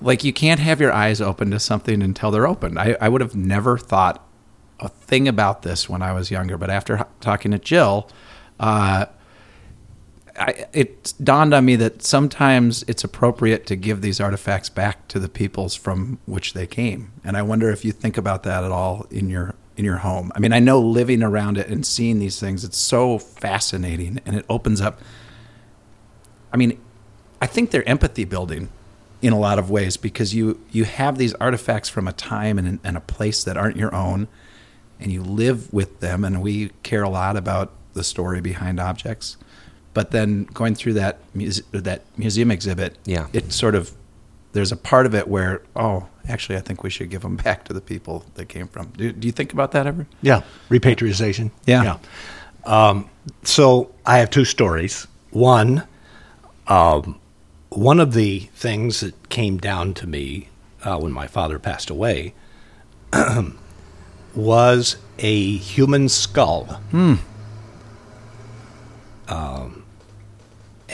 like 0.00 0.22
you 0.22 0.32
can't 0.32 0.60
have 0.60 0.80
your 0.80 0.92
eyes 0.92 1.20
open 1.20 1.50
to 1.50 1.58
something 1.58 2.02
until 2.02 2.30
they're 2.30 2.46
opened. 2.46 2.78
I, 2.78 2.96
I 3.00 3.08
would 3.08 3.20
have 3.20 3.34
never 3.34 3.76
thought 3.78 4.24
a 4.80 4.88
thing 4.88 5.26
about 5.28 5.62
this 5.62 5.88
when 5.88 6.02
I 6.02 6.12
was 6.12 6.30
younger, 6.30 6.56
but 6.56 6.70
after 6.70 7.04
talking 7.20 7.50
to 7.52 7.58
Jill, 7.58 8.08
uh, 8.60 9.06
I, 10.38 10.66
it 10.72 11.14
dawned 11.22 11.54
on 11.54 11.64
me 11.64 11.76
that 11.76 12.02
sometimes 12.02 12.84
it's 12.88 13.04
appropriate 13.04 13.66
to 13.66 13.76
give 13.76 14.02
these 14.02 14.20
artifacts 14.20 14.68
back 14.68 15.06
to 15.08 15.18
the 15.18 15.28
peoples 15.28 15.74
from 15.76 16.18
which 16.26 16.54
they 16.54 16.66
came, 16.66 17.12
and 17.24 17.36
I 17.36 17.42
wonder 17.42 17.70
if 17.70 17.84
you 17.84 17.92
think 17.92 18.16
about 18.18 18.42
that 18.44 18.62
at 18.64 18.70
all 18.72 19.06
in 19.10 19.28
your 19.30 19.54
in 19.76 19.84
your 19.84 19.98
home. 19.98 20.30
I 20.34 20.38
mean, 20.38 20.52
I 20.52 20.60
know 20.60 20.80
living 20.80 21.22
around 21.22 21.58
it 21.58 21.68
and 21.68 21.84
seeing 21.84 22.18
these 22.18 22.38
things, 22.38 22.64
it's 22.64 22.78
so 22.78 23.18
fascinating, 23.18 24.20
and 24.24 24.36
it 24.36 24.44
opens 24.48 24.80
up. 24.80 25.00
I 26.52 26.56
mean, 26.56 26.78
I 27.40 27.46
think 27.46 27.70
they're 27.70 27.88
empathy 27.88 28.24
building 28.24 28.68
in 29.20 29.32
a 29.32 29.38
lot 29.38 29.58
of 29.58 29.70
ways 29.70 29.96
because 29.96 30.34
you 30.34 30.60
you 30.70 30.84
have 30.84 31.18
these 31.18 31.34
artifacts 31.34 31.88
from 31.88 32.06
a 32.06 32.12
time 32.12 32.58
and, 32.58 32.78
and 32.84 32.96
a 32.96 33.00
place 33.00 33.42
that 33.44 33.56
aren't 33.56 33.76
your 33.76 33.94
own, 33.94 34.28
and 35.00 35.10
you 35.10 35.22
live 35.22 35.72
with 35.72 36.00
them. 36.00 36.24
And 36.24 36.40
we 36.42 36.68
care 36.82 37.02
a 37.02 37.08
lot 37.08 37.36
about 37.36 37.72
the 37.94 38.04
story 38.04 38.40
behind 38.40 38.78
objects. 38.80 39.36
But 39.92 40.10
then 40.10 40.44
going 40.44 40.74
through 40.74 40.94
that 40.94 41.18
muse- 41.34 41.62
that 41.72 42.02
museum 42.16 42.50
exhibit, 42.50 42.96
Yeah. 43.04 43.26
it 43.32 43.52
sort 43.52 43.74
of 43.74 43.92
there's 44.54 44.72
a 44.72 44.76
part 44.76 45.04
of 45.04 45.14
it 45.14 45.28
where 45.28 45.62
oh, 45.76 46.06
actually, 46.28 46.56
I 46.56 46.60
think 46.60 46.82
we 46.82 46.88
should 46.90 47.10
give 47.10 47.22
them 47.22 47.36
back 47.36 47.64
to 47.64 47.72
the 47.72 47.80
people 47.80 48.24
they 48.36 48.44
came 48.46 48.66
from. 48.68 48.86
Do, 48.96 49.12
do 49.12 49.26
you 49.26 49.32
think 49.32 49.52
about 49.52 49.72
that 49.72 49.86
ever? 49.86 50.06
Yeah, 50.22 50.42
repatriation. 50.70 51.50
Yeah. 51.66 51.82
Um, 52.64 53.10
so 53.42 53.92
I 54.06 54.18
have 54.18 54.30
two 54.30 54.44
stories. 54.44 55.06
One, 55.30 55.82
um, 56.68 57.18
one 57.68 58.00
of 58.00 58.14
the 58.14 58.40
things 58.54 59.00
that 59.00 59.28
came 59.28 59.58
down 59.58 59.92
to 59.94 60.06
me 60.06 60.48
uh, 60.84 60.98
when 60.98 61.12
my 61.12 61.26
father 61.26 61.58
passed 61.58 61.90
away 61.90 62.32
was 64.34 64.96
a 65.18 65.56
human 65.56 66.08
skull. 66.08 66.80
Um, 69.28 69.83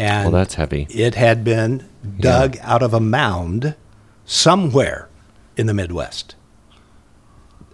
and 0.01 0.33
Well, 0.33 0.41
that's 0.41 0.55
heavy. 0.55 0.87
it 0.91 1.15
had 1.15 1.45
been 1.45 1.85
dug 2.19 2.57
out 2.63 2.83
of 2.83 2.95
a 2.95 3.01
mound 3.01 3.75
somewhere 4.25 5.09
in 5.57 5.67
the 5.67 5.75
Midwest. 5.75 6.35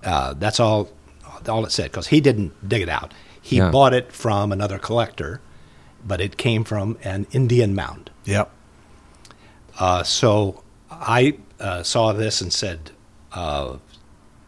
Uh, 0.04 0.34
that's 0.34 0.58
all. 0.60 0.88
All 1.48 1.64
it 1.64 1.70
said 1.70 1.92
because 1.92 2.08
he 2.08 2.20
didn't 2.20 2.68
dig 2.68 2.82
it 2.82 2.88
out. 2.88 3.14
He 3.40 3.58
Yeah. 3.58 3.70
bought 3.70 3.94
it 3.94 4.10
from 4.12 4.50
another 4.50 4.78
collector, 4.78 5.40
but 6.04 6.20
it 6.20 6.36
came 6.36 6.64
from 6.64 6.98
an 7.04 7.26
Indian 7.30 7.72
mound. 7.74 8.10
Yep. 8.24 8.50
Uh, 9.78 10.02
so 10.02 10.62
I 10.90 11.36
uh, 11.60 11.84
saw 11.84 12.12
this 12.12 12.40
and 12.40 12.52
said, 12.52 12.90
uh, 13.32 13.76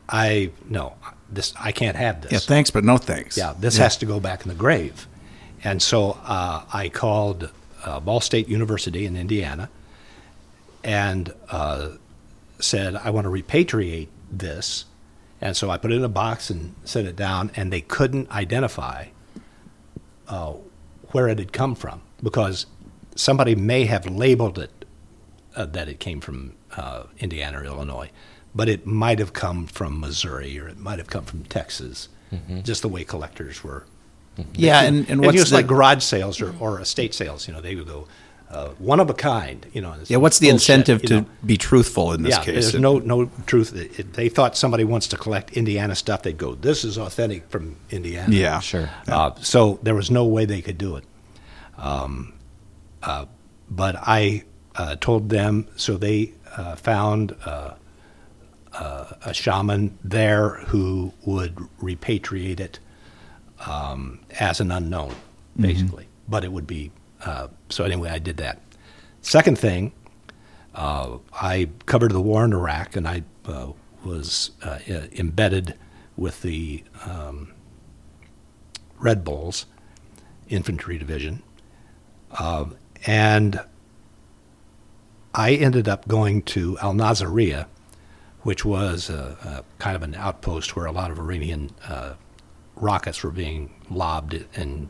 "I 0.09 0.51
no, 0.69 0.95
this 1.31 1.53
I 1.61 1.71
can't 1.71 1.97
have 1.97 2.23
this." 2.23 2.33
Yeah. 2.33 2.39
Thanks, 2.41 2.71
but 2.71 2.83
no 2.85 2.97
thanks. 2.99 3.37
Yeah, 3.37 3.55
this 3.59 3.77
has 3.77 3.97
to 3.99 4.07
go 4.07 4.19
back 4.19 4.43
in 4.43 4.49
the 4.49 4.55
grave. 4.57 5.07
And 5.63 5.81
so 5.83 6.19
uh, 6.25 6.63
I 6.73 6.89
called 6.89 7.51
uh, 7.85 8.01
Ball 8.01 8.21
State 8.21 8.49
University 8.49 9.07
in 9.07 9.17
Indiana 9.17 9.69
and 10.85 11.33
uh, 11.51 11.91
said, 12.59 12.97
I 12.97 13.11
want 13.11 13.25
to 13.25 13.31
repatriate 13.31 14.09
this. 14.31 14.85
And 15.41 15.57
so 15.57 15.71
I 15.71 15.79
put 15.79 15.93
it 15.93 15.97
in 15.97 16.05
a 16.05 16.09
box 16.09 16.51
and 16.51 16.75
sent 16.85 17.07
it 17.07 17.15
down, 17.15 17.51
and 17.55 17.73
they 17.73 17.81
couldn't 17.81 18.31
identify 18.31 19.07
uh, 20.27 20.55
where 21.13 21.29
it 21.29 21.39
had 21.39 21.53
come 21.53 21.75
from 21.75 22.03
because 22.23 22.67
somebody 23.15 23.55
may 23.55 23.85
have 23.85 24.07
labeled 24.07 24.59
it 24.59 24.85
uh, 25.57 25.65
that 25.67 25.89
it 25.89 26.01
came 26.01 26.21
from 26.21 26.55
uh, 26.77 27.05
Indiana 27.19 27.61
or 27.61 27.65
Illinois, 27.65 28.11
but 28.55 28.69
it 28.69 28.87
might 28.87 29.19
have 29.19 29.33
come 29.33 29.67
from 29.67 30.01
Missouri 30.01 30.59
or 30.59 30.69
it 30.69 30.79
might 30.79 30.99
have 30.99 31.09
come 31.09 31.25
from 31.25 31.45
Texas, 31.45 32.09
just 32.63 32.83
the 32.83 32.89
way 32.89 33.05
collectors 33.05 33.65
were. 33.65 33.85
Yeah, 34.55 34.83
and, 34.83 34.99
and 34.99 35.09
And 35.11 35.21
what's 35.21 35.37
just 35.37 35.51
the, 35.51 35.57
like 35.57 35.67
garage 35.67 36.03
sales 36.03 36.41
or, 36.41 36.55
or 36.61 36.81
estate 36.81 37.15
sales, 37.15 37.49
you 37.49 37.55
know, 37.55 37.61
they 37.61 37.75
would 37.75 37.87
go 37.87 38.07
uh, 38.51 38.69
one 38.79 38.99
of 38.99 39.11
a 39.11 39.15
kind, 39.15 39.67
you 39.73 39.81
know. 39.81 39.95
yeah? 40.07 40.17
What's 40.17 40.39
the 40.39 40.49
bullshit, 40.49 40.55
incentive 40.55 41.03
to 41.03 41.21
know. 41.21 41.27
be 41.45 41.57
truthful 41.57 42.13
in 42.13 42.23
this 42.23 42.37
yeah, 42.37 42.45
case? 42.45 42.73
there's 42.73 42.81
no 42.81 42.99
no 42.99 43.31
truth. 43.47 43.75
If 43.75 44.13
they 44.13 44.29
thought 44.29 44.57
somebody 44.57 44.85
wants 44.85 45.07
to 45.09 45.17
collect 45.17 45.53
Indiana 45.53 45.95
stuff, 45.95 46.23
they'd 46.23 46.39
go, 46.39 46.55
"This 46.55 46.85
is 46.85 46.97
authentic 46.97 47.49
from 47.51 47.77
Indiana." 47.91 48.35
Yeah. 48.35 48.61
Sure. 48.61 48.89
Uh, 49.07 49.33
so 49.41 49.79
there 49.83 49.95
was 49.95 50.11
no 50.11 50.25
way 50.25 50.47
they 50.47 50.63
could 50.63 50.79
do 50.79 50.97
it. 50.97 51.05
Um, 51.77 52.33
uh, 53.03 53.27
but 53.71 53.97
I 54.01 54.45
uh, 54.77 54.97
told 54.99 55.29
them, 55.29 55.69
so 55.77 55.99
they 55.99 56.33
uh, 56.57 56.77
found 56.77 57.37
uh, 57.45 57.75
uh, 58.73 59.13
a 59.27 59.35
shaman 59.35 59.99
there 60.03 60.51
who 60.69 61.13
would 61.27 61.57
repatriate 61.83 62.61
it 62.61 62.79
um, 63.67 64.21
as 64.39 64.61
an 64.61 64.71
unknown, 64.71 65.15
basically. 65.59 66.07
But 66.29 66.45
it 66.45 66.53
would 66.53 66.67
be 66.67 66.91
uh, 67.25 67.49
so. 67.69 67.85
Anyway, 67.85 68.11
I 68.11 68.19
did 68.19 68.37
that. 68.39 68.61
Second 69.23 69.59
thing, 69.59 69.93
uh, 70.75 71.19
I 71.33 71.71
covered 71.87 72.13
the 72.13 72.21
war 72.21 72.45
in 72.45 72.53
Iraq, 72.53 72.97
and 72.97 73.09
I 73.09 73.23
uh, 73.47 73.73
was 74.05 74.53
uh, 74.63 74.79
embedded 74.89 75.75
with 76.17 76.43
the 76.43 76.85
um, 77.07 77.53
Red 78.99 79.25
Bulls 79.25 79.67
Infantry 80.49 80.99
Division, 80.99 81.43
uh, 82.33 82.67
and 83.07 83.61
I 85.35 85.53
ended 85.53 85.89
up 85.89 86.09
going 86.09 86.43
to 86.43 86.79
Al 86.79 86.95
Nasiriyah, 86.95 87.67
which 88.43 88.65
was 88.65 89.11
a, 89.11 89.37
a 89.43 89.65
kind 89.79 89.97
of 89.97 90.03
an 90.03 90.15
outpost 90.15 90.75
where 90.75 90.87
a 90.87 90.93
lot 90.93 91.11
of 91.11 91.19
Iranian 91.19 91.71
uh, 91.87 92.15
rockets 92.81 93.23
were 93.23 93.31
being 93.31 93.71
lobbed 93.91 94.45
and 94.55 94.89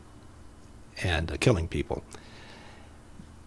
and 1.01 1.31
uh, 1.31 1.37
killing 1.39 1.67
people. 1.67 2.03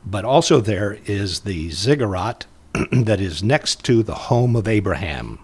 But 0.04 0.24
also 0.24 0.60
there 0.60 0.98
is 1.06 1.40
the 1.40 1.70
ziggurat 1.70 2.46
that 2.92 3.20
is 3.20 3.42
next 3.42 3.84
to 3.84 4.02
the 4.02 4.14
home 4.14 4.56
of 4.56 4.66
Abraham. 4.66 5.38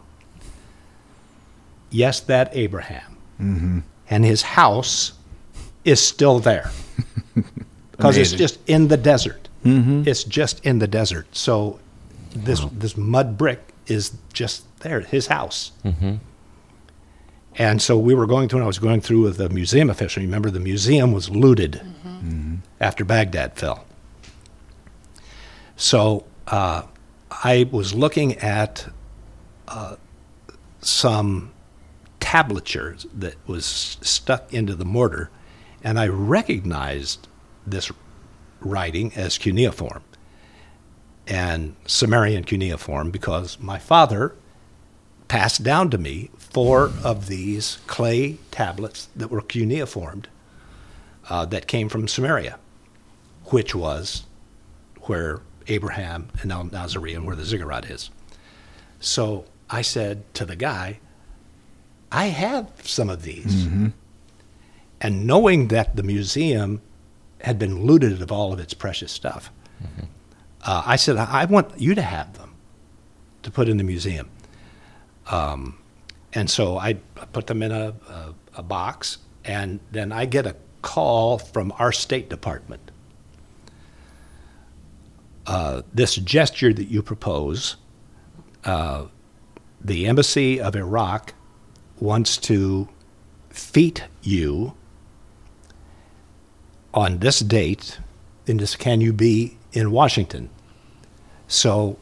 Yes, 1.90 2.20
that 2.20 2.50
Abraham. 2.52 3.16
Mm-hmm. 3.40 3.78
And 4.10 4.24
his 4.24 4.42
house 4.42 5.12
is 5.84 6.00
still 6.00 6.38
there 6.38 6.70
because 7.92 8.16
it's 8.16 8.32
just 8.32 8.58
in 8.66 8.88
the 8.88 8.96
desert. 8.96 9.48
Mm-hmm. 9.64 10.04
It's 10.06 10.24
just 10.24 10.64
in 10.64 10.78
the 10.78 10.86
desert. 10.86 11.26
So 11.32 11.78
this 12.34 12.64
this 12.72 12.96
mud 12.96 13.38
brick 13.38 13.60
is 13.86 14.12
just 14.32 14.64
there, 14.80 15.00
his 15.00 15.26
house. 15.28 15.72
Mm-hmm. 15.84 16.16
And 17.58 17.82
so 17.82 17.98
we 17.98 18.14
were 18.14 18.26
going 18.26 18.48
through, 18.48 18.60
and 18.60 18.64
I 18.64 18.68
was 18.68 18.78
going 18.78 19.00
through 19.00 19.22
with 19.22 19.36
the 19.36 19.48
museum 19.48 19.90
official. 19.90 20.22
Remember, 20.22 20.48
the 20.48 20.60
museum 20.60 21.12
was 21.12 21.28
looted 21.28 21.82
after 22.80 23.04
Baghdad 23.04 23.56
fell. 23.58 23.84
So 25.76 26.24
uh, 26.46 26.82
I 27.30 27.68
was 27.70 27.94
looking 27.94 28.36
at 28.38 28.88
uh, 29.66 29.96
some 30.80 31.52
tablature 32.20 33.04
that 33.12 33.34
was 33.48 33.66
stuck 34.02 34.54
into 34.54 34.76
the 34.76 34.84
mortar, 34.84 35.30
and 35.82 35.98
I 35.98 36.06
recognized 36.06 37.26
this 37.66 37.90
writing 38.60 39.12
as 39.14 39.36
cuneiform 39.36 40.02
and 41.26 41.76
Sumerian 41.86 42.44
cuneiform 42.44 43.10
because 43.10 43.58
my 43.60 43.78
father 43.78 44.34
passed 45.28 45.62
down 45.62 45.90
to 45.90 45.98
me 45.98 46.30
four 46.50 46.92
of 47.04 47.26
these 47.26 47.78
clay 47.86 48.38
tablets 48.50 49.08
that 49.14 49.30
were 49.30 49.42
cuneiformed 49.42 50.28
uh, 51.28 51.44
that 51.46 51.66
came 51.66 51.88
from 51.88 52.08
Samaria, 52.08 52.58
which 53.46 53.74
was 53.74 54.24
where 55.02 55.40
Abraham 55.66 56.28
and 56.40 56.50
Al 56.52 56.64
Nasiriyah, 56.64 57.24
where 57.24 57.36
the 57.36 57.44
ziggurat 57.44 57.84
is. 57.90 58.10
So 59.00 59.44
I 59.70 59.82
said 59.82 60.22
to 60.34 60.44
the 60.44 60.56
guy, 60.56 61.00
I 62.10 62.26
have 62.26 62.70
some 62.82 63.10
of 63.10 63.22
these. 63.22 63.66
And 65.00 65.26
knowing 65.26 65.68
that 65.68 65.94
the 65.96 66.02
museum 66.02 66.80
had 67.42 67.58
been 67.58 67.84
looted 67.84 68.20
of 68.20 68.32
all 68.32 68.52
of 68.52 68.58
its 68.58 68.74
precious 68.74 69.12
stuff, 69.12 69.52
uh, 70.62 70.82
I 70.84 70.96
said, 70.96 71.16
I 71.16 71.42
I 71.42 71.44
want 71.44 71.78
you 71.78 71.94
to 71.94 72.02
have 72.02 72.36
them 72.36 72.54
to 73.42 73.50
put 73.50 73.68
in 73.68 73.76
the 73.76 73.84
museum. 73.84 74.28
Um, 75.30 75.77
and 76.38 76.48
so 76.48 76.78
I 76.78 76.94
put 77.32 77.46
them 77.46 77.62
in 77.62 77.72
a, 77.72 77.94
a, 78.08 78.34
a 78.54 78.62
box, 78.62 79.18
and 79.44 79.80
then 79.90 80.12
I 80.12 80.24
get 80.24 80.46
a 80.46 80.56
call 80.82 81.38
from 81.38 81.72
our 81.78 81.92
State 81.92 82.28
Department 82.30 82.90
uh, 85.48 85.80
this 85.94 86.16
gesture 86.16 86.74
that 86.74 86.88
you 86.88 87.02
propose, 87.02 87.76
uh, 88.64 89.06
the 89.80 90.06
embassy 90.06 90.60
of 90.60 90.76
Iraq 90.76 91.32
wants 92.00 92.36
to 92.36 92.86
feat 93.48 94.04
you 94.22 94.74
on 96.92 97.18
this 97.18 97.40
date. 97.40 97.98
In 98.46 98.58
this, 98.58 98.76
can 98.76 99.00
you 99.00 99.12
be 99.12 99.56
in 99.72 99.90
Washington? 99.90 100.50
So 101.46 101.98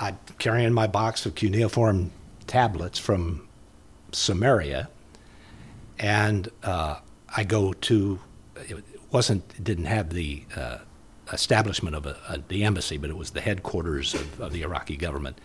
I'm 0.00 0.18
carrying 0.38 0.72
my 0.72 0.86
box 0.86 1.26
of 1.26 1.34
cuneiform 1.34 2.12
tablets 2.46 2.98
from 2.98 3.48
Samaria, 4.12 4.88
and 5.98 6.48
uh, 6.62 6.96
I 7.36 7.44
go 7.44 7.72
to. 7.72 8.20
It 8.56 8.84
wasn't. 9.10 9.44
It 9.56 9.64
didn't 9.64 9.86
have 9.86 10.10
the 10.10 10.44
uh, 10.56 10.78
establishment 11.32 11.96
of 11.96 12.06
a, 12.06 12.16
a, 12.28 12.38
the 12.48 12.64
embassy, 12.64 12.96
but 12.96 13.10
it 13.10 13.16
was 13.16 13.30
the 13.30 13.40
headquarters 13.40 14.14
of, 14.14 14.40
of 14.40 14.52
the 14.52 14.62
Iraqi 14.62 14.96
government. 14.96 15.40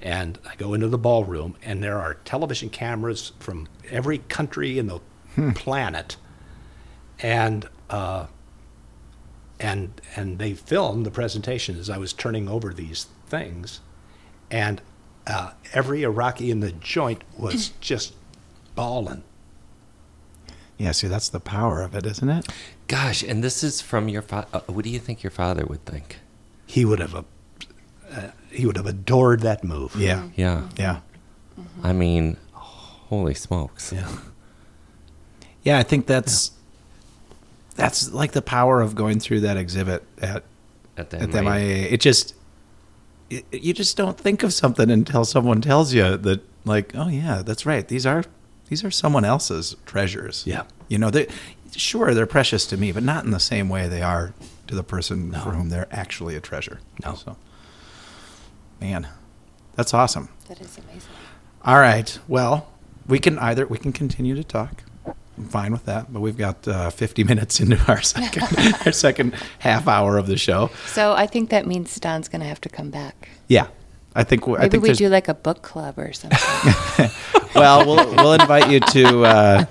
And 0.00 0.38
I 0.48 0.56
go 0.56 0.74
into 0.74 0.88
the 0.88 0.98
ballroom, 0.98 1.56
and 1.62 1.82
there 1.82 1.98
are 1.98 2.14
television 2.14 2.68
cameras 2.68 3.32
from 3.38 3.66
every 3.90 4.18
country 4.18 4.78
in 4.78 4.86
the 4.88 5.00
planet, 5.54 6.16
and 7.18 7.68
uh, 7.88 8.26
and 9.58 10.00
and 10.14 10.38
they 10.38 10.52
filmed 10.52 11.06
the 11.06 11.10
presentation 11.10 11.78
as 11.78 11.88
I 11.88 11.98
was 11.98 12.12
turning 12.12 12.48
over 12.48 12.74
these 12.74 13.06
things, 13.26 13.80
and 14.50 14.82
uh, 15.26 15.50
every 15.72 16.02
Iraqi 16.02 16.50
in 16.50 16.60
the 16.60 16.72
joint 16.72 17.22
was 17.36 17.70
just 17.80 18.14
bawling. 18.74 19.22
Yeah, 20.78 20.92
see, 20.92 21.08
that's 21.08 21.28
the 21.30 21.40
power 21.40 21.82
of 21.82 21.94
it, 21.94 22.04
isn't 22.04 22.28
it? 22.28 22.46
Gosh, 22.86 23.22
and 23.22 23.42
this 23.42 23.64
is 23.64 23.80
from 23.80 24.08
your 24.08 24.22
father. 24.22 24.48
Uh, 24.52 24.60
what 24.66 24.84
do 24.84 24.90
you 24.90 24.98
think 24.98 25.22
your 25.22 25.30
father 25.30 25.64
would 25.64 25.84
think? 25.86 26.18
He 26.66 26.84
would 26.84 26.98
have, 26.98 27.14
uh, 27.14 27.22
uh, 28.10 28.30
he 28.50 28.66
would 28.66 28.76
have 28.76 28.86
adored 28.86 29.40
that 29.40 29.64
move. 29.64 29.96
Yeah. 29.96 30.28
Yeah. 30.36 30.68
Yeah. 30.76 31.00
I 31.82 31.92
mean, 31.92 32.36
holy 32.52 33.34
smokes. 33.34 33.92
Yeah. 33.92 34.08
Yeah, 35.62 35.78
I 35.78 35.82
think 35.82 36.06
that's 36.06 36.52
that's 37.74 38.12
like 38.12 38.32
the 38.32 38.42
power 38.42 38.80
of 38.80 38.94
going 38.94 39.18
through 39.20 39.40
that 39.40 39.56
exhibit 39.56 40.04
at 40.20 40.44
At 40.96 41.10
the 41.10 41.20
at 41.20 41.32
the 41.32 41.42
MIA. 41.42 41.50
MIA. 41.54 41.88
It 41.88 42.00
just 42.00 42.30
it, 42.30 42.36
you 43.28 43.72
just 43.72 43.96
don't 43.96 44.18
think 44.18 44.42
of 44.42 44.52
something 44.52 44.90
until 44.90 45.24
someone 45.24 45.60
tells 45.60 45.92
you 45.92 46.16
that 46.16 46.42
like, 46.64 46.92
oh 46.94 47.08
yeah, 47.08 47.42
that's 47.44 47.66
right. 47.66 47.86
These 47.86 48.06
are 48.06 48.24
these 48.68 48.84
are 48.84 48.90
someone 48.90 49.24
else's 49.24 49.76
treasures. 49.86 50.44
Yeah. 50.46 50.64
You 50.88 50.98
know, 50.98 51.10
they 51.10 51.28
sure 51.74 52.14
they're 52.14 52.26
precious 52.26 52.66
to 52.66 52.76
me, 52.76 52.92
but 52.92 53.02
not 53.02 53.24
in 53.24 53.30
the 53.30 53.40
same 53.40 53.68
way 53.68 53.88
they 53.88 54.02
are 54.02 54.32
to 54.66 54.74
the 54.74 54.82
person 54.82 55.32
for 55.32 55.50
whom 55.50 55.68
they're 55.68 55.88
actually 55.90 56.36
a 56.36 56.40
treasure. 56.40 56.80
No. 57.04 57.14
So 57.14 57.36
man, 58.80 59.08
that's 59.74 59.94
awesome. 59.94 60.28
That 60.48 60.60
is 60.60 60.78
amazing. 60.78 61.10
All 61.64 61.78
right. 61.78 62.18
Well, 62.28 62.72
we 63.06 63.18
can 63.18 63.38
either 63.38 63.66
we 63.66 63.78
can 63.78 63.92
continue 63.92 64.34
to 64.34 64.44
talk. 64.44 64.82
I'm 65.38 65.44
fine 65.48 65.72
with 65.72 65.84
that, 65.84 66.12
but 66.12 66.20
we've 66.20 66.36
got 66.36 66.66
uh, 66.66 66.90
50 66.90 67.24
minutes 67.30 67.60
into 67.60 67.78
our 67.90 68.00
second 68.02 68.44
our 68.86 68.92
second 68.92 69.34
half 69.58 69.86
hour 69.88 70.18
of 70.18 70.26
the 70.26 70.36
show. 70.36 70.70
So 70.86 71.12
I 71.12 71.26
think 71.26 71.50
that 71.50 71.66
means 71.66 71.94
Don's 72.00 72.28
going 72.28 72.40
to 72.40 72.48
have 72.48 72.60
to 72.62 72.68
come 72.68 72.90
back. 72.90 73.28
Yeah, 73.48 73.68
I 74.14 74.24
think 74.24 74.42
w- 74.42 74.56
I 74.56 74.62
Maybe 74.62 74.70
think 74.78 74.82
we 74.84 74.92
do 74.94 75.08
like 75.08 75.28
a 75.28 75.34
book 75.34 75.62
club 75.62 75.98
or 75.98 76.12
something. 76.12 77.10
well, 77.54 77.84
we'll 77.86 78.14
we'll 78.16 78.32
invite 78.32 78.70
you 78.70 78.80
to. 78.80 79.24
Uh, 79.24 79.64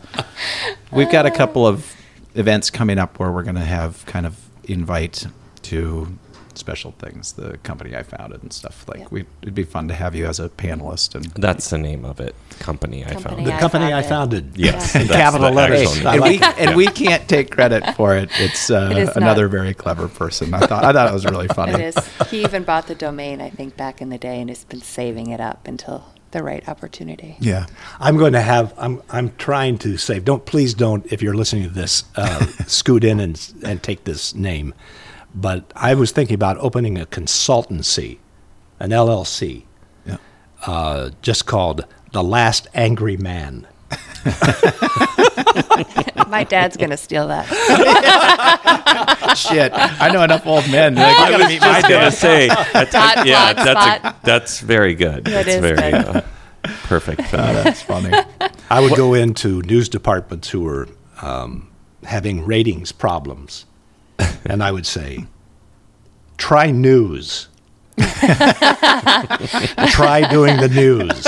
we've 0.91 1.11
got 1.11 1.26
a 1.26 1.32
couple 1.32 1.66
of 1.66 1.91
events 2.36 2.70
coming 2.70 2.99
up 2.99 3.18
where 3.20 3.32
we're 3.32 3.43
going 3.43 3.55
to 3.55 3.61
have 3.61 4.05
kind 4.05 4.26
of 4.26 4.38
invite 4.66 5.26
to 5.63 6.18
special 6.58 6.91
things, 6.99 7.34
the 7.34 7.58
company 7.60 7.95
I 7.95 8.03
founded 8.03 8.41
and 8.43 8.51
stuff. 8.53 8.86
Like 8.88 8.99
Yep. 8.99 9.12
we, 9.12 9.26
it'd 9.41 9.56
be 9.56 9.64
fun 9.64 9.88
to 9.89 9.93
have 9.93 10.16
you 10.16 10.26
as 10.26 10.39
a 10.39 10.49
panelist 10.49 11.16
and 11.16 11.26
That's 11.26 11.70
the 11.70 11.78
name 11.78 12.06
of 12.06 12.20
it. 12.20 12.36
Company, 12.60 13.03
I 13.06 13.10
Company 13.14 13.36
found. 13.36 13.47
The 13.47 13.53
I 13.53 13.60
company 13.60 13.86
I 13.93 14.01
founded. 14.01 14.43
founded. 14.45 14.58
Yes, 14.58 14.95
In 14.95 15.08
capital 15.08 15.49
the 15.49 15.53
letters. 15.56 16.06
I 16.06 16.14
and 16.14 16.22
like 16.22 16.41
we 16.41 16.47
and 16.66 16.76
we 16.76 16.88
can't 16.88 17.28
take 17.28 17.51
credit 17.51 17.95
for 17.95 18.16
it. 18.16 18.30
It's, 18.39 18.70
uh, 18.70 18.89
It 18.91 18.97
is 18.97 19.08
not. 19.08 19.18
another 19.18 19.47
very 19.47 19.74
clever 19.74 20.08
person. 20.08 20.53
I 20.53 20.60
thought 20.60 20.84
I 20.86 20.93
thought 20.93 21.10
it 21.10 21.14
was 21.14 21.26
really 21.26 21.47
funny. 21.49 21.74
it 21.74 21.82
is. 21.95 21.97
He 22.30 22.43
even 22.43 22.64
bought 22.64 22.88
the 22.88 22.95
domain, 22.95 23.41
I 23.41 23.49
think, 23.49 23.76
back 23.78 24.01
in 24.01 24.10
the 24.10 24.18
day 24.18 24.39
and 24.41 24.49
has 24.49 24.64
been 24.64 24.82
saving 24.82 25.30
it 25.32 25.39
up 25.41 25.68
until 25.68 26.06
the 26.32 26.43
right 26.43 26.68
opportunity. 26.68 27.38
Yeah. 27.39 27.66
I'm 27.99 28.18
going 28.18 28.34
to 28.34 28.41
have. 28.41 28.74
I'm. 28.78 29.01
I'm 29.10 29.34
trying 29.38 29.78
to 29.80 29.95
save. 29.97 30.26
Don't 30.26 30.45
please 30.45 30.74
don't. 30.74 31.06
If 31.12 31.22
you're 31.22 31.34
listening 31.36 31.64
to 31.64 31.70
this, 31.70 32.03
uh, 32.16 32.45
scoot 32.68 33.03
in 33.06 33.20
and 33.22 33.53
and 33.64 33.82
take 33.82 34.03
this 34.06 34.36
name. 34.36 34.74
But 35.36 35.72
I 35.76 35.94
was 35.96 36.12
thinking 36.12 36.34
about 36.36 36.58
opening 36.60 36.98
a 36.98 37.06
consultancy, 37.06 38.20
an 38.80 38.92
LLC, 38.92 39.64
Yeah. 40.06 40.18
uh, 40.66 41.10
just 41.22 41.46
called 41.46 41.86
the 42.14 42.24
Last 42.24 42.68
Angry 42.74 43.18
Man. 43.18 43.68
My 46.28 46.44
dad's 46.48 46.78
going 46.78 46.90
to 46.90 46.98
steal 46.98 47.28
that. 47.28 47.46
Shit. 49.38 49.72
I 49.76 50.10
know 50.12 50.24
enough 50.24 50.46
old 50.48 50.70
men. 50.72 50.96
Like, 50.96 51.18
you 51.18 51.24
I 51.24 51.32
gotta 51.32 51.44
was 51.44 51.52
meet 51.52 51.62
my 51.62 51.68
just 51.68 51.82
gonna 51.90 52.00
dad. 52.06 52.10
say, 52.14 52.48
that's, 52.74 52.96
Hot 52.96 53.26
yeah, 53.28 53.52
spot, 53.52 53.56
that's 53.66 53.80
a, 53.80 54.00
spot. 54.00 54.24
that's 54.24 54.60
very 54.62 54.96
good. 54.96 55.26
That 55.26 55.46
that's 55.46 55.48
is 55.50 55.60
very 55.62 55.76
good. 55.92 55.94
uh, 56.16 56.22
perfect. 56.84 57.22
Oh, 57.34 57.38
that's 57.38 57.82
funny. 57.82 58.12
I 58.70 58.80
would 58.80 58.96
go 58.96 59.14
into 59.14 59.62
news 59.64 59.90
departments 59.90 60.50
who 60.50 60.62
were 60.62 60.88
um, 61.22 61.70
having 62.04 62.46
ratings 62.46 62.92
problems, 62.94 63.66
and 64.45 64.63
I 64.63 64.72
would 64.72 64.86
say, 64.86 65.26
"Try 66.38 66.72
news." 66.72 67.47
Try 69.88 70.28
doing 70.30 70.57
the 70.57 70.68
news 70.68 71.26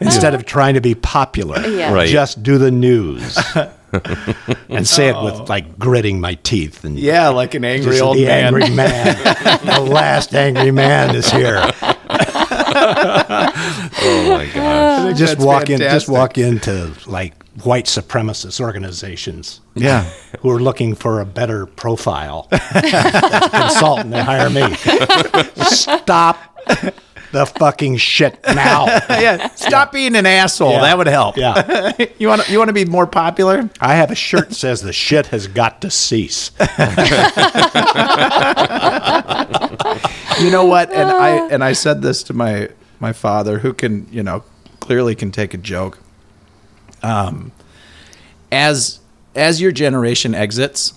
instead 0.00 0.34
of 0.34 0.44
trying 0.44 0.74
to 0.74 0.82
be 0.82 0.94
popular. 0.94 1.66
Yeah. 1.66 1.94
Right. 1.94 2.08
Just 2.08 2.42
do 2.42 2.58
the 2.58 2.70
news 2.70 3.38
and 4.68 4.86
say 4.86 5.08
it 5.08 5.16
with 5.22 5.34
oh. 5.34 5.46
like 5.48 5.78
gritting 5.78 6.20
my 6.20 6.34
teeth 6.34 6.84
and 6.84 6.98
Yeah, 6.98 7.28
like 7.28 7.54
an 7.54 7.64
angry 7.64 7.92
just 7.92 8.02
old 8.02 8.18
the 8.18 8.26
man. 8.26 8.54
angry 8.54 8.68
man. 8.74 9.16
the 9.64 9.80
last 9.80 10.34
angry 10.34 10.72
man 10.72 11.16
is 11.16 11.30
here. 11.30 11.70
Oh 14.06 14.28
my 14.28 14.46
gosh. 14.52 15.18
just 15.18 15.34
that's 15.34 15.44
walk 15.44 15.70
in. 15.70 15.78
Just 15.78 16.06
fantastic. 16.06 16.08
walk 16.12 16.38
into 16.38 16.92
like 17.06 17.42
white 17.62 17.86
supremacist 17.86 18.60
organizations. 18.60 19.60
Yeah. 19.74 20.10
Who 20.44 20.50
are 20.50 20.60
looking 20.60 20.94
for 20.94 21.20
a 21.20 21.24
better 21.24 21.64
profile 21.64 22.46
consultant 22.50 24.10
they 24.10 24.22
hire 24.22 24.50
me. 24.50 24.74
Stop 25.64 26.38
the 27.32 27.46
fucking 27.46 27.96
shit 27.96 28.38
now. 28.44 28.84
yeah. 29.08 29.48
Stop 29.54 29.90
being 29.92 30.14
an 30.14 30.26
asshole. 30.26 30.72
Yeah. 30.72 30.80
That 30.82 30.98
would 30.98 31.06
help. 31.06 31.38
Yeah. 31.38 31.92
you 32.18 32.28
want 32.28 32.42
to 32.42 32.52
you 32.52 32.58
want 32.58 32.68
to 32.68 32.74
be 32.74 32.84
more 32.84 33.06
popular? 33.06 33.70
I 33.80 33.94
have 33.94 34.10
a 34.10 34.14
shirt 34.14 34.50
that 34.50 34.54
says 34.54 34.82
the 34.82 34.92
shit 34.92 35.28
has 35.28 35.46
got 35.46 35.80
to 35.80 35.90
cease. 35.90 36.50
you 40.42 40.50
know 40.50 40.66
what? 40.66 40.92
And 40.92 41.08
I 41.10 41.48
and 41.50 41.64
I 41.64 41.72
said 41.72 42.02
this 42.02 42.22
to 42.24 42.34
my 42.34 42.68
my 43.00 43.14
father, 43.14 43.60
who 43.60 43.72
can 43.72 44.06
you 44.10 44.22
know 44.22 44.44
clearly 44.80 45.14
can 45.14 45.30
take 45.32 45.54
a 45.54 45.58
joke. 45.58 46.00
Um, 47.02 47.50
as 48.52 49.00
as 49.34 49.60
your 49.60 49.72
generation 49.72 50.34
exits, 50.34 50.94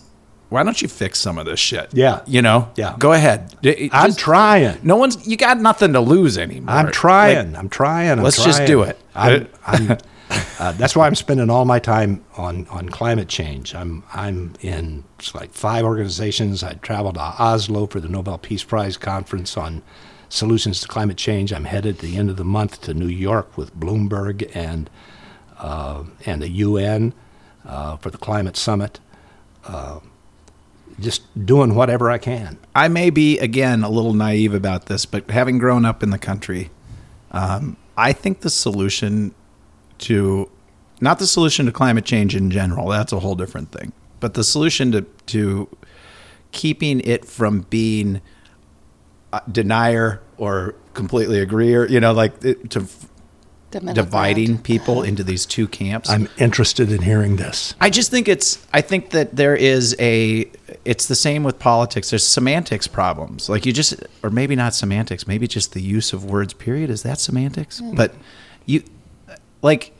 why 0.49 0.63
don't 0.63 0.81
you 0.81 0.87
fix 0.87 1.19
some 1.19 1.37
of 1.37 1.45
this 1.45 1.59
shit? 1.59 1.89
Yeah. 1.93 2.21
you 2.25 2.41
know. 2.41 2.71
Yeah. 2.75 2.95
go 2.97 3.13
ahead. 3.13 3.55
I'm 3.63 3.89
just- 4.09 4.19
trying. 4.19 4.79
No 4.83 4.95
one's. 4.95 5.27
You 5.27 5.37
got 5.37 5.59
nothing 5.59 5.93
to 5.93 5.99
lose 5.99 6.37
anymore. 6.37 6.73
I'm 6.75 6.91
trying. 6.91 7.51
Like, 7.51 7.59
I'm 7.59 7.69
trying. 7.69 8.11
I'm 8.11 8.21
let's 8.23 8.43
just 8.43 8.65
do 8.65 8.83
it. 8.83 8.97
I'm, 9.13 9.47
I'm, 9.65 9.97
uh, 10.59 10.71
that's 10.73 10.95
why 10.95 11.07
I'm 11.07 11.15
spending 11.15 11.49
all 11.49 11.65
my 11.65 11.79
time 11.79 12.23
on, 12.37 12.67
on 12.67 12.89
climate 12.89 13.27
change. 13.27 13.75
I'm 13.75 14.03
I'm 14.13 14.53
in 14.61 15.03
like 15.33 15.51
five 15.53 15.83
organizations. 15.83 16.63
I 16.63 16.73
traveled 16.75 17.15
to 17.15 17.21
Oslo 17.21 17.87
for 17.87 17.99
the 17.99 18.09
Nobel 18.09 18.37
Peace 18.37 18.63
Prize 18.63 18.97
conference 18.97 19.57
on 19.57 19.81
solutions 20.29 20.81
to 20.81 20.87
climate 20.87 21.17
change. 21.17 21.53
I'm 21.53 21.65
headed 21.65 21.95
at 21.95 22.01
the 22.01 22.17
end 22.17 22.29
of 22.29 22.37
the 22.37 22.45
month 22.45 22.81
to 22.81 22.93
New 22.93 23.07
York 23.07 23.57
with 23.57 23.75
Bloomberg 23.77 24.49
and 24.55 24.89
uh, 25.59 26.03
and 26.25 26.41
the 26.41 26.49
UN 26.49 27.13
uh, 27.67 27.97
for 27.97 28.09
the 28.09 28.17
climate 28.17 28.57
summit. 28.57 28.99
Uh, 29.65 29.99
just 30.99 31.45
doing 31.45 31.75
whatever 31.75 32.09
I 32.09 32.17
can. 32.17 32.57
I 32.73 32.87
may 32.87 33.09
be 33.09 33.37
again 33.37 33.83
a 33.83 33.89
little 33.89 34.13
naive 34.13 34.53
about 34.53 34.87
this, 34.87 35.05
but 35.05 35.29
having 35.29 35.59
grown 35.59 35.85
up 35.85 36.01
in 36.01 36.09
the 36.09 36.17
country, 36.17 36.71
um, 37.31 37.77
I 37.95 38.13
think 38.13 38.41
the 38.41 38.49
solution 38.49 39.33
to 39.99 40.49
not 40.99 41.19
the 41.19 41.27
solution 41.27 41.67
to 41.67 41.71
climate 41.71 42.05
change 42.05 42.35
in 42.35 42.49
general, 42.49 42.87
that's 42.89 43.13
a 43.13 43.19
whole 43.19 43.35
different 43.35 43.71
thing. 43.71 43.93
But 44.19 44.33
the 44.33 44.43
solution 44.43 44.91
to 44.93 45.01
to 45.27 45.69
keeping 46.51 47.01
it 47.01 47.25
from 47.25 47.61
being 47.69 48.21
a 49.33 49.41
denier 49.51 50.21
or 50.37 50.73
completely 50.95 51.39
agreeer, 51.39 51.87
you 51.87 51.99
know 51.99 52.13
like 52.13 52.43
it, 52.43 52.71
to 52.71 52.87
dividing 53.71 54.47
ground. 54.47 54.63
people 54.63 55.03
into 55.03 55.23
these 55.23 55.45
two 55.45 55.67
camps. 55.67 56.09
I'm 56.09 56.29
interested 56.37 56.91
in 56.91 57.01
hearing 57.01 57.35
this. 57.35 57.75
I 57.81 57.89
just 57.89 58.11
think 58.11 58.27
it's. 58.27 58.65
I 58.73 58.81
think 58.81 59.11
that 59.11 59.35
there 59.35 59.55
is 59.55 59.95
a. 59.99 60.49
It's 60.85 61.07
the 61.07 61.15
same 61.15 61.43
with 61.43 61.59
politics. 61.59 62.09
There's 62.09 62.25
semantics 62.25 62.87
problems. 62.87 63.49
Like 63.49 63.65
you 63.65 63.73
just, 63.73 63.95
or 64.23 64.29
maybe 64.29 64.55
not 64.55 64.73
semantics. 64.73 65.27
Maybe 65.27 65.47
just 65.47 65.73
the 65.73 65.81
use 65.81 66.13
of 66.13 66.25
words. 66.25 66.53
Period. 66.53 66.89
Is 66.89 67.03
that 67.03 67.19
semantics? 67.19 67.81
But 67.81 68.13
you, 68.65 68.83
like, 69.61 69.93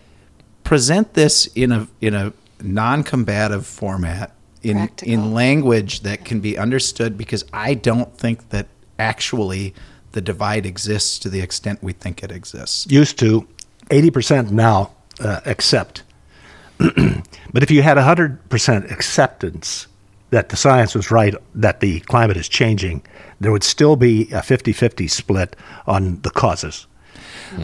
present 0.63 1.13
this 1.13 1.47
in 1.47 1.71
a 1.71 1.87
in 2.01 2.13
a 2.13 2.33
non-combative 2.61 3.65
format 3.67 4.33
in 4.63 4.77
Practical. 4.77 5.13
in 5.13 5.33
language 5.33 6.01
that 6.01 6.25
can 6.25 6.39
be 6.39 6.57
understood. 6.57 7.17
Because 7.17 7.43
I 7.53 7.73
don't 7.73 8.15
think 8.17 8.49
that 8.49 8.67
actually 8.97 9.73
the 10.13 10.21
divide 10.21 10.65
exists 10.65 11.19
to 11.19 11.29
the 11.29 11.41
extent 11.41 11.83
we 11.83 11.93
think 11.93 12.23
it 12.23 12.31
exists. 12.31 12.87
Used 12.89 13.19
to, 13.19 13.47
80% 13.89 14.51
now 14.51 14.91
uh, 15.19 15.41
accept. 15.45 16.03
but 16.77 17.63
if 17.63 17.71
you 17.71 17.81
had 17.81 17.97
100% 17.97 18.91
acceptance 18.91 19.87
that 20.29 20.49
the 20.49 20.57
science 20.57 20.93
was 20.93 21.09
right, 21.09 21.33
that 21.55 21.79
the 21.79 22.01
climate 22.01 22.37
is 22.37 22.49
changing, 22.49 23.01
there 23.39 23.51
would 23.51 23.63
still 23.63 23.95
be 23.95 24.29
a 24.31 24.41
50 24.41 24.73
50 24.73 25.07
split 25.07 25.55
on 25.85 26.21
the 26.21 26.29
causes, 26.29 26.85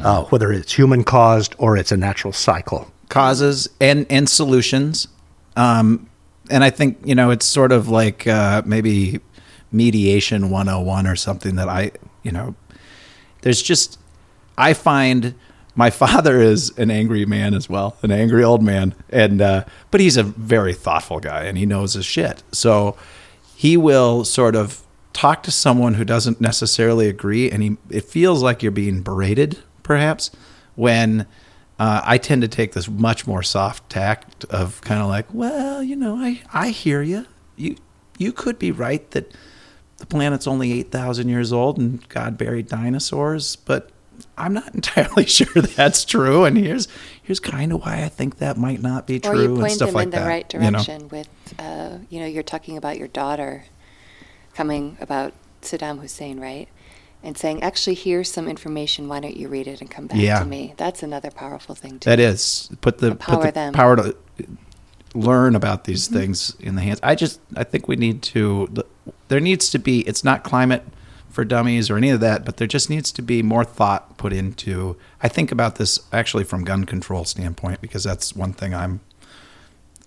uh, 0.04 0.24
whether 0.26 0.52
it's 0.52 0.74
human 0.74 1.04
caused 1.04 1.56
or 1.58 1.78
it's 1.78 1.92
a 1.92 1.98
natural 1.98 2.34
cycle. 2.34 2.92
causes 3.10 3.70
and 3.80 4.08
and 4.10 4.28
solutions 4.28 5.08
um 5.56 6.10
and 6.50 6.64
i 6.64 6.70
think 6.72 6.98
you 7.06 7.14
know 7.14 7.30
it's 7.30 7.46
sort 7.46 7.72
of 7.72 7.88
like 7.88 8.26
uh 8.26 8.62
maybe 8.66 9.20
mediation 9.72 10.50
101 10.50 11.06
or 11.06 11.16
something 11.16 11.56
that 11.58 11.70
i 11.70 11.92
you 12.24 12.32
know 12.32 12.56
there's 13.42 13.62
just 13.62 14.00
i 14.58 14.74
find 14.74 15.36
my 15.76 15.90
father 15.90 16.40
is 16.40 16.78
an 16.78 16.92
angry 16.92 17.26
man 17.26 17.54
as 17.54 17.70
well 17.70 17.98
an 18.02 18.12
angry 18.12 18.44
old 18.44 18.62
man. 18.62 18.94
And 19.10 19.42
uh 19.42 19.66
but 19.92 20.02
he's 20.02 20.18
a 20.18 20.24
very 20.24 20.74
thoughtful 20.74 21.20
guy 21.20 21.44
and 21.44 21.58
he 21.58 21.66
knows 21.66 21.94
his 21.94 22.06
shit. 22.06 22.44
So 22.52 22.96
he 23.56 23.78
will 23.78 24.26
sort 24.26 24.56
of 24.56 24.82
talk 25.14 25.44
to 25.44 25.52
someone 25.52 25.94
who 25.94 26.06
doesn't 26.06 26.42
necessarily 26.42 27.08
agree. 27.08 27.50
And 27.50 27.64
he 27.64 27.78
it 27.90 28.06
feels 28.06 28.42
like 28.42 28.62
you're 28.64 28.72
being 28.72 29.02
berated 29.02 29.60
perhaps 29.84 30.32
when 30.76 31.28
uh, 31.80 32.02
I 32.04 32.18
tend 32.18 32.44
to 32.44 32.48
take 32.48 32.74
this 32.74 32.88
much 32.88 33.26
more 33.26 33.44
soft 33.44 33.90
tact 33.90 34.46
of 34.46 34.80
kind 34.82 35.02
of 35.02 35.08
like, 35.08 35.26
well, 35.34 35.82
you 35.82 35.96
know, 35.96 36.16
I, 36.16 36.42
I 36.54 36.70
hear 36.70 37.02
you. 37.02 37.26
You 37.56 37.76
you 38.18 38.32
could 38.32 38.60
be 38.60 38.72
right 38.72 39.10
that 39.12 39.34
the 39.98 40.06
planet's 40.06 40.48
only 40.48 40.72
eight 40.72 40.92
thousand 40.92 41.30
years 41.30 41.52
old 41.52 41.78
and 41.78 42.08
God 42.10 42.38
buried 42.38 42.68
dinosaurs, 42.68 43.56
but 43.56 43.90
I'm 44.38 44.54
not 44.54 44.74
entirely 44.76 45.26
sure 45.26 45.62
that's 45.62 46.06
true. 46.06 46.44
And 46.46 46.58
here's 46.58 46.88
here's 47.22 47.40
kind 47.40 47.72
of 47.72 47.82
why 47.82 48.04
I 48.04 48.10
think 48.10 48.38
that 48.40 48.58
might 48.58 48.82
not 48.82 49.08
be 49.08 49.20
true 49.20 49.32
Or 49.32 49.36
you 49.36 49.46
and 49.52 49.60
point 49.60 49.72
stuff 49.74 49.88
them 49.90 49.96
like 49.96 50.04
in 50.06 50.10
the 50.12 50.18
that. 50.18 50.28
right 50.28 50.54
you 50.54 50.60
know? 50.60 50.70
direction 50.72 51.08
with, 51.10 51.30
uh, 51.60 51.98
you 52.10 52.20
know, 52.20 52.26
you're 52.26 52.44
talking 52.44 52.78
about 52.78 52.98
your 52.98 53.08
daughter 53.08 53.66
coming 54.54 54.98
about 55.00 55.34
Saddam 55.62 56.00
Hussein, 56.02 56.40
right? 56.40 56.68
And 57.26 57.38
saying, 57.38 57.64
actually, 57.64 57.94
here's 57.96 58.30
some 58.30 58.50
information. 58.50 59.08
Why 59.08 59.22
don't 59.22 59.38
you 59.38 59.48
read 59.48 59.68
it 59.68 59.80
and 59.80 59.90
come 59.90 60.08
back 60.08 60.18
Yeah. 60.20 60.40
to 60.40 60.46
me? 60.46 60.74
That's 60.76 61.02
another 61.04 61.32
powerful 61.32 61.74
thing 61.74 62.00
too. 62.00 62.10
That 62.10 62.20
is 62.20 62.70
put 62.82 62.98
the 62.98 63.16
put 63.16 63.42
the 63.42 63.52
them. 63.52 63.72
power 63.74 63.96
to 63.96 64.16
learn 65.16 65.56
about 65.56 65.86
these 65.86 66.08
Mm-hmm. 66.10 66.18
things 66.20 66.56
in 66.60 66.76
the 66.76 66.82
hands. 66.82 67.00
I 67.04 67.16
just 67.16 67.40
I 67.56 67.64
think 67.64 67.88
we 67.88 67.96
need 67.96 68.22
to. 68.24 68.68
There 69.30 69.40
needs 69.40 69.70
to 69.70 69.80
be. 69.80 70.02
It's 70.02 70.24
not 70.24 70.44
climate 70.44 70.84
for 71.34 71.44
dummies 71.44 71.90
or 71.90 71.98
any 71.98 72.12
of 72.12 72.20
that, 72.20 72.46
but 72.46 72.58
there 72.58 72.68
just 72.68 72.92
needs 72.92 73.12
to 73.12 73.22
be 73.24 73.42
more 73.42 73.66
thought 73.66 74.18
put 74.18 74.32
into. 74.32 74.96
I 75.22 75.28
think 75.28 75.52
about 75.52 75.78
this 75.78 76.00
actually 76.14 76.44
from 76.44 76.64
gun 76.64 76.84
control 76.86 77.26
standpoint 77.26 77.82
because 77.82 78.04
that's 78.04 78.36
one 78.36 78.54
thing 78.54 78.76
I'm 78.76 79.00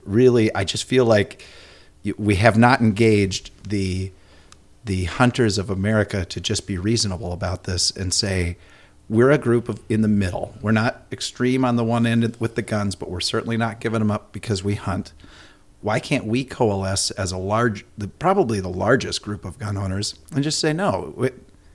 really. 0.04 0.54
I 0.54 0.62
just 0.62 0.84
feel 0.84 1.04
like 1.04 1.44
we 2.16 2.36
have 2.36 2.56
not 2.56 2.80
engaged 2.80 3.50
the 3.68 4.12
the 4.84 5.06
hunters 5.06 5.58
of 5.58 5.68
America 5.68 6.24
to 6.24 6.40
just 6.40 6.64
be 6.64 6.78
reasonable 6.78 7.32
about 7.32 7.64
this 7.64 7.90
and 7.90 8.14
say 8.14 8.56
we're 9.08 9.32
a 9.32 9.38
group 9.38 9.68
of 9.68 9.80
in 9.88 10.02
the 10.02 10.08
middle. 10.08 10.54
We're 10.62 10.70
not 10.70 11.06
extreme 11.10 11.64
on 11.64 11.74
the 11.74 11.82
one 11.82 12.06
end 12.06 12.36
with 12.38 12.54
the 12.54 12.62
guns, 12.62 12.94
but 12.94 13.10
we're 13.10 13.18
certainly 13.18 13.56
not 13.56 13.80
giving 13.80 13.98
them 13.98 14.12
up 14.12 14.32
because 14.32 14.62
we 14.62 14.76
hunt. 14.76 15.12
Why 15.82 16.00
can't 16.00 16.24
we 16.24 16.44
coalesce 16.44 17.10
as 17.12 17.32
a 17.32 17.38
large, 17.38 17.84
the, 17.96 18.08
probably 18.08 18.60
the 18.60 18.68
largest 18.68 19.22
group 19.22 19.44
of 19.44 19.58
gun 19.58 19.76
owners, 19.76 20.14
and 20.34 20.42
just 20.42 20.58
say 20.58 20.72
no? 20.72 21.12
we- 21.16 21.30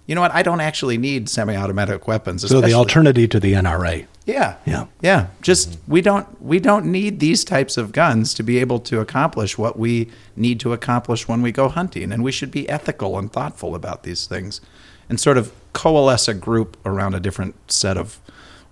You 0.07 0.15
know 0.15 0.21
what? 0.21 0.31
I 0.33 0.41
don't 0.43 0.59
actually 0.59 0.97
need 0.97 1.29
semi-automatic 1.29 2.07
weapons. 2.07 2.47
So 2.47 2.59
the 2.59 2.73
alternative 2.73 3.29
to 3.29 3.39
the 3.39 3.53
NRA. 3.53 4.05
yeah. 4.25 4.55
Yeah. 4.65 4.85
Yeah. 5.01 5.27
Just 5.41 5.77
we 5.87 6.01
don't 6.01 6.25
we 6.41 6.59
don't 6.59 6.85
need 6.85 7.19
these 7.19 7.45
types 7.45 7.77
of 7.77 7.91
guns 7.91 8.33
to 8.33 8.43
be 8.43 8.57
able 8.57 8.79
to 8.79 8.99
accomplish 8.99 9.57
what 9.57 9.77
we 9.79 10.09
need 10.35 10.59
to 10.61 10.73
accomplish 10.73 11.27
when 11.27 11.41
we 11.41 11.51
go 11.51 11.69
hunting 11.69 12.11
and 12.11 12.23
we 12.23 12.31
should 12.31 12.51
be 12.51 12.67
ethical 12.67 13.17
and 13.17 13.31
thoughtful 13.31 13.73
about 13.75 14.03
these 14.03 14.25
things 14.25 14.59
and 15.07 15.19
sort 15.19 15.37
of 15.37 15.51
coalesce 15.73 16.27
a 16.27 16.33
group 16.33 16.75
around 16.85 17.13
a 17.15 17.19
different 17.19 17.55
set 17.71 17.97
of 17.97 18.19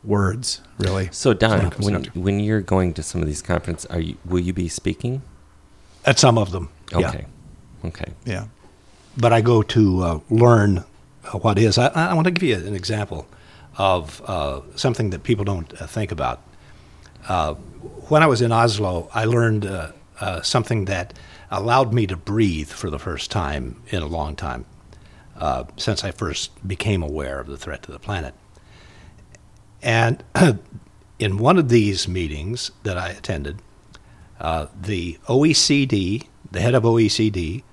words, 0.04 0.62
really. 0.78 1.10
So 1.12 1.34
Don, 1.34 1.72
when 1.80 2.06
when 2.14 2.40
you're 2.40 2.62
going 2.62 2.94
to 2.96 3.04
some 3.04 3.22
of 3.22 3.28
these 3.28 3.42
conferences, 3.42 3.86
are 3.88 4.00
you 4.00 4.18
will 4.26 4.40
you 4.40 4.54
be 4.54 4.68
speaking? 4.68 5.22
At 6.06 6.20
some 6.20 6.38
of 6.38 6.52
them. 6.52 6.70
Okay. 6.94 7.26
Yeah. 7.84 7.88
Okay. 7.88 8.14
yeah. 8.26 8.46
But 9.18 9.34
I 9.34 9.42
go 9.42 9.62
to 9.64 10.04
uh, 10.04 10.20
learn 10.30 10.86
uh, 11.26 11.38
what 11.40 11.58
is. 11.58 11.78
I, 11.78 11.88
I 11.88 12.14
want 12.14 12.26
to 12.26 12.32
give 12.32 12.44
you 12.44 12.56
an 12.56 12.76
example 12.76 13.28
of 13.78 14.22
uh, 14.26 14.62
something 14.76 15.10
that 15.12 15.24
people 15.24 15.46
don't 15.46 15.82
uh, 15.82 15.88
think 15.88 16.12
about. 16.12 16.42
Uh, 17.28 17.54
when 18.10 18.24
I 18.24 18.28
was 18.28 18.42
in 18.42 18.52
Oslo, 18.52 19.10
I 19.14 19.26
learned 19.26 19.66
uh, 19.66 19.92
uh, 20.20 20.42
something 20.42 20.86
that 20.86 21.14
allowed 21.52 21.94
me 21.94 22.08
to 22.08 22.18
breathe 22.18 22.70
for 22.70 22.90
the 22.90 23.00
first 23.00 23.32
time 23.32 23.82
in 23.90 24.02
a 24.02 24.08
long 24.08 24.36
time 24.36 24.66
uh, 25.38 25.64
since 25.78 26.04
I 26.04 26.12
first 26.12 26.68
became 26.68 27.02
aware 27.02 27.40
of 27.40 27.48
the 27.48 27.58
threat 27.58 27.84
to 27.84 27.92
the 27.92 28.00
planet. 28.00 28.34
And 29.82 30.24
in 31.20 31.38
one 31.38 31.58
of 31.58 31.70
these 31.70 32.08
meetings 32.08 32.72
that 32.84 32.98
I 32.98 33.10
attended, 33.10 33.60
uh, 34.40 34.68
the 34.80 35.18
OECD, 35.28 36.28
the 36.52 36.62
head 36.62 36.76
of 36.76 36.84
OECD, 36.84 37.64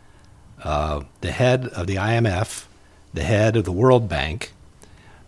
uh, 0.62 1.02
the 1.20 1.32
head 1.32 1.66
of 1.68 1.86
the 1.86 1.96
IMF, 1.96 2.66
the 3.14 3.24
head 3.24 3.56
of 3.56 3.64
the 3.64 3.72
World 3.72 4.08
Bank, 4.08 4.52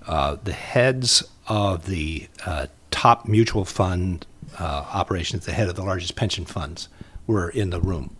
uh, 0.06 0.36
the 0.42 0.52
heads 0.52 1.22
of 1.48 1.86
the 1.86 2.28
uh, 2.44 2.66
top 2.90 3.26
mutual 3.28 3.64
fund 3.64 4.26
uh, 4.58 4.86
operations, 4.92 5.46
the 5.46 5.52
head 5.52 5.68
of 5.68 5.76
the 5.76 5.84
largest 5.84 6.16
pension 6.16 6.44
funds 6.44 6.88
were 7.26 7.48
in 7.50 7.70
the 7.70 7.80
room. 7.80 8.16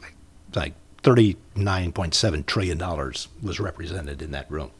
Like, 0.00 0.14
like 0.54 0.74
$39.7 1.02 2.46
trillion 2.46 2.78
was 3.42 3.60
represented 3.60 4.20
in 4.22 4.32
that 4.32 4.50
room. 4.50 4.70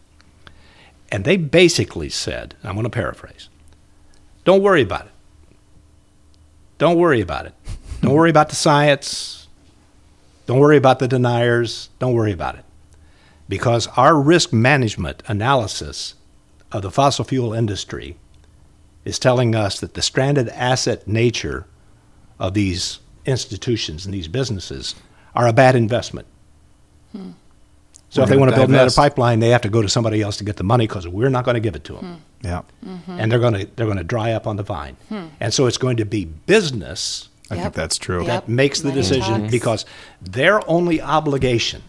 And 1.11 1.25
they 1.25 1.37
basically 1.37 2.09
said, 2.09 2.55
I'm 2.63 2.75
going 2.75 2.85
to 2.85 2.91
paraphrase, 2.91 3.49
don't 4.45 4.63
worry 4.63 4.83
about 4.83 5.07
it. 5.07 5.13
Don't 6.79 6.99
worry 6.99 7.21
about 7.21 7.47
it. 7.47 7.55
Don't 8.01 8.15
worry 8.15 8.31
about 8.31 8.49
the 8.49 8.57
science. 8.57 9.49
Don't 10.47 10.59
worry 10.59 10.79
about 10.79 10.99
the 10.99 11.09
deniers. 11.09 11.91
Don't 11.99 12.15
worry 12.15 12.33
about 12.33 12.55
it. 12.55 12.65
Because 13.49 13.87
our 13.89 14.19
risk 14.19 14.53
management 14.53 15.23
analysis 15.27 16.15
of 16.73 16.83
the 16.83 16.91
fossil 16.91 17.25
fuel 17.25 17.53
industry 17.53 18.17
is 19.05 19.19
telling 19.19 19.55
us 19.55 19.81
that 19.81 19.95
the 19.95 20.03
stranded 20.03 20.49
asset 20.51 21.07
nature 21.07 21.67
of 22.39 22.55
these 22.55 23.01
institutions 23.27 24.05
and 24.05 24.15
these 24.15 24.29
businesses 24.29 24.95
are 25.35 25.47
a 25.47 25.53
bad 25.53 25.77
investment. 25.77 26.27
Hmm. 27.13 27.31
So 28.11 28.21
We're 28.21 28.25
if 28.25 28.31
they 28.31 28.37
want 28.37 28.51
to 28.51 28.57
build 28.57 28.71
another 28.71 28.91
pipeline, 28.91 29.41
they 29.41 29.51
have 29.51 29.63
to 29.63 29.69
go 29.69 29.83
to 29.83 29.89
somebody 29.89 30.21
else 30.21 30.37
to 30.39 30.45
get 30.45 30.57
the 30.57 30.65
money 30.65 30.87
because 30.87 31.07
we're 31.09 31.31
not 31.31 31.45
going 31.45 31.55
to 31.55 31.61
give 31.61 31.77
it 31.77 31.85
to 31.85 31.95
them 31.95 32.05
hmm. 32.05 32.47
Yeah. 32.47 32.63
Mm-hmm. 32.85 33.21
and 33.21 33.31
they're 33.31 33.39
going 33.39 33.55
to 33.55 33.69
they're 33.77 33.87
going 33.87 33.99
to 33.99 34.05
dry 34.05 34.33
up 34.33 34.47
on 34.47 34.57
the 34.57 34.63
vine. 34.63 34.97
Hmm. 35.09 35.27
And 35.39 35.55
so 35.55 35.67
it's 35.67 35.79
going 35.79 35.97
to 35.99 36.05
be 36.05 36.25
business 36.25 37.29
I 37.51 37.57
think 37.57 37.75
that's 37.75 37.99
true. 37.99 38.21
Yep. 38.21 38.27
that 38.27 38.49
makes 38.49 38.81
the 38.81 38.89
Money 38.89 39.01
decision 39.01 39.41
talks. 39.41 39.51
because 39.51 39.87
their 40.23 40.69
only 40.71 41.01
obligation 41.01 41.83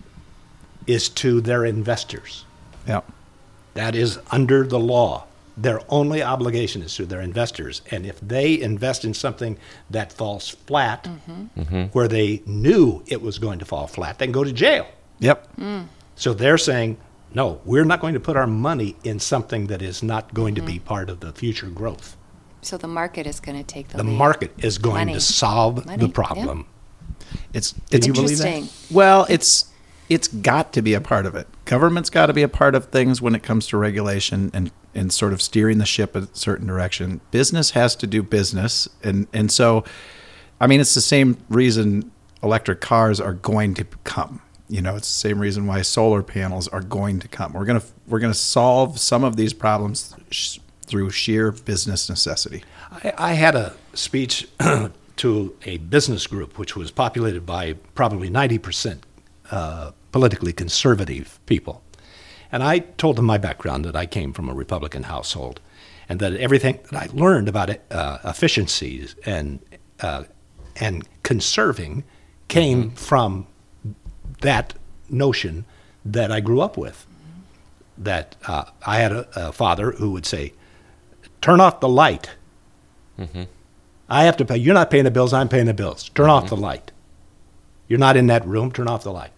is 0.88 1.08
to 1.10 1.40
their 1.42 1.66
investors. 1.66 2.46
Yeah. 2.88 3.02
That 3.76 3.96
is 3.96 4.20
under 4.32 4.66
the 4.66 4.80
law. 4.80 5.26
Their 5.56 5.82
only 5.90 6.24
obligation 6.24 6.82
is 6.82 6.96
to 6.96 7.06
their 7.06 7.22
investors. 7.22 7.84
And 7.92 8.06
if 8.06 8.20
they 8.22 8.60
invest 8.60 9.06
in 9.06 9.14
something 9.14 9.58
that 9.92 10.12
falls 10.12 10.50
flat, 10.50 11.04
mm-hmm. 11.04 11.62
Mm-hmm. 11.62 11.84
where 11.92 12.08
they 12.08 12.42
knew 12.46 13.04
it 13.06 13.22
was 13.22 13.38
going 13.38 13.60
to 13.60 13.66
fall 13.66 13.86
flat, 13.86 14.18
they 14.18 14.26
can 14.26 14.32
go 14.32 14.44
to 14.44 14.54
jail. 14.54 14.88
Yep. 15.20 15.48
Mm. 15.58 15.88
So 16.16 16.34
they're 16.34 16.58
saying, 16.58 16.98
no, 17.34 17.62
we're 17.66 17.86
not 17.86 18.02
going 18.02 18.14
to 18.14 18.20
put 18.20 18.36
our 18.36 18.48
money 18.48 18.96
in 19.04 19.20
something 19.20 19.68
that 19.68 19.82
is 19.82 20.04
not 20.04 20.34
going 20.34 20.56
to 20.56 20.62
be 20.62 20.74
mm-hmm. 20.76 20.86
part 20.86 21.10
of 21.10 21.20
the 21.22 21.32
future 21.32 21.68
growth. 21.68 22.18
So 22.62 22.78
the 22.78 22.88
market 22.88 23.26
is 23.26 23.40
going 23.40 23.58
to 23.58 23.64
take 23.64 23.90
the 23.90 23.98
The 23.98 24.04
lead. 24.04 24.18
market 24.18 24.54
is 24.64 24.78
going 24.78 24.96
Money. 24.96 25.14
to 25.14 25.22
solve 25.22 25.86
Money, 25.86 25.98
the 25.98 26.08
yeah. 26.08 26.14
problem. 26.14 26.68
It's 27.54 27.74
It's 27.74 27.94
it's 27.94 28.08
you 28.08 28.14
believe 28.14 28.38
that? 28.38 28.48
interesting. 28.48 28.96
Well, 28.96 29.26
it's 29.30 29.66
it's 30.10 30.28
got 30.28 30.74
to 30.74 30.82
be 30.82 30.94
a 30.94 31.00
part 31.02 31.26
of 31.26 31.36
it. 31.36 31.48
Government's 31.66 32.10
got 32.10 32.26
to 32.26 32.34
be 32.34 32.42
a 32.44 32.50
part 32.50 32.76
of 32.76 32.86
things 32.88 33.22
when 33.22 33.34
it 33.34 33.44
comes 33.44 33.66
to 33.68 33.78
regulation, 33.78 34.52
and 34.54 34.72
and 34.94 35.12
sort 35.12 35.32
of 35.34 35.42
steering 35.42 35.78
the 35.78 35.86
ship 35.86 36.16
a 36.16 36.28
certain 36.34 36.68
direction. 36.68 37.22
Business 37.32 37.72
has 37.72 37.96
to 37.96 38.08
do 38.08 38.22
business, 38.22 38.90
and 39.04 39.28
and 39.34 39.52
so, 39.52 39.84
I 40.60 40.68
mean, 40.68 40.82
it's 40.82 40.94
the 40.94 41.02
same 41.02 41.38
reason 41.50 42.12
electric 42.44 42.82
cars 42.82 43.20
are 43.22 43.34
going 43.34 43.74
to 43.76 43.86
come. 44.04 44.42
You 44.72 44.82
know, 44.82 44.96
it's 44.96 45.08
the 45.10 45.28
same 45.30 45.40
reason 45.40 45.68
why 45.68 45.82
solar 45.82 46.24
panels 46.24 46.70
are 46.70 46.82
going 46.82 47.20
to 47.20 47.28
come. 47.28 47.52
We're 47.52 47.66
gonna 47.66 47.84
we're 48.08 48.20
gonna 48.20 48.34
solve 48.34 49.00
some 49.00 49.26
of 49.26 49.36
these 49.36 49.52
problems 49.52 50.16
sh- 50.30 50.60
through 50.86 51.10
sheer 51.10 51.52
business 51.52 52.08
necessity. 52.08 52.64
I, 52.90 53.14
I 53.18 53.34
had 53.34 53.54
a 53.54 53.74
speech 53.94 54.48
to 55.18 55.56
a 55.66 55.78
business 55.78 56.26
group 56.26 56.58
which 56.58 56.78
was 56.78 56.90
populated 56.90 57.46
by 57.46 57.74
probably 57.96 58.30
90% 58.30 59.00
uh, 59.52 59.92
politically 60.14 60.54
conservative 60.54 61.40
people. 61.46 61.84
And 62.52 62.64
I 62.64 62.80
told 62.80 63.18
them 63.18 63.26
my 63.26 63.38
background 63.38 63.84
that 63.86 63.96
I 63.96 64.06
came 64.06 64.32
from 64.32 64.50
a 64.50 64.54
Republican 64.54 65.04
household 65.04 65.60
and 66.10 66.20
that 66.22 66.34
everything 66.36 66.80
that 66.92 67.04
I 67.04 67.08
learned 67.14 67.48
about 67.48 67.70
uh, 67.92 68.20
efficiencies 68.24 69.16
and, 69.26 69.60
uh, 70.00 70.24
and 70.78 71.08
conserving 71.24 72.04
came 72.48 72.92
from 72.92 73.48
that 74.40 74.74
notion 75.10 75.66
that 76.06 76.32
I 76.32 76.40
grew 76.40 76.62
up 76.62 76.78
with. 76.78 77.06
That 77.98 78.36
uh, 78.48 78.66
I 78.86 78.98
had 78.98 79.12
a, 79.12 79.28
a 79.36 79.52
father 79.52 79.92
who 79.92 80.12
would 80.12 80.26
say, 80.26 80.54
turn 81.42 81.60
off 81.62 81.80
the 81.80 81.90
light. 81.90 82.32
I 84.10 84.24
have 84.24 84.38
to 84.38 84.46
pay. 84.46 84.58
You're 84.58 84.74
not 84.74 84.90
paying 84.90 85.04
the 85.04 85.12
bills. 85.12 85.34
I'm 85.34 85.48
paying 85.50 85.68
the 85.68 85.74
bills. 85.74 86.10
Turn 86.10 86.30
off 86.30 86.50
the 86.50 86.58
light. 86.58 86.92
You're 87.88 88.00
not 88.00 88.18
in 88.18 88.28
that 88.28 88.46
room. 88.48 88.72
Turn 88.72 88.88
off 88.88 89.04
the 89.04 89.12
light. 89.12 89.32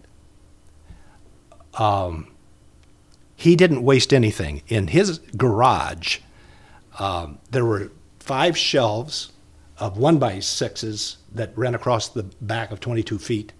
Um, 1.74 2.28
he 3.36 3.56
didn't 3.56 3.82
waste 3.82 4.12
anything. 4.12 4.62
In 4.68 4.88
his 4.88 5.18
garage, 5.36 6.20
um, 6.98 7.38
there 7.50 7.64
were 7.64 7.90
five 8.20 8.56
shelves 8.56 9.32
of 9.78 9.98
one 9.98 10.18
by 10.18 10.38
sixes 10.38 11.18
that 11.32 11.56
ran 11.56 11.74
across 11.74 12.08
the 12.08 12.22
back 12.40 12.70
of 12.70 12.80
22 12.80 13.18
feet 13.18 13.52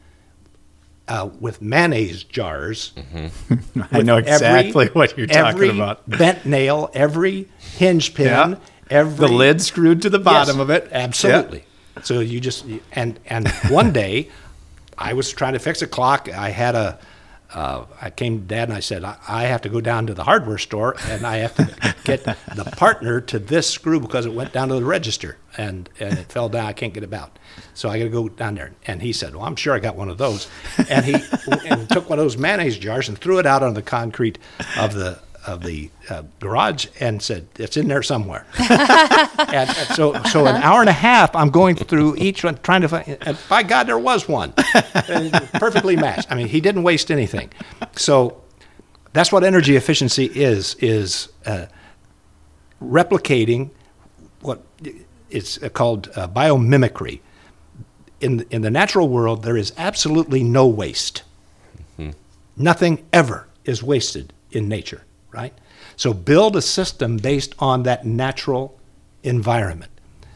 uh, 1.08 1.28
with 1.40 1.60
mayonnaise 1.60 2.24
jars. 2.24 2.92
I 3.92 4.02
know 4.02 4.16
Every- 4.16 4.32
exactly 4.32 4.86
what 4.88 5.16
you're 5.18 5.26
talking 5.26 5.46
every 5.54 5.68
about. 5.70 6.08
Bent 6.08 6.46
nail, 6.46 6.90
every 6.94 7.48
hinge 7.76 8.14
pin, 8.14 8.26
Yeah. 8.26 8.54
every 8.90 9.26
The 9.26 9.32
lid 9.32 9.60
screwed 9.62 10.02
to 10.02 10.10
the 10.10 10.18
bottom 10.18 10.56
Yes, 10.56 10.62
of 10.62 10.70
it. 10.70 10.88
Absolutely. 10.92 11.64
So 12.02 12.20
you 12.20 12.40
just 12.40 12.64
and 12.92 13.18
and 13.26 13.48
one 13.68 13.92
day, 13.92 14.30
I 14.98 15.12
was 15.12 15.30
trying 15.32 15.52
to 15.52 15.58
fix 15.58 15.82
a 15.82 15.86
clock. 15.86 16.28
I 16.28 16.50
had 16.50 16.74
a. 16.74 16.98
Uh, 17.54 17.86
I 18.00 18.10
came 18.10 18.40
to 18.40 18.44
Dad 18.44 18.68
and 18.68 18.76
I 18.76 18.80
said, 18.80 19.04
I, 19.04 19.16
I 19.28 19.44
have 19.44 19.62
to 19.62 19.68
go 19.68 19.80
down 19.80 20.08
to 20.08 20.14
the 20.14 20.24
hardware 20.24 20.58
store 20.58 20.96
and 21.06 21.24
I 21.24 21.36
have 21.36 21.54
to 21.54 21.94
get 22.02 22.24
the 22.24 22.64
partner 22.76 23.20
to 23.20 23.38
this 23.38 23.70
screw 23.70 24.00
because 24.00 24.26
it 24.26 24.34
went 24.34 24.52
down 24.52 24.68
to 24.68 24.74
the 24.74 24.84
register 24.84 25.36
and, 25.56 25.88
and 26.00 26.18
it 26.18 26.32
fell 26.32 26.48
down. 26.48 26.66
I 26.66 26.72
can't 26.72 26.92
get 26.92 27.04
it 27.04 27.12
out. 27.14 27.38
So 27.74 27.88
I 27.88 27.98
got 27.98 28.04
to 28.04 28.10
go 28.10 28.28
down 28.28 28.56
there. 28.56 28.72
And 28.88 29.00
he 29.00 29.12
said, 29.12 29.36
Well, 29.36 29.44
I'm 29.44 29.54
sure 29.54 29.72
I 29.72 29.78
got 29.78 29.94
one 29.94 30.08
of 30.08 30.18
those. 30.18 30.48
And 30.88 31.04
he 31.04 31.14
and 31.66 31.88
took 31.88 32.10
one 32.10 32.18
of 32.18 32.24
those 32.24 32.36
mayonnaise 32.36 32.76
jars 32.76 33.08
and 33.08 33.16
threw 33.16 33.38
it 33.38 33.46
out 33.46 33.62
on 33.62 33.74
the 33.74 33.82
concrete 33.82 34.38
of 34.76 34.94
the 34.94 35.20
of 35.46 35.62
the 35.62 35.90
uh, 36.10 36.22
garage 36.40 36.86
and 37.00 37.22
said, 37.22 37.48
"It's 37.58 37.76
in 37.76 37.88
there 37.88 38.02
somewhere." 38.02 38.46
and, 38.58 39.68
and 39.68 39.88
so, 39.94 40.20
so 40.24 40.46
an 40.46 40.56
hour 40.62 40.80
and 40.80 40.88
a 40.88 40.92
half, 40.92 41.34
I'm 41.34 41.50
going 41.50 41.76
through 41.76 42.16
each 42.16 42.44
one 42.44 42.58
trying 42.62 42.82
to 42.82 42.88
find. 42.88 43.18
And 43.22 43.38
by 43.48 43.62
God, 43.62 43.86
there 43.86 43.98
was 43.98 44.28
one, 44.28 44.52
perfectly 45.54 45.96
matched. 45.96 46.30
I 46.30 46.34
mean, 46.34 46.48
he 46.48 46.60
didn't 46.60 46.82
waste 46.82 47.10
anything. 47.10 47.50
So 47.96 48.42
that's 49.12 49.30
what 49.32 49.44
energy 49.44 49.76
efficiency 49.76 50.26
is: 50.26 50.76
is 50.80 51.28
uh, 51.46 51.66
replicating 52.82 53.70
what 54.40 54.62
it's 55.30 55.58
called 55.74 56.10
uh, 56.16 56.28
biomimicry. 56.28 57.20
In 58.20 58.46
in 58.50 58.62
the 58.62 58.70
natural 58.70 59.08
world, 59.08 59.42
there 59.42 59.56
is 59.56 59.72
absolutely 59.76 60.42
no 60.42 60.66
waste. 60.66 61.22
Nothing 62.56 63.04
ever 63.12 63.48
is 63.64 63.82
wasted 63.82 64.32
in 64.52 64.68
nature, 64.68 65.02
right? 65.34 65.52
So 65.96 66.14
build 66.14 66.56
a 66.56 66.62
system 66.62 67.16
based 67.16 67.54
on 67.58 67.82
that 67.84 68.04
natural 68.04 68.78
environment. 69.22 69.90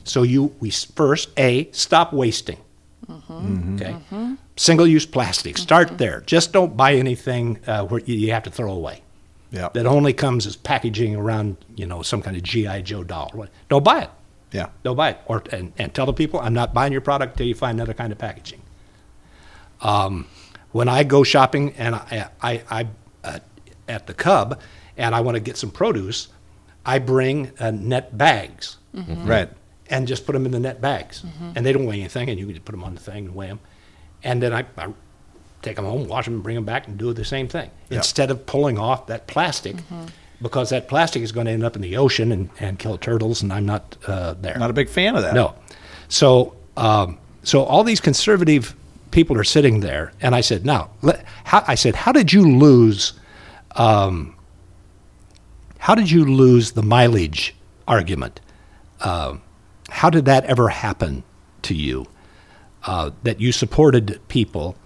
So 0.05 0.23
you 0.23 0.55
we 0.61 0.71
first 0.71 1.31
a 1.39 1.71
stop 1.73 2.13
wasting. 2.13 2.59
Okay, 3.31 3.97
single-use 4.57 5.07
plastic. 5.07 5.57
Start 5.57 5.97
there. 5.97 6.23
Just 6.27 6.53
don't 6.53 6.77
buy 6.77 6.95
anything 6.95 7.59
uh, 7.67 7.87
where 7.87 8.01
you 8.01 8.33
have 8.33 8.43
to 8.43 8.51
throw 8.51 8.73
away. 8.73 9.03
Yeah. 9.51 9.71
That 9.73 9.87
only 9.87 10.13
comes 10.13 10.47
as 10.47 10.57
packaging 10.57 11.17
around, 11.17 11.57
you 11.75 11.87
know, 11.87 12.03
some 12.03 12.21
kind 12.21 12.37
of 12.37 12.43
GI 12.43 12.83
Joe 12.83 13.03
doll. 13.03 13.47
Don't 13.71 13.85
buy 13.85 14.03
it. 14.03 14.11
Yeah. 14.53 14.69
Don't 14.83 14.97
buy 14.97 15.11
it. 15.11 15.21
Or 15.27 15.43
and, 15.53 15.73
and 15.79 15.95
tell 15.95 16.07
the 16.07 16.13
people 16.13 16.41
I'm 16.41 16.55
not 16.55 16.75
buying 16.75 16.93
your 16.93 17.01
product 17.01 17.39
till 17.39 17.47
you 17.47 17.55
find 17.55 17.79
another 17.79 17.95
kind 17.95 18.13
of 18.13 18.19
packaging. 18.19 18.61
Um, 19.81 20.27
when 20.73 20.89
I 20.89 21.05
go 21.05 21.23
shopping 21.23 21.73
and 21.75 21.95
I, 21.95 22.29
I, 22.43 22.63
I 22.71 22.87
uh, 23.25 23.39
at 23.89 24.07
the 24.07 24.15
Cub 24.15 24.61
and 24.99 25.15
I 25.15 25.21
want 25.23 25.37
to 25.37 25.41
get 25.41 25.57
some 25.57 25.71
produce, 25.71 26.29
I 26.85 26.99
bring 26.99 27.51
uh, 27.59 27.71
net 27.71 28.17
bags 28.19 28.77
Right. 28.93 29.49
and 29.89 30.07
just 30.09 30.27
put 30.27 30.33
them 30.33 30.45
in 30.45 30.53
the 30.53 30.59
net 30.61 30.81
bags, 30.81 31.25
and 31.55 31.65
they 31.65 31.73
don't 31.73 31.87
weigh 31.87 32.01
anything, 32.01 32.29
and 32.29 32.39
you 32.39 32.45
can 32.47 32.55
just 32.57 32.65
put 32.67 32.73
them 32.73 32.85
on 32.85 32.95
the 32.95 33.01
thing 33.01 33.27
and 33.27 33.35
weigh 33.35 33.47
them, 33.47 33.61
and 34.25 34.43
then 34.43 34.53
I, 34.53 34.65
I 34.77 34.89
take 35.63 35.77
them 35.77 35.85
home, 35.85 36.09
wash 36.09 36.25
them, 36.27 36.43
bring 36.43 36.57
them 36.57 36.65
back, 36.65 36.89
and 36.89 36.99
do 36.99 37.13
the 37.13 37.25
same 37.25 37.49
thing 37.49 37.71
instead 37.91 38.31
of 38.31 38.45
pulling 38.47 38.79
off 38.79 39.07
that 39.07 39.27
plastic. 39.27 39.77
Because 40.41 40.71
that 40.71 40.87
plastic 40.87 41.23
is 41.23 41.33
going 41.33 41.47
to 41.47 41.53
end 41.53 41.65
up 41.65 41.75
in 41.75 41.83
the 41.83 41.97
ocean 41.97 42.31
and, 42.31 42.49
and 42.61 42.79
kill 42.79 42.97
turtles, 42.97 43.43
and 43.43 43.53
I'm 43.53 43.67
not 43.67 43.97
uh, 44.07 44.35
there. 44.41 44.57
Not 44.57 44.71
a 44.71 44.73
big 44.73 44.89
fan 44.89 45.17
of 45.17 45.23
that. 45.23 45.35
No. 45.35 45.55
So, 46.09 46.55
um, 46.77 47.19
so 47.43 47.65
all 47.65 47.83
these 47.83 48.01
conservative 48.01 48.77
people 49.11 49.37
are 49.37 49.43
sitting 49.43 49.81
there, 49.81 50.13
and 50.21 50.37
I 50.37 50.41
said, 50.43 50.65
"Now, 50.65 50.91
let, 51.03 51.25
how, 51.43 51.65
I 51.67 51.75
said, 51.75 51.97
how 51.97 52.13
did 52.13 52.33
you 52.33 52.43
lose? 52.57 53.15
Um, 53.75 54.37
how 55.79 55.95
did 55.95 56.11
you 56.11 56.25
lose 56.25 56.73
the 56.73 56.83
mileage 56.83 57.55
argument? 57.87 58.41
Um, 59.01 59.43
how 59.89 60.11
did 60.11 60.27
that 60.27 60.45
ever 60.45 60.69
happen 60.69 61.23
to 61.63 61.75
you? 61.75 62.07
Uh, 62.85 63.11
that 63.23 63.41
you 63.41 63.53
supported 63.53 64.21
people 64.29 64.77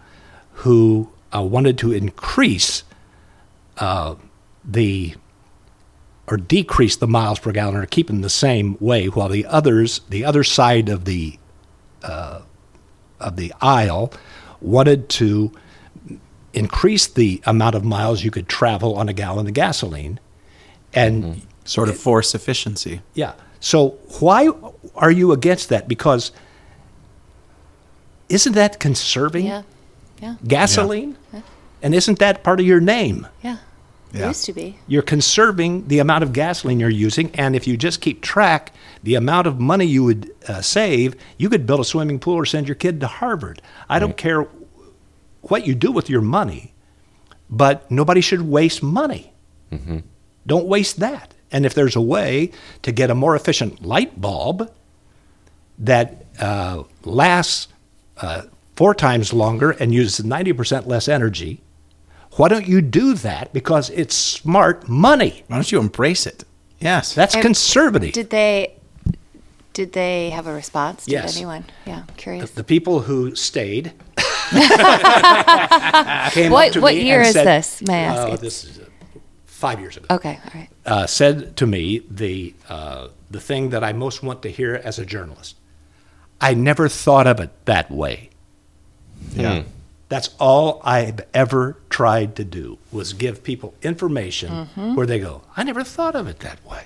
who 0.52 1.08
uh, 1.34 1.42
wanted 1.42 1.78
to 1.78 1.92
increase 1.92 2.84
uh, 3.78 4.14
the 4.64 5.14
or 6.28 6.36
decrease 6.36 6.96
the 6.96 7.06
miles 7.06 7.38
per 7.38 7.52
gallon 7.52 7.76
or 7.76 7.84
keep 7.86 8.06
them 8.06 8.20
the 8.20 8.30
same 8.30 8.76
way, 8.80 9.06
while 9.06 9.28
the 9.28 9.44
others, 9.46 10.00
the 10.08 10.24
other 10.24 10.44
side 10.44 10.88
of 10.88 11.04
the 11.04 11.38
uh, 12.02 12.40
of 13.20 13.36
the 13.36 13.52
aisle, 13.60 14.12
wanted 14.60 15.08
to 15.08 15.52
increase 16.52 17.06
the 17.06 17.40
amount 17.44 17.74
of 17.74 17.84
miles 17.84 18.24
you 18.24 18.30
could 18.30 18.48
travel 18.48 18.96
on 18.96 19.08
a 19.08 19.12
gallon 19.12 19.46
of 19.46 19.54
gasoline, 19.54 20.18
and 20.94 21.42
Sort 21.64 21.88
of 21.88 21.96
force 21.96 22.34
efficiency. 22.34 23.00
yeah. 23.14 23.34
So 23.60 23.90
why 24.18 24.48
are 24.96 25.10
you 25.12 25.30
against 25.32 25.68
that? 25.68 25.86
Because 25.86 26.32
isn't 28.28 28.52
that 28.54 28.80
conserving 28.80 29.46
Yeah. 29.46 29.62
Yeah. 30.20 30.34
gasoline? 30.46 31.16
Yeah. 31.32 31.40
And 31.82 31.94
isn't 31.94 32.18
that 32.18 32.42
part 32.42 32.60
of 32.60 32.66
your 32.66 32.80
name? 32.80 33.26
Yeah. 33.42 33.58
Yeah. 34.12 34.24
It 34.24 34.28
used 34.28 34.44
to 34.46 34.52
be. 34.52 34.78
You're 34.88 35.02
conserving 35.02 35.88
the 35.88 35.98
amount 36.00 36.22
of 36.24 36.32
gasoline 36.32 36.78
you're 36.80 36.90
using, 36.90 37.30
and 37.34 37.56
if 37.56 37.66
you 37.66 37.76
just 37.78 38.00
keep 38.00 38.20
track 38.20 38.72
the 39.02 39.14
amount 39.14 39.46
of 39.46 39.58
money 39.58 39.86
you 39.86 40.04
would 40.04 40.30
uh, 40.48 40.60
save, 40.60 41.14
you 41.38 41.48
could 41.48 41.64
build 41.66 41.80
a 41.80 41.84
swimming 41.84 42.18
pool 42.18 42.34
or 42.34 42.44
send 42.44 42.68
your 42.68 42.74
kid 42.74 43.00
to 43.00 43.06
Harvard. 43.06 43.62
I 43.88 43.98
don't 43.98 44.16
care 44.16 44.46
what 45.42 45.66
you 45.66 45.74
do 45.74 45.90
with 45.90 46.10
your 46.10 46.20
money, 46.20 46.74
but 47.48 47.90
nobody 47.90 48.20
should 48.20 48.42
waste 48.42 48.82
money. 48.82 49.32
Don't 50.46 50.66
waste 50.66 51.00
that. 51.00 51.34
And 51.50 51.66
if 51.66 51.74
there's 51.74 51.96
a 51.96 52.00
way 52.00 52.50
to 52.82 52.92
get 52.92 53.10
a 53.10 53.14
more 53.14 53.36
efficient 53.36 53.84
light 53.84 54.20
bulb 54.20 54.72
that 55.78 56.24
uh, 56.38 56.84
lasts 57.04 57.68
uh, 58.18 58.42
four 58.76 58.94
times 58.94 59.32
longer 59.32 59.72
and 59.72 59.92
uses 59.92 60.24
90% 60.24 60.86
less 60.86 61.08
energy, 61.08 61.60
why 62.36 62.48
don't 62.48 62.66
you 62.66 62.80
do 62.80 63.14
that? 63.14 63.52
Because 63.52 63.90
it's 63.90 64.14
smart 64.14 64.88
money. 64.88 65.44
Why 65.48 65.56
don't 65.56 65.70
you 65.70 65.78
embrace 65.78 66.26
it? 66.26 66.44
Yes. 66.80 67.14
That's 67.14 67.34
And 67.34 67.42
conservative. 67.42 68.12
Did 68.12 68.30
they? 68.30 68.76
Did 69.74 69.92
they 69.92 70.30
have 70.30 70.46
a 70.46 70.52
response? 70.52 71.04
Did 71.06 71.12
Yes. 71.12 71.36
anyone? 71.36 71.64
Yeah. 71.86 72.04
I'm 72.08 72.14
curious. 72.16 72.50
the 72.50 72.64
people 72.64 73.00
who 73.00 73.34
stayed 73.34 73.92
came 76.32 76.50
What- 76.50 76.68
up 76.68 76.72
to 76.74 76.80
what 76.80 76.94
me 76.94 77.04
year 77.04 77.18
and 77.20 77.28
is 77.28 77.32
said- 77.34 77.46
this? 77.46 77.82
May 77.82 77.94
I 78.04 78.04
ask? 78.04 78.28
Oh, 78.32 78.36
this 78.36 78.64
is 78.64 78.78
uh, 78.80 78.81
five 79.66 79.78
years 79.80 79.96
ago. 79.96 80.06
Okay. 80.18 80.36
All 80.44 80.50
right. 80.58 80.68
uh, 80.86 81.06
said 81.06 81.56
to 81.60 81.66
me 81.66 81.82
the 82.10 82.54
uh, 82.68 83.08
the 83.30 83.40
thing 83.40 83.70
that 83.70 83.82
I 83.84 83.92
most 83.92 84.22
want 84.22 84.42
to 84.42 84.50
hear 84.58 84.72
as 84.88 84.98
a 84.98 85.06
journalist. 85.06 85.54
I 86.40 86.54
never 86.54 86.88
thought 86.88 87.26
of 87.32 87.38
it 87.40 87.50
that 87.66 87.88
way. 87.90 88.30
yeah. 89.34 89.62
That's 90.08 90.30
all 90.38 90.82
I've 90.84 91.20
ever 91.32 91.78
tried 91.88 92.36
to 92.36 92.44
do 92.44 92.76
was 92.90 93.14
give 93.14 93.42
people 93.42 93.72
information 93.82 94.50
where 94.96 95.06
they 95.06 95.18
go, 95.20 95.40
I 95.56 95.62
never 95.64 95.82
thought 95.84 96.14
of 96.14 96.26
it 96.26 96.40
that 96.40 96.58
way. 96.66 96.84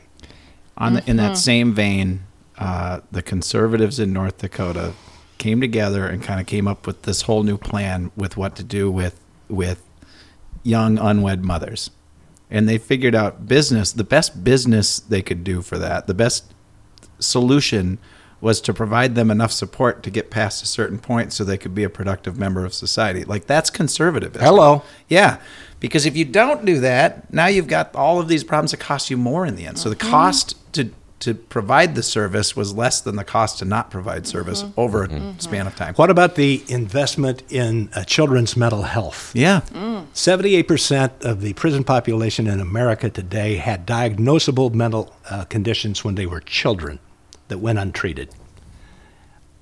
On 0.78 0.94
the, 0.94 1.10
in 1.10 1.16
that 1.16 1.36
same 1.36 1.72
vein, 1.74 2.22
uh, 2.58 3.00
the 3.10 3.22
conservatives 3.22 3.98
in 3.98 4.12
North 4.12 4.38
Dakota 4.38 4.92
came 5.38 5.60
together 5.60 6.06
and 6.06 6.22
kind 6.22 6.40
of 6.40 6.46
came 6.46 6.68
up 6.68 6.86
with 6.86 7.02
this 7.02 7.22
whole 7.22 7.42
new 7.42 7.58
plan 7.58 8.12
with 8.14 8.36
what 8.36 8.54
to 8.56 8.62
do 8.62 8.90
with 8.92 9.18
with 9.48 9.82
young 10.62 10.96
unwed 10.98 11.44
mothers, 11.44 11.90
and 12.50 12.68
they 12.68 12.78
figured 12.78 13.14
out 13.14 13.46
business. 13.46 13.92
The 13.92 14.04
best 14.04 14.44
business 14.44 14.98
they 14.98 15.22
could 15.22 15.44
do 15.44 15.62
for 15.62 15.78
that, 15.78 16.06
the 16.06 16.14
best 16.14 16.52
solution 17.18 17.98
was 18.40 18.60
to 18.60 18.74
provide 18.74 19.14
them 19.14 19.30
enough 19.30 19.50
support 19.50 20.02
to 20.02 20.10
get 20.10 20.30
past 20.30 20.62
a 20.62 20.66
certain 20.66 20.98
point 20.98 21.32
so 21.32 21.42
they 21.42 21.56
could 21.56 21.74
be 21.74 21.84
a 21.84 21.88
productive 21.90 22.38
member 22.38 22.64
of 22.64 22.74
society. 22.74 23.24
Like 23.24 23.46
that's 23.46 23.70
conservative. 23.70 24.36
Hello. 24.36 24.82
Yeah. 25.08 25.38
Because 25.80 26.06
if 26.06 26.16
you 26.16 26.24
don't 26.24 26.64
do 26.64 26.80
that, 26.80 27.32
now 27.32 27.46
you've 27.46 27.66
got 27.66 27.94
all 27.94 28.20
of 28.20 28.28
these 28.28 28.44
problems 28.44 28.70
that 28.70 28.80
cost 28.80 29.10
you 29.10 29.16
more 29.16 29.46
in 29.46 29.56
the 29.56 29.66
end. 29.66 29.78
So 29.78 29.88
the 29.88 29.96
mm-hmm. 29.96 30.10
cost 30.10 30.72
to 30.74 30.90
to 31.20 31.34
provide 31.34 31.94
the 31.94 32.02
service 32.02 32.54
was 32.54 32.74
less 32.74 33.00
than 33.00 33.16
the 33.16 33.24
cost 33.24 33.58
to 33.60 33.64
not 33.64 33.90
provide 33.90 34.26
service 34.26 34.64
over 34.76 35.04
a 35.04 35.34
span 35.38 35.66
of 35.66 35.74
time. 35.74 35.94
What 35.94 36.10
about 36.10 36.34
the 36.34 36.62
investment 36.68 37.42
in 37.50 37.88
uh, 37.94 38.04
children's 38.04 38.54
mental 38.56 38.82
health? 38.82 39.32
Yeah. 39.34 39.60
78% 40.14 41.22
of 41.24 41.40
the 41.40 41.52
prison 41.54 41.84
population 41.84 42.46
in 42.46 42.60
America 42.60 43.08
today 43.10 43.56
had 43.56 43.86
diagnosable 43.86 44.72
mental 44.74 45.14
uh, 45.30 45.44
conditions 45.44 46.04
when 46.04 46.14
they 46.16 46.26
were 46.26 46.40
children 46.40 46.98
that 47.48 47.58
went 47.58 47.78
untreated. 47.78 48.28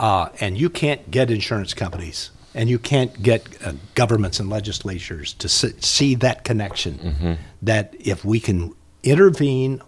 Uh, 0.00 0.28
and 0.40 0.58
you 0.58 0.68
can't 0.68 1.10
get 1.10 1.30
insurance 1.30 1.72
companies 1.72 2.30
and 2.54 2.68
you 2.68 2.78
can't 2.78 3.22
get 3.22 3.46
uh, 3.64 3.72
governments 3.94 4.40
and 4.40 4.50
legislatures 4.50 5.32
to 5.34 5.46
s- 5.46 5.72
see 5.80 6.14
that 6.16 6.44
connection. 6.44 7.38
That 7.62 7.94
if 8.00 8.24
we 8.24 8.40
can 8.40 8.74
intervene 9.02 9.80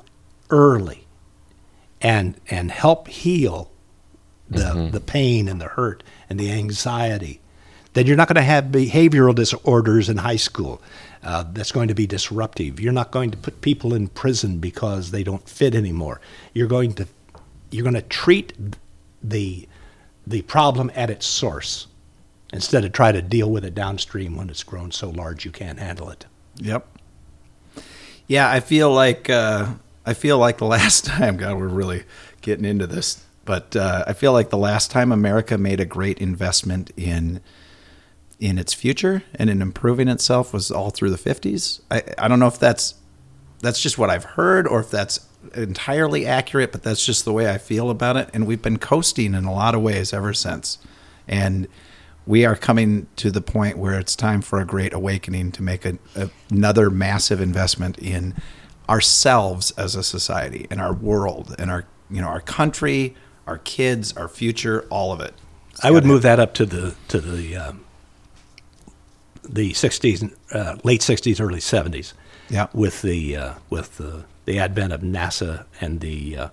early 0.50 1.05
and, 2.00 2.40
and 2.50 2.70
help 2.70 3.08
heal 3.08 3.70
the, 4.48 4.88
the 4.92 5.00
pain 5.00 5.48
and 5.48 5.60
the 5.60 5.66
hurt 5.66 6.02
and 6.28 6.38
the 6.38 6.50
anxiety, 6.50 7.40
then 7.94 8.06
you're 8.06 8.16
not 8.16 8.28
going 8.28 8.36
to 8.36 8.42
have 8.42 8.66
behavioral 8.66 9.34
disorders 9.34 10.08
in 10.08 10.18
high 10.18 10.36
school. 10.36 10.80
Uh, 11.22 11.44
that's 11.52 11.72
going 11.72 11.88
to 11.88 11.94
be 11.94 12.06
disruptive. 12.06 12.78
You're 12.78 12.92
not 12.92 13.10
going 13.10 13.30
to 13.30 13.36
put 13.36 13.60
people 13.60 13.94
in 13.94 14.08
prison 14.08 14.58
because 14.58 15.10
they 15.10 15.24
don't 15.24 15.48
fit 15.48 15.74
anymore. 15.74 16.20
You're 16.52 16.68
going 16.68 16.92
to 16.94 17.08
you're 17.70 17.82
going 17.82 17.94
to 17.94 18.02
treat 18.02 18.52
the 19.22 19.66
the 20.26 20.42
problem 20.42 20.90
at 20.94 21.10
its 21.10 21.26
source 21.26 21.86
instead 22.52 22.84
of 22.84 22.92
try 22.92 23.12
to 23.12 23.22
deal 23.22 23.50
with 23.50 23.64
it 23.64 23.74
downstream 23.74 24.36
when 24.36 24.50
it's 24.50 24.62
grown 24.62 24.92
so 24.92 25.10
large 25.10 25.44
you 25.44 25.50
can't 25.50 25.78
handle 25.78 26.10
it. 26.10 26.26
Yep. 26.56 26.86
Yeah, 28.28 28.50
I 28.50 28.60
feel 28.60 28.92
like 28.92 29.30
uh, 29.30 29.72
I 30.06 30.14
feel 30.14 30.38
like 30.38 30.58
the 30.58 30.66
last 30.66 31.04
time. 31.04 31.36
God, 31.36 31.58
we're 31.58 31.68
really 31.68 32.04
getting 32.40 32.64
into 32.64 32.86
this, 32.86 33.22
but 33.44 33.76
uh, 33.76 34.04
I 34.06 34.12
feel 34.12 34.32
like 34.32 34.50
the 34.50 34.56
last 34.56 34.90
time 34.90 35.12
America 35.12 35.58
made 35.58 35.80
a 35.80 35.84
great 35.86 36.18
investment 36.18 36.90
in 36.96 37.40
in 38.38 38.58
its 38.58 38.74
future 38.74 39.22
and 39.34 39.48
in 39.48 39.62
improving 39.62 40.08
itself 40.08 40.52
was 40.52 40.70
all 40.70 40.90
through 40.90 41.08
the 41.10 41.16
fifties. 41.18 41.80
I, 41.90 42.02
I 42.18 42.28
don't 42.28 42.38
know 42.38 42.46
if 42.46 42.58
that's 42.58 42.94
that's 43.60 43.80
just 43.80 43.98
what 43.98 44.10
I've 44.10 44.24
heard 44.24 44.66
or 44.68 44.80
if 44.80 44.90
that's 44.90 45.26
entirely 45.54 46.26
accurate, 46.26 46.72
but 46.72 46.82
that's 46.82 47.04
just 47.04 47.24
the 47.24 47.32
way 47.32 47.50
I 47.50 47.58
feel 47.58 47.90
about 47.90 48.16
it. 48.16 48.28
And 48.34 48.46
we've 48.46 48.62
been 48.62 48.78
coasting 48.78 49.34
in 49.34 49.44
a 49.44 49.52
lot 49.52 49.74
of 49.74 49.80
ways 49.82 50.12
ever 50.12 50.34
since. 50.34 50.78
And 51.26 51.66
we 52.26 52.44
are 52.44 52.56
coming 52.56 53.06
to 53.16 53.30
the 53.30 53.40
point 53.40 53.78
where 53.78 53.98
it's 53.98 54.16
time 54.16 54.42
for 54.42 54.60
a 54.60 54.64
great 54.66 54.92
awakening 54.92 55.52
to 55.52 55.62
make 55.62 55.84
a, 55.84 55.98
a- 56.14 56.30
another 56.50 56.90
massive 56.90 57.40
investment 57.40 57.98
in 57.98 58.34
ourselves 58.88 59.70
as 59.72 59.94
a 59.94 60.02
society 60.02 60.66
and 60.70 60.80
our 60.80 60.92
world 60.92 61.54
and 61.58 61.70
our 61.70 61.84
you 62.10 62.20
know 62.20 62.28
our 62.28 62.40
country, 62.40 63.14
our 63.46 63.58
kids, 63.58 64.16
our 64.16 64.28
future, 64.28 64.86
all 64.90 65.12
of 65.12 65.20
it. 65.20 65.34
It's 65.70 65.84
I 65.84 65.90
would 65.90 66.02
gotta- 66.04 66.12
move 66.12 66.22
that 66.22 66.38
up 66.40 66.54
to 66.54 66.66
the 66.66 66.94
to 67.08 67.20
the 67.20 67.56
um, 67.56 67.84
the 69.48 69.72
60s, 69.72 70.32
uh, 70.52 70.76
late 70.82 71.00
60s, 71.00 71.40
early 71.40 71.60
70s. 71.60 72.12
Yeah. 72.48 72.66
With 72.72 73.02
the 73.02 73.36
uh, 73.36 73.54
with 73.70 73.96
the 73.96 74.24
the 74.44 74.58
advent 74.60 74.92
of 74.92 75.00
NASA 75.00 75.64
and 75.80 76.00
the 76.00 76.36
uh, 76.36 76.48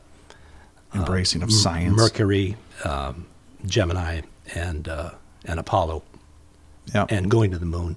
embracing 0.95 1.43
of 1.43 1.51
science. 1.51 1.95
Mercury, 1.95 2.55
um, 2.83 3.27
Gemini, 3.65 4.21
and 4.55 4.87
uh, 4.87 5.11
and 5.45 5.59
Apollo, 5.59 6.01
Yeah. 6.93 7.05
and 7.09 7.29
going 7.29 7.51
to 7.51 7.59
the 7.59 7.65
moon, 7.67 7.95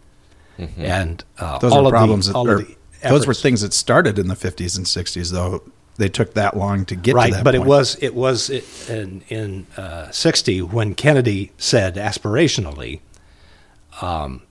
and 0.59 1.25
uh, 1.39 1.59
those 1.59 1.73
all 1.73 1.79
are 1.79 1.81
of 1.81 1.85
the- 1.87 1.91
problems. 1.97 2.27
that, 2.27 2.35
all 2.37 2.49
or 2.49 2.57
of 2.61 2.67
the 2.69 2.77
those 3.11 3.27
were 3.27 3.35
things 3.35 3.61
that 3.63 3.73
started 3.73 4.19
in 4.19 4.29
the 4.29 4.35
50s 4.35 4.77
and 4.77 4.87
60s, 4.87 5.33
though. 5.33 5.63
They 5.97 6.09
took 6.09 6.35
that 6.35 6.57
long 6.57 6.85
to 6.87 6.95
get 6.95 7.15
right, 7.15 7.31
to 7.31 7.37
that 7.37 7.45
but 7.45 7.55
it 7.55 7.65
was 7.65 7.97
it 8.03 8.15
was 8.15 8.51
in 8.91 9.23
in 9.29 9.67
uh, 9.79 10.11
'60 10.11 10.61
when 10.61 10.95
Kennedy 10.95 11.53
said 11.57 11.97
aspirationally, 11.97 13.01
um, 14.03 14.43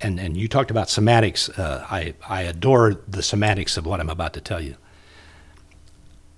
and 0.00 0.18
and 0.18 0.36
you 0.36 0.48
talked 0.48 0.72
about 0.72 0.90
semantics. 0.90 1.48
Uh, 1.48 1.86
I 1.88 2.14
I 2.28 2.42
adore 2.42 2.94
the 3.06 3.22
semantics 3.22 3.76
of 3.76 3.86
what 3.86 4.00
I'm 4.00 4.10
about 4.10 4.32
to 4.32 4.40
tell 4.40 4.60
you. 4.60 4.74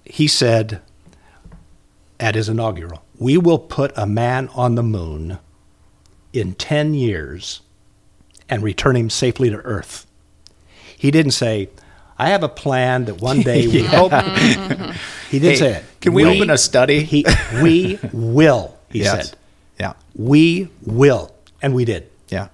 He 0.05 0.29
said 0.29 0.83
at 2.19 2.35
his 2.35 2.51
inaugural, 2.51 3.03
"We 3.19 3.39
will 3.39 3.59
put 3.59 3.91
a 3.97 4.05
man 4.07 4.49
on 4.49 4.75
the 4.75 4.83
moon 4.83 5.39
in 6.35 6.55
ten 6.57 6.93
years, 6.93 7.63
and 8.51 8.63
return 8.63 8.97
him 8.97 9.09
safely 9.09 9.49
to 9.49 9.57
Earth." 9.57 10.07
He 11.01 11.11
didn't 11.11 11.33
say. 11.33 11.71
I 12.19 12.29
have 12.29 12.43
a 12.43 12.49
plan 12.51 13.07
that 13.07 13.23
one 13.23 13.41
day 13.41 13.67
we 13.67 13.83
hope. 13.97 14.13
He 15.31 15.39
didn't 15.39 15.53
Hey, 15.53 15.57
say 15.57 15.73
it. 15.77 15.85
can 16.03 16.13
we 16.13 16.27
open 16.27 16.51
a 16.51 16.59
study? 16.59 17.03
He, 17.03 17.25
we 17.63 17.99
will. 18.13 18.77
He 18.91 18.99
Yes. 19.01 19.29
said, 19.31 19.37
Yeah. 19.79 19.93
"We 20.15 20.69
will," 20.85 21.35
and 21.63 21.73
we 21.75 21.87
did. 21.87 22.11
Yeah. 22.29 22.49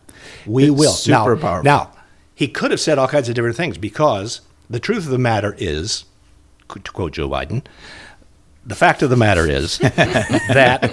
We 0.47 0.67
It's 0.71 0.79
will. 0.79 0.93
super 0.93 1.35
now, 1.35 1.41
powerful. 1.41 1.65
Now, 1.65 1.91
he 2.37 2.47
could 2.47 2.71
have 2.71 2.79
said 2.79 2.97
all 2.99 3.09
kinds 3.09 3.29
of 3.29 3.35
different 3.35 3.57
things 3.57 3.77
because 3.79 4.41
the 4.71 4.79
truth 4.79 5.05
of 5.07 5.11
the 5.11 5.19
matter 5.19 5.57
is, 5.59 6.05
to 6.73 6.93
quote 6.93 7.13
Joe 7.15 7.29
Biden, 7.29 7.65
the 8.67 8.75
fact 8.75 9.03
of 9.03 9.11
the 9.11 9.17
matter 9.17 9.49
is 9.49 9.79
that 9.79 10.91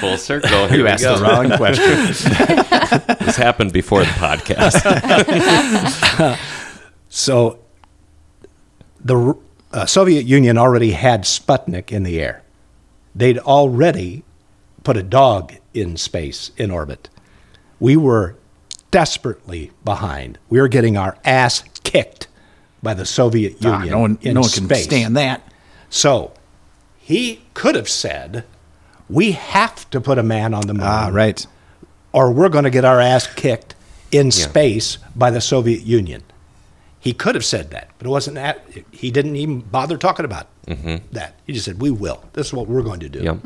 Full 0.00 0.16
circle. 0.18 0.66
Here 0.68 0.78
You 0.78 0.86
asked 0.88 1.04
go. 1.04 1.16
the 1.16 1.22
wrong 1.22 1.50
question. 1.56 2.14
This 3.24 3.36
happened 3.36 3.72
before 3.72 4.00
the 4.00 4.10
podcast. 4.10 4.78
so 7.08 7.58
the 9.02 9.34
uh, 9.72 9.86
Soviet 9.86 10.26
Union 10.26 10.58
already 10.58 10.92
had 10.92 11.22
Sputnik 11.22 11.90
in 11.90 12.02
the 12.02 12.20
air. 12.20 12.42
They'd 13.14 13.38
already 13.38 14.22
put 14.84 14.96
a 14.96 15.02
dog 15.02 15.54
in 15.72 15.96
space 15.96 16.50
in 16.56 16.70
orbit. 16.70 17.08
We 17.80 17.96
were 17.96 18.36
desperately 18.90 19.72
behind. 19.84 20.38
We 20.50 20.60
were 20.60 20.68
getting 20.68 20.96
our 20.96 21.16
ass 21.24 21.64
kicked 21.82 22.28
by 22.82 22.94
the 22.94 23.06
Soviet 23.06 23.56
Ah, 23.64 23.78
Union 23.78 23.90
no 23.90 23.98
one, 24.00 24.18
in 24.20 24.34
no 24.34 24.42
one 24.42 24.50
can 24.50 24.68
stand 24.76 25.16
that. 25.16 25.42
So 25.88 26.33
he 27.06 27.42
could 27.52 27.74
have 27.74 27.88
said, 27.88 28.44
"We 29.08 29.32
have 29.32 29.88
to 29.90 30.00
put 30.00 30.16
a 30.18 30.22
man 30.22 30.54
on 30.54 30.66
the 30.66 30.74
moon, 30.74 30.86
Ah, 30.86 31.10
right. 31.12 31.46
or 32.12 32.32
we're 32.32 32.48
going 32.48 32.64
to 32.64 32.70
get 32.70 32.84
our 32.84 32.98
ass 33.00 33.26
kicked 33.26 33.74
in 34.10 34.30
space 34.30 34.96
by 35.14 35.30
the 35.30 35.40
Soviet 35.40 35.82
Union." 35.82 36.22
He 36.98 37.12
could 37.12 37.34
have 37.34 37.44
said 37.44 37.70
that, 37.72 37.90
but 37.98 38.06
it 38.06 38.10
wasn't 38.10 38.36
that. 38.36 38.64
He 38.90 39.10
didn't 39.10 39.36
even 39.36 39.60
bother 39.60 39.98
talking 39.98 40.24
about 40.24 40.46
that. 41.12 41.34
He 41.46 41.52
just 41.52 41.66
said, 41.66 41.78
"We 41.82 41.90
will. 41.90 42.24
This 42.32 42.46
is 42.46 42.52
what 42.54 42.66
we're 42.66 42.82
going 42.82 43.00
to 43.00 43.10
do." 43.10 43.20
Yep. 43.20 43.38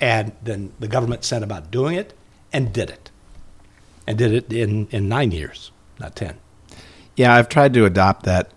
And 0.00 0.32
then 0.42 0.72
the 0.80 0.88
government 0.88 1.22
set 1.24 1.42
about 1.42 1.70
doing 1.70 1.96
it 1.96 2.14
and 2.52 2.72
did 2.72 2.88
it, 2.88 3.10
and 4.06 4.16
did 4.16 4.32
it 4.32 4.50
in 4.50 4.88
in 4.90 5.06
nine 5.08 5.30
years, 5.32 5.70
not 6.00 6.16
ten. 6.16 6.36
Yeah, 7.16 7.34
I've 7.34 7.50
tried 7.50 7.74
to 7.74 7.84
adopt 7.84 8.24
that 8.24 8.50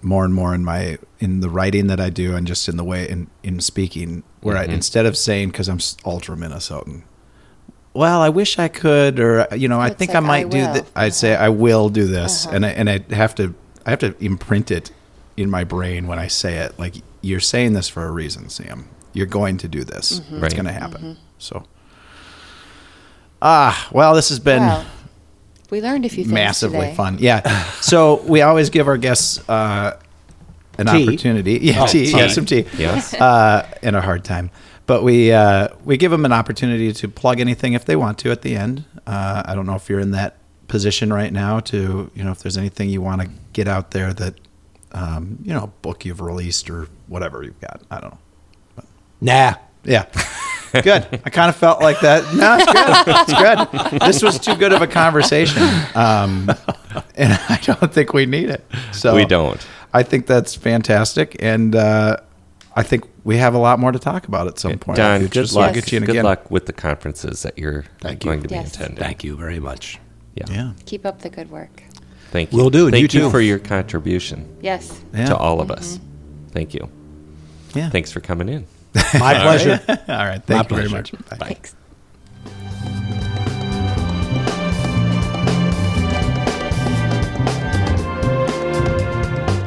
more 0.00 0.24
and 0.24 0.32
more 0.34 0.54
in 0.54 0.64
my 0.64 0.96
in 1.22 1.40
the 1.40 1.48
writing 1.48 1.86
that 1.86 2.00
I 2.00 2.10
do 2.10 2.34
and 2.36 2.46
just 2.46 2.68
in 2.68 2.76
the 2.76 2.84
way 2.84 3.08
in 3.08 3.28
in 3.42 3.60
speaking 3.60 4.22
where 4.40 4.56
I 4.56 4.64
instead 4.64 5.06
of 5.06 5.16
saying 5.16 5.50
because 5.50 5.68
I'm 5.68 5.78
ultra 6.04 6.36
Minnesotan. 6.36 7.02
Well, 7.94 8.20
I 8.22 8.28
wish 8.30 8.58
I 8.58 8.68
could, 8.68 9.20
or 9.20 9.46
you 9.54 9.68
know, 9.68 9.80
I 9.80 9.90
think 9.90 10.10
like, 10.10 10.16
I 10.16 10.20
might 10.20 10.46
"I 10.46 10.48
do 10.48 10.58
will." 10.58 10.74
that. 10.74 10.86
I'd 10.96 11.14
say 11.14 11.36
I 11.36 11.48
will 11.50 11.88
do 11.90 12.06
this, 12.06 12.46
Uh-huh. 12.46 12.56
and 12.56 12.66
I, 12.66 12.70
and 12.70 12.88
I 12.90 13.00
have 13.14 13.34
to 13.36 13.54
I 13.86 13.90
have 13.90 13.98
to 14.00 14.14
imprint 14.18 14.70
it 14.70 14.90
in 15.36 15.48
my 15.50 15.64
brain 15.64 16.06
when 16.06 16.18
I 16.18 16.28
say 16.28 16.54
it. 16.64 16.78
Like 16.78 16.94
you're 17.20 17.40
saying 17.54 17.74
this 17.74 17.88
for 17.88 18.04
a 18.06 18.10
reason, 18.10 18.48
Sam. 18.48 18.88
You're 19.12 19.26
going 19.40 19.58
to 19.58 19.68
do 19.68 19.84
this. 19.84 20.18
It's 20.18 20.30
Right. 20.30 20.52
going 20.54 20.64
to 20.64 20.72
happen. 20.72 21.18
So, 21.38 21.64
ah, 23.40 23.88
well, 23.92 24.14
this 24.14 24.28
has 24.30 24.38
been 24.40 24.62
Wow. 24.62 24.84
We 25.70 25.80
learned 25.80 26.04
a 26.04 26.08
few 26.10 26.24
things 26.24 26.34
massively 26.34 26.80
today. 26.80 26.94
fun. 26.94 27.16
Yeah. 27.18 27.40
So 27.80 28.22
we 28.26 28.42
always 28.42 28.68
give 28.70 28.88
our 28.88 28.98
guests 28.98 29.40
uh, 29.48 29.96
an 30.88 30.96
Tea? 30.96 31.02
opportunity. 31.08 31.58
Yeah, 31.62 31.82
Oh, 31.82 31.86
tea. 31.86 32.06
tea. 32.06 32.16
Yeah, 32.18 32.28
some 32.28 32.46
tea. 32.46 32.66
Yes. 32.78 33.14
Uh, 33.14 33.66
and 33.82 33.96
a 33.96 34.00
hard 34.00 34.24
time. 34.24 34.50
But 34.86 34.98
but 34.98 35.04
we 35.04 35.32
uh, 35.32 35.68
we 35.84 35.96
give 35.96 36.10
them 36.10 36.24
an 36.26 36.32
opportunity 36.32 36.92
to 36.92 37.08
plug 37.08 37.40
anything 37.40 37.72
if 37.72 37.84
they 37.86 37.96
want 37.96 38.18
to 38.18 38.30
at 38.30 38.42
the 38.42 38.56
end. 38.56 38.84
Uh, 39.06 39.42
I 39.46 39.54
don't 39.54 39.64
know 39.66 39.76
if 39.76 39.88
you're 39.88 40.00
in 40.00 40.10
that 40.10 40.36
position 40.68 41.12
right 41.12 41.32
now 41.32 41.60
to 41.60 42.10
you 42.14 42.24
know 42.24 42.30
if 42.32 42.40
there's 42.42 42.56
anything 42.58 42.90
you 42.90 43.00
want 43.00 43.22
to 43.22 43.28
get 43.52 43.68
out 43.68 43.92
there 43.92 44.12
that 44.12 44.34
um, 44.92 45.38
you 45.44 45.54
know 45.54 45.72
book 45.82 46.04
you've 46.04 46.20
released 46.20 46.68
or 46.68 46.88
whatever 47.06 47.42
you've 47.42 47.60
got. 47.60 47.80
I 47.90 48.00
don't 48.00 48.10
know. 48.10 48.84
Nah. 49.20 49.54
Yeah. 49.84 50.06
Good. 50.72 51.06
I 51.24 51.30
kind 51.30 51.48
of 51.48 51.56
felt 51.56 51.80
like 51.80 52.00
that. 52.00 52.22
No, 52.34 52.56
it's 52.58 52.72
good. 52.72 53.70
It's 53.70 53.90
good. 53.92 54.00
This 54.00 54.22
was 54.22 54.38
too 54.38 54.56
good 54.56 54.72
of 54.72 54.80
a 54.82 54.86
conversation, 54.86 55.62
um, 55.94 56.50
and 57.14 57.32
I 57.48 57.60
don't 57.62 57.92
think 57.92 58.12
we 58.14 58.26
need 58.26 58.48
it. 58.50 58.64
So 58.92 59.14
We 59.14 59.24
don't. 59.26 59.60
I 59.92 60.02
think 60.02 60.26
that's 60.26 60.54
fantastic, 60.54 61.36
and 61.40 61.74
uh, 61.76 62.16
I 62.74 62.82
think 62.82 63.04
we 63.24 63.36
have 63.36 63.54
a 63.54 63.58
lot 63.58 63.78
more 63.78 63.92
to 63.92 63.98
talk 63.98 64.26
about 64.26 64.46
at 64.46 64.58
some 64.58 64.78
point. 64.78 64.98
in 64.98 65.04
Don, 65.04 65.26
good 65.26 65.48
so 65.48 65.60
I'll 65.60 65.66
luck. 65.66 65.74
get 65.74 65.92
you 65.92 65.98
in 65.98 66.04
Good 66.04 66.10
again. 66.12 66.24
luck 66.24 66.50
with 66.50 66.66
the 66.66 66.72
conferences 66.72 67.42
that 67.42 67.58
you're 67.58 67.84
Thank 68.00 68.24
you. 68.24 68.30
going 68.30 68.42
to 68.42 68.48
be 68.48 68.54
attending. 68.56 68.96
Thank 68.96 69.22
you 69.24 69.36
very 69.36 69.60
much. 69.60 69.98
Yeah. 70.34 70.44
Yeah. 70.50 70.72
Keep 70.86 71.04
up 71.04 71.20
the 71.20 71.28
good 71.28 71.50
work. 71.50 71.82
Thank 72.30 72.50
you. 72.52 72.56
We'll 72.58 72.70
do, 72.70 72.90
Thank 72.90 73.12
you 73.12 73.24
you 73.24 73.30
for 73.30 73.40
your 73.40 73.58
contribution 73.58 74.56
Yes. 74.62 74.98
Yeah. 75.12 75.26
to 75.26 75.36
all 75.36 75.60
of 75.60 75.70
us. 75.70 76.00
Thank 76.52 76.72
you. 76.72 76.88
Yeah. 77.74 77.90
Thanks 77.90 78.10
for 78.10 78.20
coming 78.20 78.48
in. 78.48 78.66
My 78.94 79.34
pleasure. 79.42 79.80
All 79.88 79.96
right. 80.06 80.42
Thank 80.42 80.70
My 80.70 80.76
you 80.76 80.82
very 80.82 80.88
much. 80.88 81.12
Bye. 81.12 81.36
Thanks. 81.36 81.74